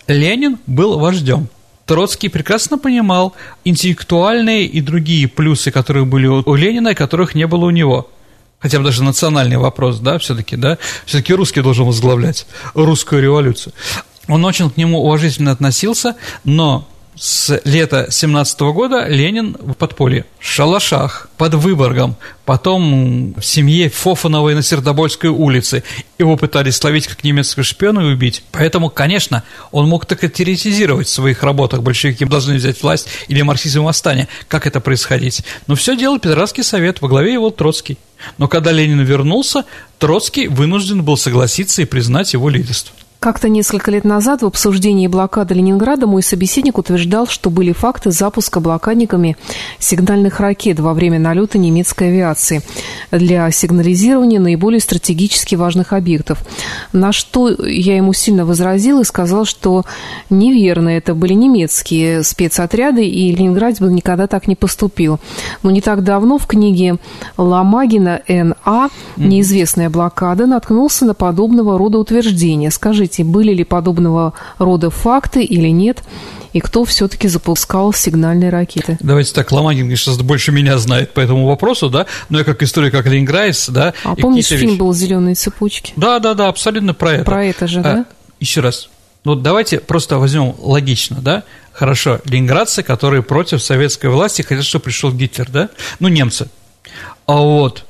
Ленин 0.06 0.58
был 0.66 0.98
вождем. 0.98 1.48
Троцкий 1.86 2.28
прекрасно 2.28 2.78
понимал 2.78 3.34
интеллектуальные 3.64 4.66
и 4.66 4.80
другие 4.80 5.28
плюсы, 5.28 5.70
которые 5.70 6.04
были 6.04 6.26
у 6.26 6.54
Ленина, 6.54 6.94
которых 6.94 7.34
не 7.34 7.46
было 7.46 7.66
у 7.66 7.70
него. 7.70 8.08
Хотя 8.60 8.78
бы 8.78 8.84
даже 8.84 9.02
национальный 9.02 9.56
вопрос, 9.56 9.98
да, 9.98 10.18
все-таки, 10.18 10.56
да, 10.56 10.78
все-таки 11.04 11.34
русский 11.34 11.62
должен 11.62 11.84
возглавлять 11.84 12.46
русскую 12.74 13.20
революцию. 13.20 13.72
Он 14.28 14.44
очень 14.44 14.70
к 14.70 14.76
нему 14.76 15.02
уважительно 15.04 15.50
относился, 15.50 16.14
но 16.44 16.88
с 17.14 17.60
лета 17.64 18.06
17 18.10 18.60
года 18.60 19.06
Ленин 19.06 19.56
в 19.60 19.74
подполье, 19.74 20.24
в 20.38 20.46
шалашах, 20.46 21.28
под 21.36 21.54
Выборгом, 21.54 22.16
потом 22.46 23.34
в 23.34 23.44
семье 23.44 23.90
Фофановой 23.90 24.54
на 24.54 24.62
Сердобольской 24.62 25.28
улице. 25.28 25.84
Его 26.18 26.36
пытались 26.36 26.76
словить 26.76 27.06
как 27.06 27.22
немецкого 27.22 27.64
шпиона 27.64 28.00
и 28.00 28.12
убить. 28.12 28.42
Поэтому, 28.50 28.88
конечно, 28.88 29.42
он 29.72 29.88
мог 29.88 30.06
так 30.06 30.24
и 30.24 30.28
теоретизировать 30.28 31.06
в 31.06 31.10
своих 31.10 31.42
работах, 31.42 31.82
большевики 31.82 32.24
должны 32.24 32.54
взять 32.54 32.82
власть 32.82 33.08
или 33.28 33.42
марксизм 33.42 33.82
восстание, 33.82 34.28
как 34.48 34.66
это 34.66 34.80
происходить. 34.80 35.42
Но 35.66 35.74
все 35.74 35.96
делал 35.96 36.18
Петроградский 36.18 36.64
совет, 36.64 37.02
во 37.02 37.08
главе 37.08 37.34
его 37.34 37.50
Троцкий. 37.50 37.98
Но 38.38 38.48
когда 38.48 38.72
Ленин 38.72 39.00
вернулся, 39.02 39.64
Троцкий 39.98 40.48
вынужден 40.48 41.02
был 41.02 41.16
согласиться 41.16 41.82
и 41.82 41.86
признать 41.86 42.32
его 42.32 42.48
лидерство. 42.48 42.94
Как-то 43.22 43.48
несколько 43.48 43.92
лет 43.92 44.02
назад 44.02 44.42
в 44.42 44.46
обсуждении 44.46 45.06
блокады 45.06 45.54
Ленинграда 45.54 46.08
мой 46.08 46.24
собеседник 46.24 46.76
утверждал, 46.76 47.28
что 47.28 47.50
были 47.50 47.70
факты 47.70 48.10
запуска 48.10 48.58
блокадниками 48.58 49.36
сигнальных 49.78 50.40
ракет 50.40 50.80
во 50.80 50.92
время 50.92 51.20
налета 51.20 51.56
немецкой 51.56 52.08
авиации 52.08 52.62
для 53.12 53.48
сигнализирования 53.52 54.40
наиболее 54.40 54.80
стратегически 54.80 55.54
важных 55.54 55.92
объектов. 55.92 56.44
На 56.92 57.12
что 57.12 57.48
я 57.48 57.94
ему 57.94 58.12
сильно 58.12 58.44
возразил 58.44 59.00
и 59.00 59.04
сказал, 59.04 59.44
что 59.44 59.84
неверно, 60.28 60.88
это 60.88 61.14
были 61.14 61.34
немецкие 61.34 62.24
спецотряды, 62.24 63.06
и 63.06 63.32
Ленинград 63.32 63.78
бы 63.78 63.92
никогда 63.92 64.26
так 64.26 64.48
не 64.48 64.56
поступил. 64.56 65.20
Но 65.62 65.70
не 65.70 65.80
так 65.80 66.02
давно 66.02 66.38
в 66.38 66.48
книге 66.48 66.96
Ломагина 67.36 68.20
Н.А. 68.26 68.88
«Неизвестная 69.16 69.90
блокада» 69.90 70.46
наткнулся 70.46 71.04
на 71.04 71.14
подобного 71.14 71.78
рода 71.78 71.98
утверждения. 71.98 72.72
Скажите, 72.72 73.11
Скажите, 73.12 73.24
были 73.24 73.52
ли 73.52 73.64
подобного 73.64 74.32
рода 74.58 74.88
факты 74.88 75.44
или 75.44 75.68
нет? 75.68 76.02
И 76.54 76.60
кто 76.60 76.84
все-таки 76.84 77.28
запускал 77.28 77.92
сигнальные 77.92 78.48
ракеты? 78.50 78.96
Давайте 79.00 79.34
так, 79.34 79.52
Ломагин, 79.52 79.84
конечно, 79.84 80.14
больше 80.22 80.50
меня 80.50 80.78
знает 80.78 81.12
по 81.12 81.20
этому 81.20 81.46
вопросу, 81.46 81.90
да, 81.90 82.06
но 82.30 82.38
я 82.38 82.44
как 82.44 82.62
историк, 82.62 82.92
как 82.92 83.06
ленинградец, 83.06 83.68
да. 83.68 83.92
А 84.04 84.14
помнишь, 84.16 84.46
фильм 84.46 84.70
вещи... 84.70 84.78
был 84.78 84.94
«Зеленые 84.94 85.34
цепочки»? 85.34 85.92
Да, 85.96 86.18
да, 86.20 86.32
да, 86.32 86.48
абсолютно 86.48 86.94
про 86.94 87.12
это. 87.12 87.24
Про 87.24 87.44
это 87.44 87.66
же, 87.66 87.80
а, 87.80 87.82
да? 87.82 88.06
Еще 88.40 88.60
раз, 88.60 88.88
ну 89.24 89.34
давайте 89.34 89.78
просто 89.78 90.18
возьмем 90.18 90.54
логично, 90.58 91.18
да, 91.20 91.42
хорошо, 91.72 92.20
ленинградцы, 92.24 92.82
которые 92.82 93.22
против 93.22 93.62
советской 93.62 94.08
власти 94.08 94.42
хотят, 94.42 94.64
чтобы 94.64 94.84
пришел 94.84 95.12
Гитлер, 95.12 95.50
да, 95.50 95.68
ну 96.00 96.08
немцы, 96.08 96.48
а 97.26 97.36
вот 97.36 97.84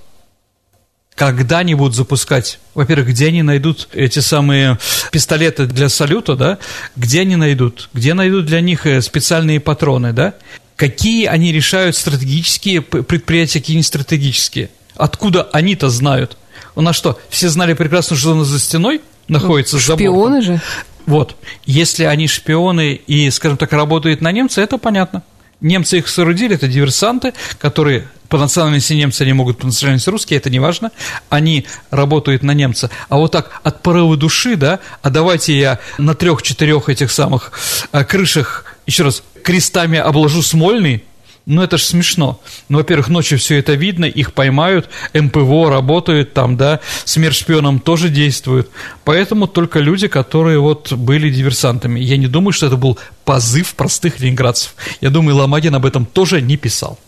когда 1.14 1.58
они 1.58 1.74
будут 1.74 1.94
запускать, 1.94 2.58
во-первых, 2.74 3.08
где 3.08 3.28
они 3.28 3.42
найдут 3.42 3.88
эти 3.92 4.20
самые 4.20 4.78
пистолеты 5.10 5.66
для 5.66 5.88
салюта, 5.88 6.36
да, 6.36 6.58
где 6.96 7.20
они 7.20 7.36
найдут, 7.36 7.90
где 7.92 8.14
найдут 8.14 8.46
для 8.46 8.60
них 8.60 8.86
э, 8.86 9.02
специальные 9.02 9.60
патроны, 9.60 10.12
да, 10.12 10.34
какие 10.76 11.26
они 11.26 11.52
решают 11.52 11.96
стратегические 11.96 12.80
предприятия, 12.82 13.60
какие 13.60 13.76
не 13.76 13.82
стратегические. 13.82 14.70
Откуда 14.96 15.48
они-то 15.52 15.90
знают? 15.90 16.36
У 16.74 16.80
нас 16.80 16.96
что, 16.96 17.18
все 17.28 17.48
знали 17.48 17.74
прекрасно, 17.74 18.16
что 18.16 18.32
он 18.32 18.44
за 18.44 18.58
стеной 18.58 19.00
находится? 19.28 19.76
Ну, 19.76 19.82
шпионы 19.82 20.42
же. 20.42 20.60
Вот. 21.06 21.36
Если 21.66 22.04
они 22.04 22.28
шпионы 22.28 22.94
и, 22.94 23.30
скажем 23.30 23.58
так, 23.58 23.72
работают 23.72 24.20
на 24.20 24.32
немца, 24.32 24.60
это 24.60 24.78
понятно. 24.78 25.22
Немцы 25.62 25.98
их 25.98 26.08
соорудили, 26.08 26.56
это 26.56 26.66
диверсанты, 26.66 27.32
которые 27.58 28.08
по 28.28 28.36
национальности 28.36 28.94
немцы, 28.94 29.22
они 29.22 29.32
могут 29.32 29.58
по 29.58 29.66
национальности 29.66 30.10
русские, 30.10 30.38
это 30.38 30.50
не 30.50 30.58
важно, 30.58 30.90
они 31.28 31.66
работают 31.90 32.42
на 32.42 32.52
немца. 32.52 32.90
А 33.08 33.18
вот 33.18 33.30
так 33.30 33.60
от 33.62 33.80
порыва 33.80 34.16
души, 34.16 34.56
да, 34.56 34.80
а 35.02 35.10
давайте 35.10 35.56
я 35.56 35.78
на 35.98 36.14
трех-четырех 36.14 36.88
этих 36.88 37.12
самых 37.12 37.52
а, 37.92 38.04
крышах, 38.04 38.74
еще 38.86 39.04
раз, 39.04 39.22
крестами 39.44 39.98
обложу 39.98 40.42
Смольный, 40.42 41.04
ну, 41.46 41.62
это 41.62 41.76
же 41.76 41.84
смешно. 41.84 42.40
Ну, 42.68 42.78
во-первых, 42.78 43.08
ночью 43.08 43.38
все 43.38 43.58
это 43.58 43.74
видно, 43.74 44.04
их 44.04 44.32
поймают, 44.32 44.88
МПВО 45.12 45.70
работают 45.70 46.34
там, 46.34 46.56
да, 46.56 46.80
смерть 47.04 47.36
шпионам 47.36 47.80
тоже 47.80 48.08
действует. 48.08 48.70
Поэтому 49.04 49.46
только 49.46 49.80
люди, 49.80 50.06
которые 50.06 50.60
вот 50.60 50.92
были 50.92 51.30
диверсантами. 51.30 51.98
Я 52.00 52.16
не 52.16 52.28
думаю, 52.28 52.52
что 52.52 52.66
это 52.66 52.76
был 52.76 52.98
позыв 53.24 53.74
простых 53.74 54.20
ленинградцев. 54.20 54.74
Я 55.00 55.10
думаю, 55.10 55.36
Ломагин 55.36 55.74
об 55.74 55.86
этом 55.86 56.06
тоже 56.06 56.40
не 56.40 56.56
писал. 56.56 56.98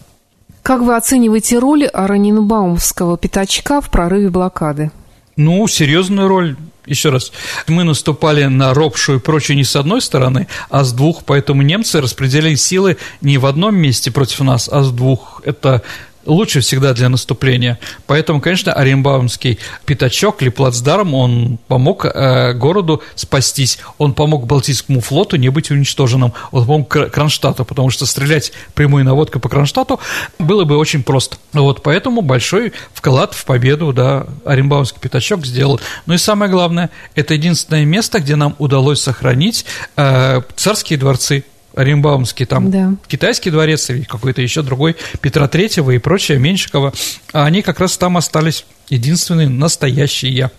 Как 0.62 0.80
вы 0.80 0.96
оцениваете 0.96 1.58
роль 1.58 1.88
Раненбаумского 1.92 3.18
пятачка 3.18 3.80
в 3.80 3.90
прорыве 3.90 4.30
блокады? 4.30 4.90
Ну, 5.36 5.66
серьезную 5.68 6.26
роль 6.26 6.56
еще 6.86 7.10
раз, 7.10 7.32
мы 7.66 7.84
наступали 7.84 8.44
на 8.44 8.74
Ропшу 8.74 9.16
и 9.16 9.18
прочее 9.18 9.56
не 9.56 9.64
с 9.64 9.76
одной 9.76 10.00
стороны, 10.00 10.48
а 10.70 10.84
с 10.84 10.92
двух, 10.92 11.24
поэтому 11.24 11.62
немцы 11.62 12.00
распределяли 12.00 12.54
силы 12.54 12.96
не 13.20 13.38
в 13.38 13.46
одном 13.46 13.76
месте 13.76 14.10
против 14.10 14.40
нас, 14.40 14.68
а 14.70 14.82
с 14.82 14.90
двух. 14.90 15.42
Это 15.44 15.82
лучше 16.26 16.60
всегда 16.60 16.92
для 16.92 17.08
наступления. 17.08 17.78
Поэтому, 18.06 18.40
конечно, 18.40 18.72
Оренбаумский 18.72 19.58
пятачок 19.86 20.42
или 20.42 20.48
плацдарм, 20.48 21.14
он 21.14 21.58
помог 21.68 22.04
э, 22.04 22.52
городу 22.54 23.02
спастись, 23.14 23.78
он 23.98 24.14
помог 24.14 24.46
Балтийскому 24.46 25.00
флоту 25.00 25.36
не 25.36 25.48
быть 25.48 25.70
уничтоженным, 25.70 26.32
он 26.50 26.66
помог 26.66 26.88
Кронштадту, 26.88 27.64
потому 27.64 27.90
что 27.90 28.06
стрелять 28.06 28.52
прямой 28.74 29.04
наводкой 29.04 29.40
по 29.40 29.48
Кронштадту 29.48 30.00
было 30.38 30.64
бы 30.64 30.76
очень 30.76 31.02
просто. 31.02 31.36
Вот 31.52 31.82
поэтому 31.82 32.20
большой 32.20 32.72
вклад 32.92 33.34
в 33.34 33.44
победу, 33.44 33.92
да, 33.92 34.26
Оренбаумский 34.44 35.00
пятачок 35.00 35.44
сделал. 35.46 35.80
Ну 36.06 36.14
и 36.14 36.18
самое 36.18 36.50
главное, 36.50 36.90
это 37.14 37.34
единственное 37.34 37.84
место, 37.84 38.20
где 38.20 38.36
нам 38.36 38.54
удалось 38.58 39.00
сохранить 39.00 39.64
э, 39.96 40.42
царские 40.56 40.98
дворцы, 40.98 41.44
Оренбаумский, 41.74 42.46
там 42.46 42.70
да. 42.70 42.94
китайский 43.08 43.50
дворец 43.50 43.90
или 43.90 44.02
какой-то 44.02 44.42
еще 44.42 44.62
другой, 44.62 44.96
Петра 45.20 45.48
Третьего 45.48 45.90
и 45.90 45.98
прочее, 45.98 46.38
Меньшикова, 46.38 46.92
а 47.32 47.44
они 47.44 47.62
как 47.62 47.80
раз 47.80 47.96
там 47.96 48.16
остались 48.16 48.64
единственные 48.88 49.48
настоящие. 49.48 50.50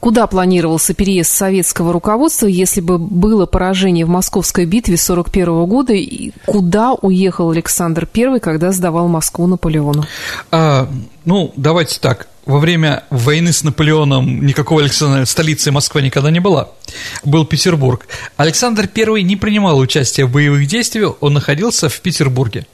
Куда 0.00 0.26
планировался 0.26 0.92
переезд 0.92 1.30
советского 1.30 1.90
руководства, 1.90 2.46
если 2.46 2.82
бы 2.82 2.98
было 2.98 3.46
поражение 3.46 4.04
в 4.04 4.10
Московской 4.10 4.66
битве 4.66 4.98
41 4.98 5.64
года? 5.64 5.94
И 5.94 6.32
куда 6.44 6.92
уехал 6.92 7.50
Александр 7.50 8.06
I, 8.14 8.38
когда 8.38 8.70
сдавал 8.72 9.08
Москву 9.08 9.46
Наполеону? 9.46 10.04
А, 10.50 10.90
ну, 11.24 11.54
давайте 11.56 12.00
так 12.00 12.28
во 12.46 12.58
время 12.58 13.04
войны 13.10 13.52
с 13.52 13.62
Наполеоном 13.64 14.44
никакого 14.44 14.82
Александра, 14.82 15.24
столицы 15.24 15.70
Москва 15.70 16.00
никогда 16.00 16.30
не 16.30 16.40
была. 16.40 16.70
Был 17.24 17.46
Петербург. 17.46 18.06
Александр 18.36 18.88
I 18.94 19.22
не 19.22 19.36
принимал 19.36 19.78
участия 19.78 20.24
в 20.24 20.32
боевых 20.32 20.66
действиях, 20.66 21.16
он 21.20 21.34
находился 21.34 21.88
в 21.88 22.00
Петербурге. 22.00 22.66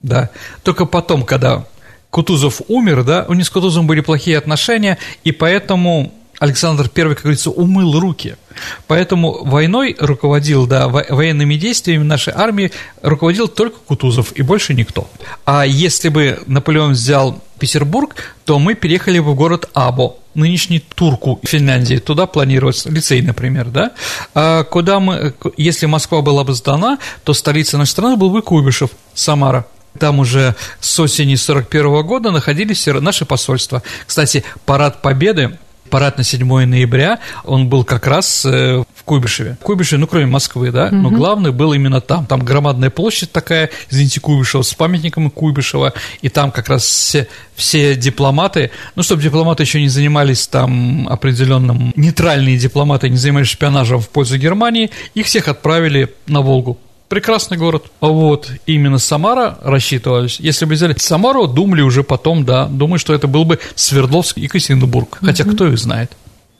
Да. 0.00 0.30
Только 0.62 0.84
потом, 0.84 1.24
когда 1.24 1.66
Кутузов 2.10 2.62
умер, 2.68 3.04
да, 3.04 3.26
у 3.28 3.34
них 3.34 3.46
с 3.46 3.50
Кутузовым 3.50 3.86
были 3.86 4.00
плохие 4.00 4.38
отношения, 4.38 4.98
и 5.24 5.32
поэтому 5.32 6.12
Александр 6.38 6.90
I, 6.94 7.14
как 7.14 7.22
говорится, 7.22 7.50
умыл 7.50 7.98
руки. 7.98 8.36
Поэтому 8.86 9.44
войной 9.44 9.96
руководил, 9.98 10.66
да, 10.66 10.88
военными 10.88 11.56
действиями 11.56 12.02
нашей 12.02 12.32
армии 12.34 12.72
руководил 13.02 13.48
только 13.48 13.78
Кутузов 13.86 14.32
и 14.32 14.42
больше 14.42 14.74
никто. 14.74 15.08
А 15.44 15.64
если 15.64 16.08
бы 16.08 16.40
Наполеон 16.46 16.92
взял 16.92 17.40
Петербург, 17.58 18.14
то 18.44 18.58
мы 18.58 18.74
переехали 18.74 19.18
бы 19.18 19.32
в 19.32 19.34
город 19.34 19.68
Або, 19.72 20.16
нынешний 20.34 20.80
Турку 20.80 21.40
Финляндии, 21.44 21.96
туда 21.96 22.26
планировать 22.26 22.84
лицей, 22.86 23.22
например, 23.22 23.66
да, 23.66 23.92
а 24.34 24.64
куда 24.64 25.00
мы, 25.00 25.34
если 25.56 25.86
Москва 25.86 26.20
была 26.20 26.44
бы 26.44 26.52
сдана, 26.54 26.98
то 27.24 27.32
столица 27.32 27.78
нашей 27.78 27.90
страны 27.90 28.16
был 28.16 28.30
бы 28.30 28.42
Куйбышев, 28.42 28.90
Самара. 29.14 29.66
Там 29.98 30.18
уже 30.18 30.54
с 30.80 31.00
осени 31.00 31.36
41 31.36 32.06
года 32.06 32.30
находились 32.30 32.86
наши 32.86 33.24
посольства. 33.24 33.82
Кстати, 34.06 34.44
парад 34.66 35.00
Победы 35.00 35.58
парад 35.86 36.18
на 36.18 36.24
7 36.24 36.46
ноября, 36.64 37.20
он 37.44 37.68
был 37.68 37.84
как 37.84 38.06
раз 38.06 38.44
э, 38.44 38.84
в 38.94 39.04
Куйбышеве. 39.04 39.56
Куйбышеве, 39.62 40.00
ну, 40.00 40.06
кроме 40.06 40.26
Москвы, 40.26 40.70
да, 40.70 40.90
но 40.90 41.10
главный 41.10 41.52
был 41.52 41.72
именно 41.72 42.00
там. 42.00 42.26
Там 42.26 42.40
громадная 42.40 42.90
площадь 42.90 43.32
такая, 43.32 43.70
извините, 43.90 44.20
Куйбышева, 44.20 44.62
с 44.62 44.74
памятником 44.74 45.30
Куйбышева, 45.30 45.92
и 46.22 46.28
там 46.28 46.50
как 46.50 46.68
раз 46.68 46.84
все, 46.84 47.28
все 47.54 47.96
дипломаты, 47.96 48.70
ну, 48.94 49.02
чтобы 49.02 49.22
дипломаты 49.22 49.62
еще 49.62 49.80
не 49.80 49.88
занимались 49.88 50.46
там 50.46 51.08
определенным, 51.08 51.92
нейтральные 51.96 52.58
дипломаты 52.58 53.08
не 53.08 53.16
занимались 53.16 53.48
шпионажем 53.48 54.00
в 54.00 54.08
пользу 54.08 54.38
Германии, 54.38 54.90
их 55.14 55.26
всех 55.26 55.48
отправили 55.48 56.14
на 56.26 56.40
Волгу 56.40 56.78
прекрасный 57.08 57.56
город. 57.56 57.86
Вот 58.00 58.50
именно 58.66 58.98
Самара 58.98 59.58
рассчитывались. 59.62 60.40
Если 60.40 60.64
бы 60.64 60.74
взяли 60.74 60.94
Самару, 60.98 61.46
думали 61.46 61.82
уже 61.82 62.02
потом, 62.02 62.44
да, 62.44 62.66
думаю, 62.66 62.98
что 62.98 63.14
это 63.14 63.26
был 63.26 63.44
бы 63.44 63.58
Свердловск 63.74 64.38
и 64.38 64.42
Екатеринбург. 64.42 65.18
Хотя 65.20 65.44
угу. 65.44 65.52
кто 65.52 65.66
их 65.68 65.78
знает. 65.78 66.12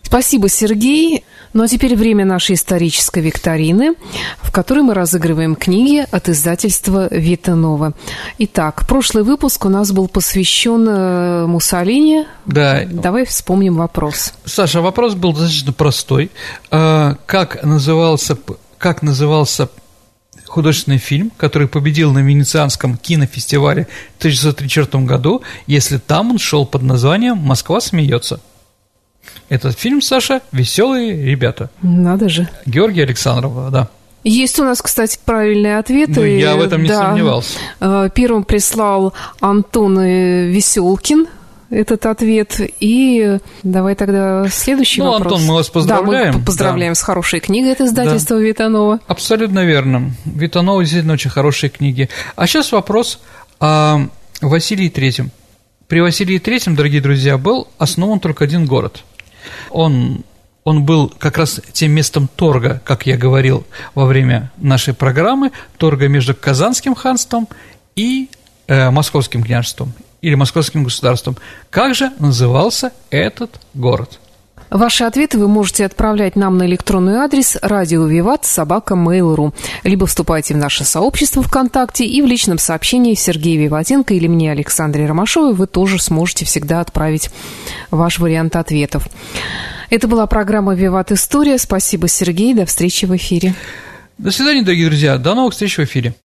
Спасибо, 0.02 0.48
Сергей. 0.48 1.24
Ну 1.52 1.64
а 1.64 1.68
теперь 1.68 1.96
время 1.96 2.24
нашей 2.24 2.54
исторической 2.54 3.20
викторины, 3.20 3.94
в 4.40 4.52
которой 4.52 4.80
мы 4.80 4.94
разыгрываем 4.94 5.56
книги 5.56 6.06
от 6.10 6.28
издательства 6.28 7.08
Витанова. 7.10 7.92
Итак, 8.38 8.86
прошлый 8.86 9.24
выпуск 9.24 9.64
у 9.64 9.68
нас 9.68 9.90
был 9.90 10.06
посвящен 10.06 10.86
э, 10.88 11.46
Муссолини. 11.46 12.26
Да. 12.44 12.82
Давай 12.86 13.24
вспомним 13.24 13.76
вопрос. 13.76 14.34
Саша, 14.44 14.80
вопрос 14.80 15.14
был 15.14 15.32
достаточно 15.32 15.72
простой. 15.72 16.30
А, 16.70 17.16
как 17.26 17.64
назывался, 17.64 18.38
как 18.78 19.02
назывался 19.02 19.68
художественный 20.46 20.98
фильм, 20.98 21.30
который 21.36 21.68
победил 21.68 22.12
на 22.12 22.20
Венецианском 22.20 22.96
кинофестивале 22.96 23.86
в 24.16 24.18
1934 24.18 25.04
году, 25.04 25.42
если 25.66 25.98
там 25.98 26.30
он 26.30 26.38
шел 26.38 26.66
под 26.66 26.82
названием 26.82 27.36
«Москва 27.38 27.80
смеется». 27.80 28.40
Этот 29.48 29.78
фильм, 29.78 30.00
Саша, 30.00 30.40
«Веселые 30.52 31.24
ребята». 31.24 31.70
Надо 31.82 32.28
же. 32.28 32.48
Георгий 32.64 33.02
Александров, 33.02 33.70
да. 33.70 33.88
Есть 34.24 34.58
у 34.58 34.64
нас, 34.64 34.82
кстати, 34.82 35.20
правильные 35.24 35.78
ответы. 35.78 36.20
Ну, 36.20 36.26
я 36.26 36.56
в 36.56 36.60
этом 36.60 36.82
не 36.82 36.88
да. 36.88 37.06
сомневался. 37.06 37.58
Э, 37.78 38.10
первым 38.12 38.42
прислал 38.42 39.14
Антон 39.40 40.00
Веселкин 40.00 41.28
этот 41.70 42.06
ответ. 42.06 42.60
И 42.80 43.38
давай 43.62 43.94
тогда 43.94 44.48
следующий 44.48 45.02
ну, 45.02 45.12
вопрос. 45.12 45.32
Антон, 45.32 45.48
мы 45.48 45.54
вас 45.54 45.68
поздравляем. 45.68 46.32
Да, 46.32 46.38
мы 46.38 46.44
поздравляем 46.44 46.92
да. 46.92 46.94
с 46.94 47.02
хорошей 47.02 47.40
книгой 47.40 47.72
это 47.72 47.86
издательство 47.86 48.36
да. 48.36 48.42
Витанова. 48.42 49.00
Абсолютно 49.06 49.64
верно. 49.64 50.12
Витанова 50.24 50.82
действительно 50.82 51.14
очень 51.14 51.30
хорошие 51.30 51.70
книги. 51.70 52.08
А 52.36 52.46
сейчас 52.46 52.72
вопрос 52.72 53.20
о 53.60 54.06
Василии 54.40 54.88
Третьем. 54.88 55.30
При 55.88 56.00
Василии 56.00 56.38
Третьем, 56.38 56.74
дорогие 56.74 57.00
друзья, 57.00 57.38
был 57.38 57.68
основан 57.78 58.20
только 58.20 58.44
один 58.44 58.66
город. 58.66 59.04
Он 59.70 60.24
он 60.64 60.84
был 60.84 61.12
как 61.16 61.38
раз 61.38 61.60
тем 61.72 61.92
местом 61.92 62.28
торга, 62.34 62.82
как 62.84 63.06
я 63.06 63.16
говорил 63.16 63.64
во 63.94 64.04
время 64.04 64.50
нашей 64.56 64.94
программы, 64.94 65.52
торга 65.78 66.08
между 66.08 66.34
Казанским 66.34 66.96
ханством 66.96 67.46
и 67.94 68.28
э, 68.66 68.90
Московским 68.90 69.44
княжеством 69.44 69.94
или 70.22 70.34
московским 70.34 70.84
государством. 70.84 71.36
Как 71.70 71.94
же 71.94 72.12
назывался 72.18 72.92
этот 73.10 73.60
город? 73.74 74.18
Ваши 74.70 75.04
ответы 75.04 75.38
вы 75.38 75.46
можете 75.46 75.84
отправлять 75.84 76.34
нам 76.34 76.58
на 76.58 76.66
электронный 76.66 77.16
адрес 77.16 77.56
радио 77.62 78.04
Виват 78.06 78.44
собака 78.44 78.94
Mail.ru 78.94 79.54
либо 79.84 80.06
вступайте 80.06 80.54
в 80.54 80.56
наше 80.56 80.84
сообщество 80.84 81.42
ВКонтакте 81.42 82.04
и 82.04 82.20
в 82.20 82.26
личном 82.26 82.58
сообщении 82.58 83.14
Сергея 83.14 83.60
Виватенко 83.60 84.14
или 84.14 84.26
мне, 84.26 84.50
Александре 84.50 85.06
Ромашовой, 85.06 85.54
вы 85.54 85.68
тоже 85.68 86.00
сможете 86.00 86.44
всегда 86.44 86.80
отправить 86.80 87.30
ваш 87.92 88.18
вариант 88.18 88.56
ответов. 88.56 89.06
Это 89.88 90.08
была 90.08 90.26
программа 90.26 90.74
«Виват 90.74 91.12
История». 91.12 91.58
Спасибо, 91.58 92.08
Сергей. 92.08 92.52
До 92.52 92.66
встречи 92.66 93.06
в 93.06 93.14
эфире. 93.14 93.54
До 94.18 94.32
свидания, 94.32 94.62
дорогие 94.62 94.86
друзья. 94.86 95.16
До 95.16 95.34
новых 95.34 95.52
встреч 95.52 95.78
в 95.78 95.84
эфире. 95.84 96.16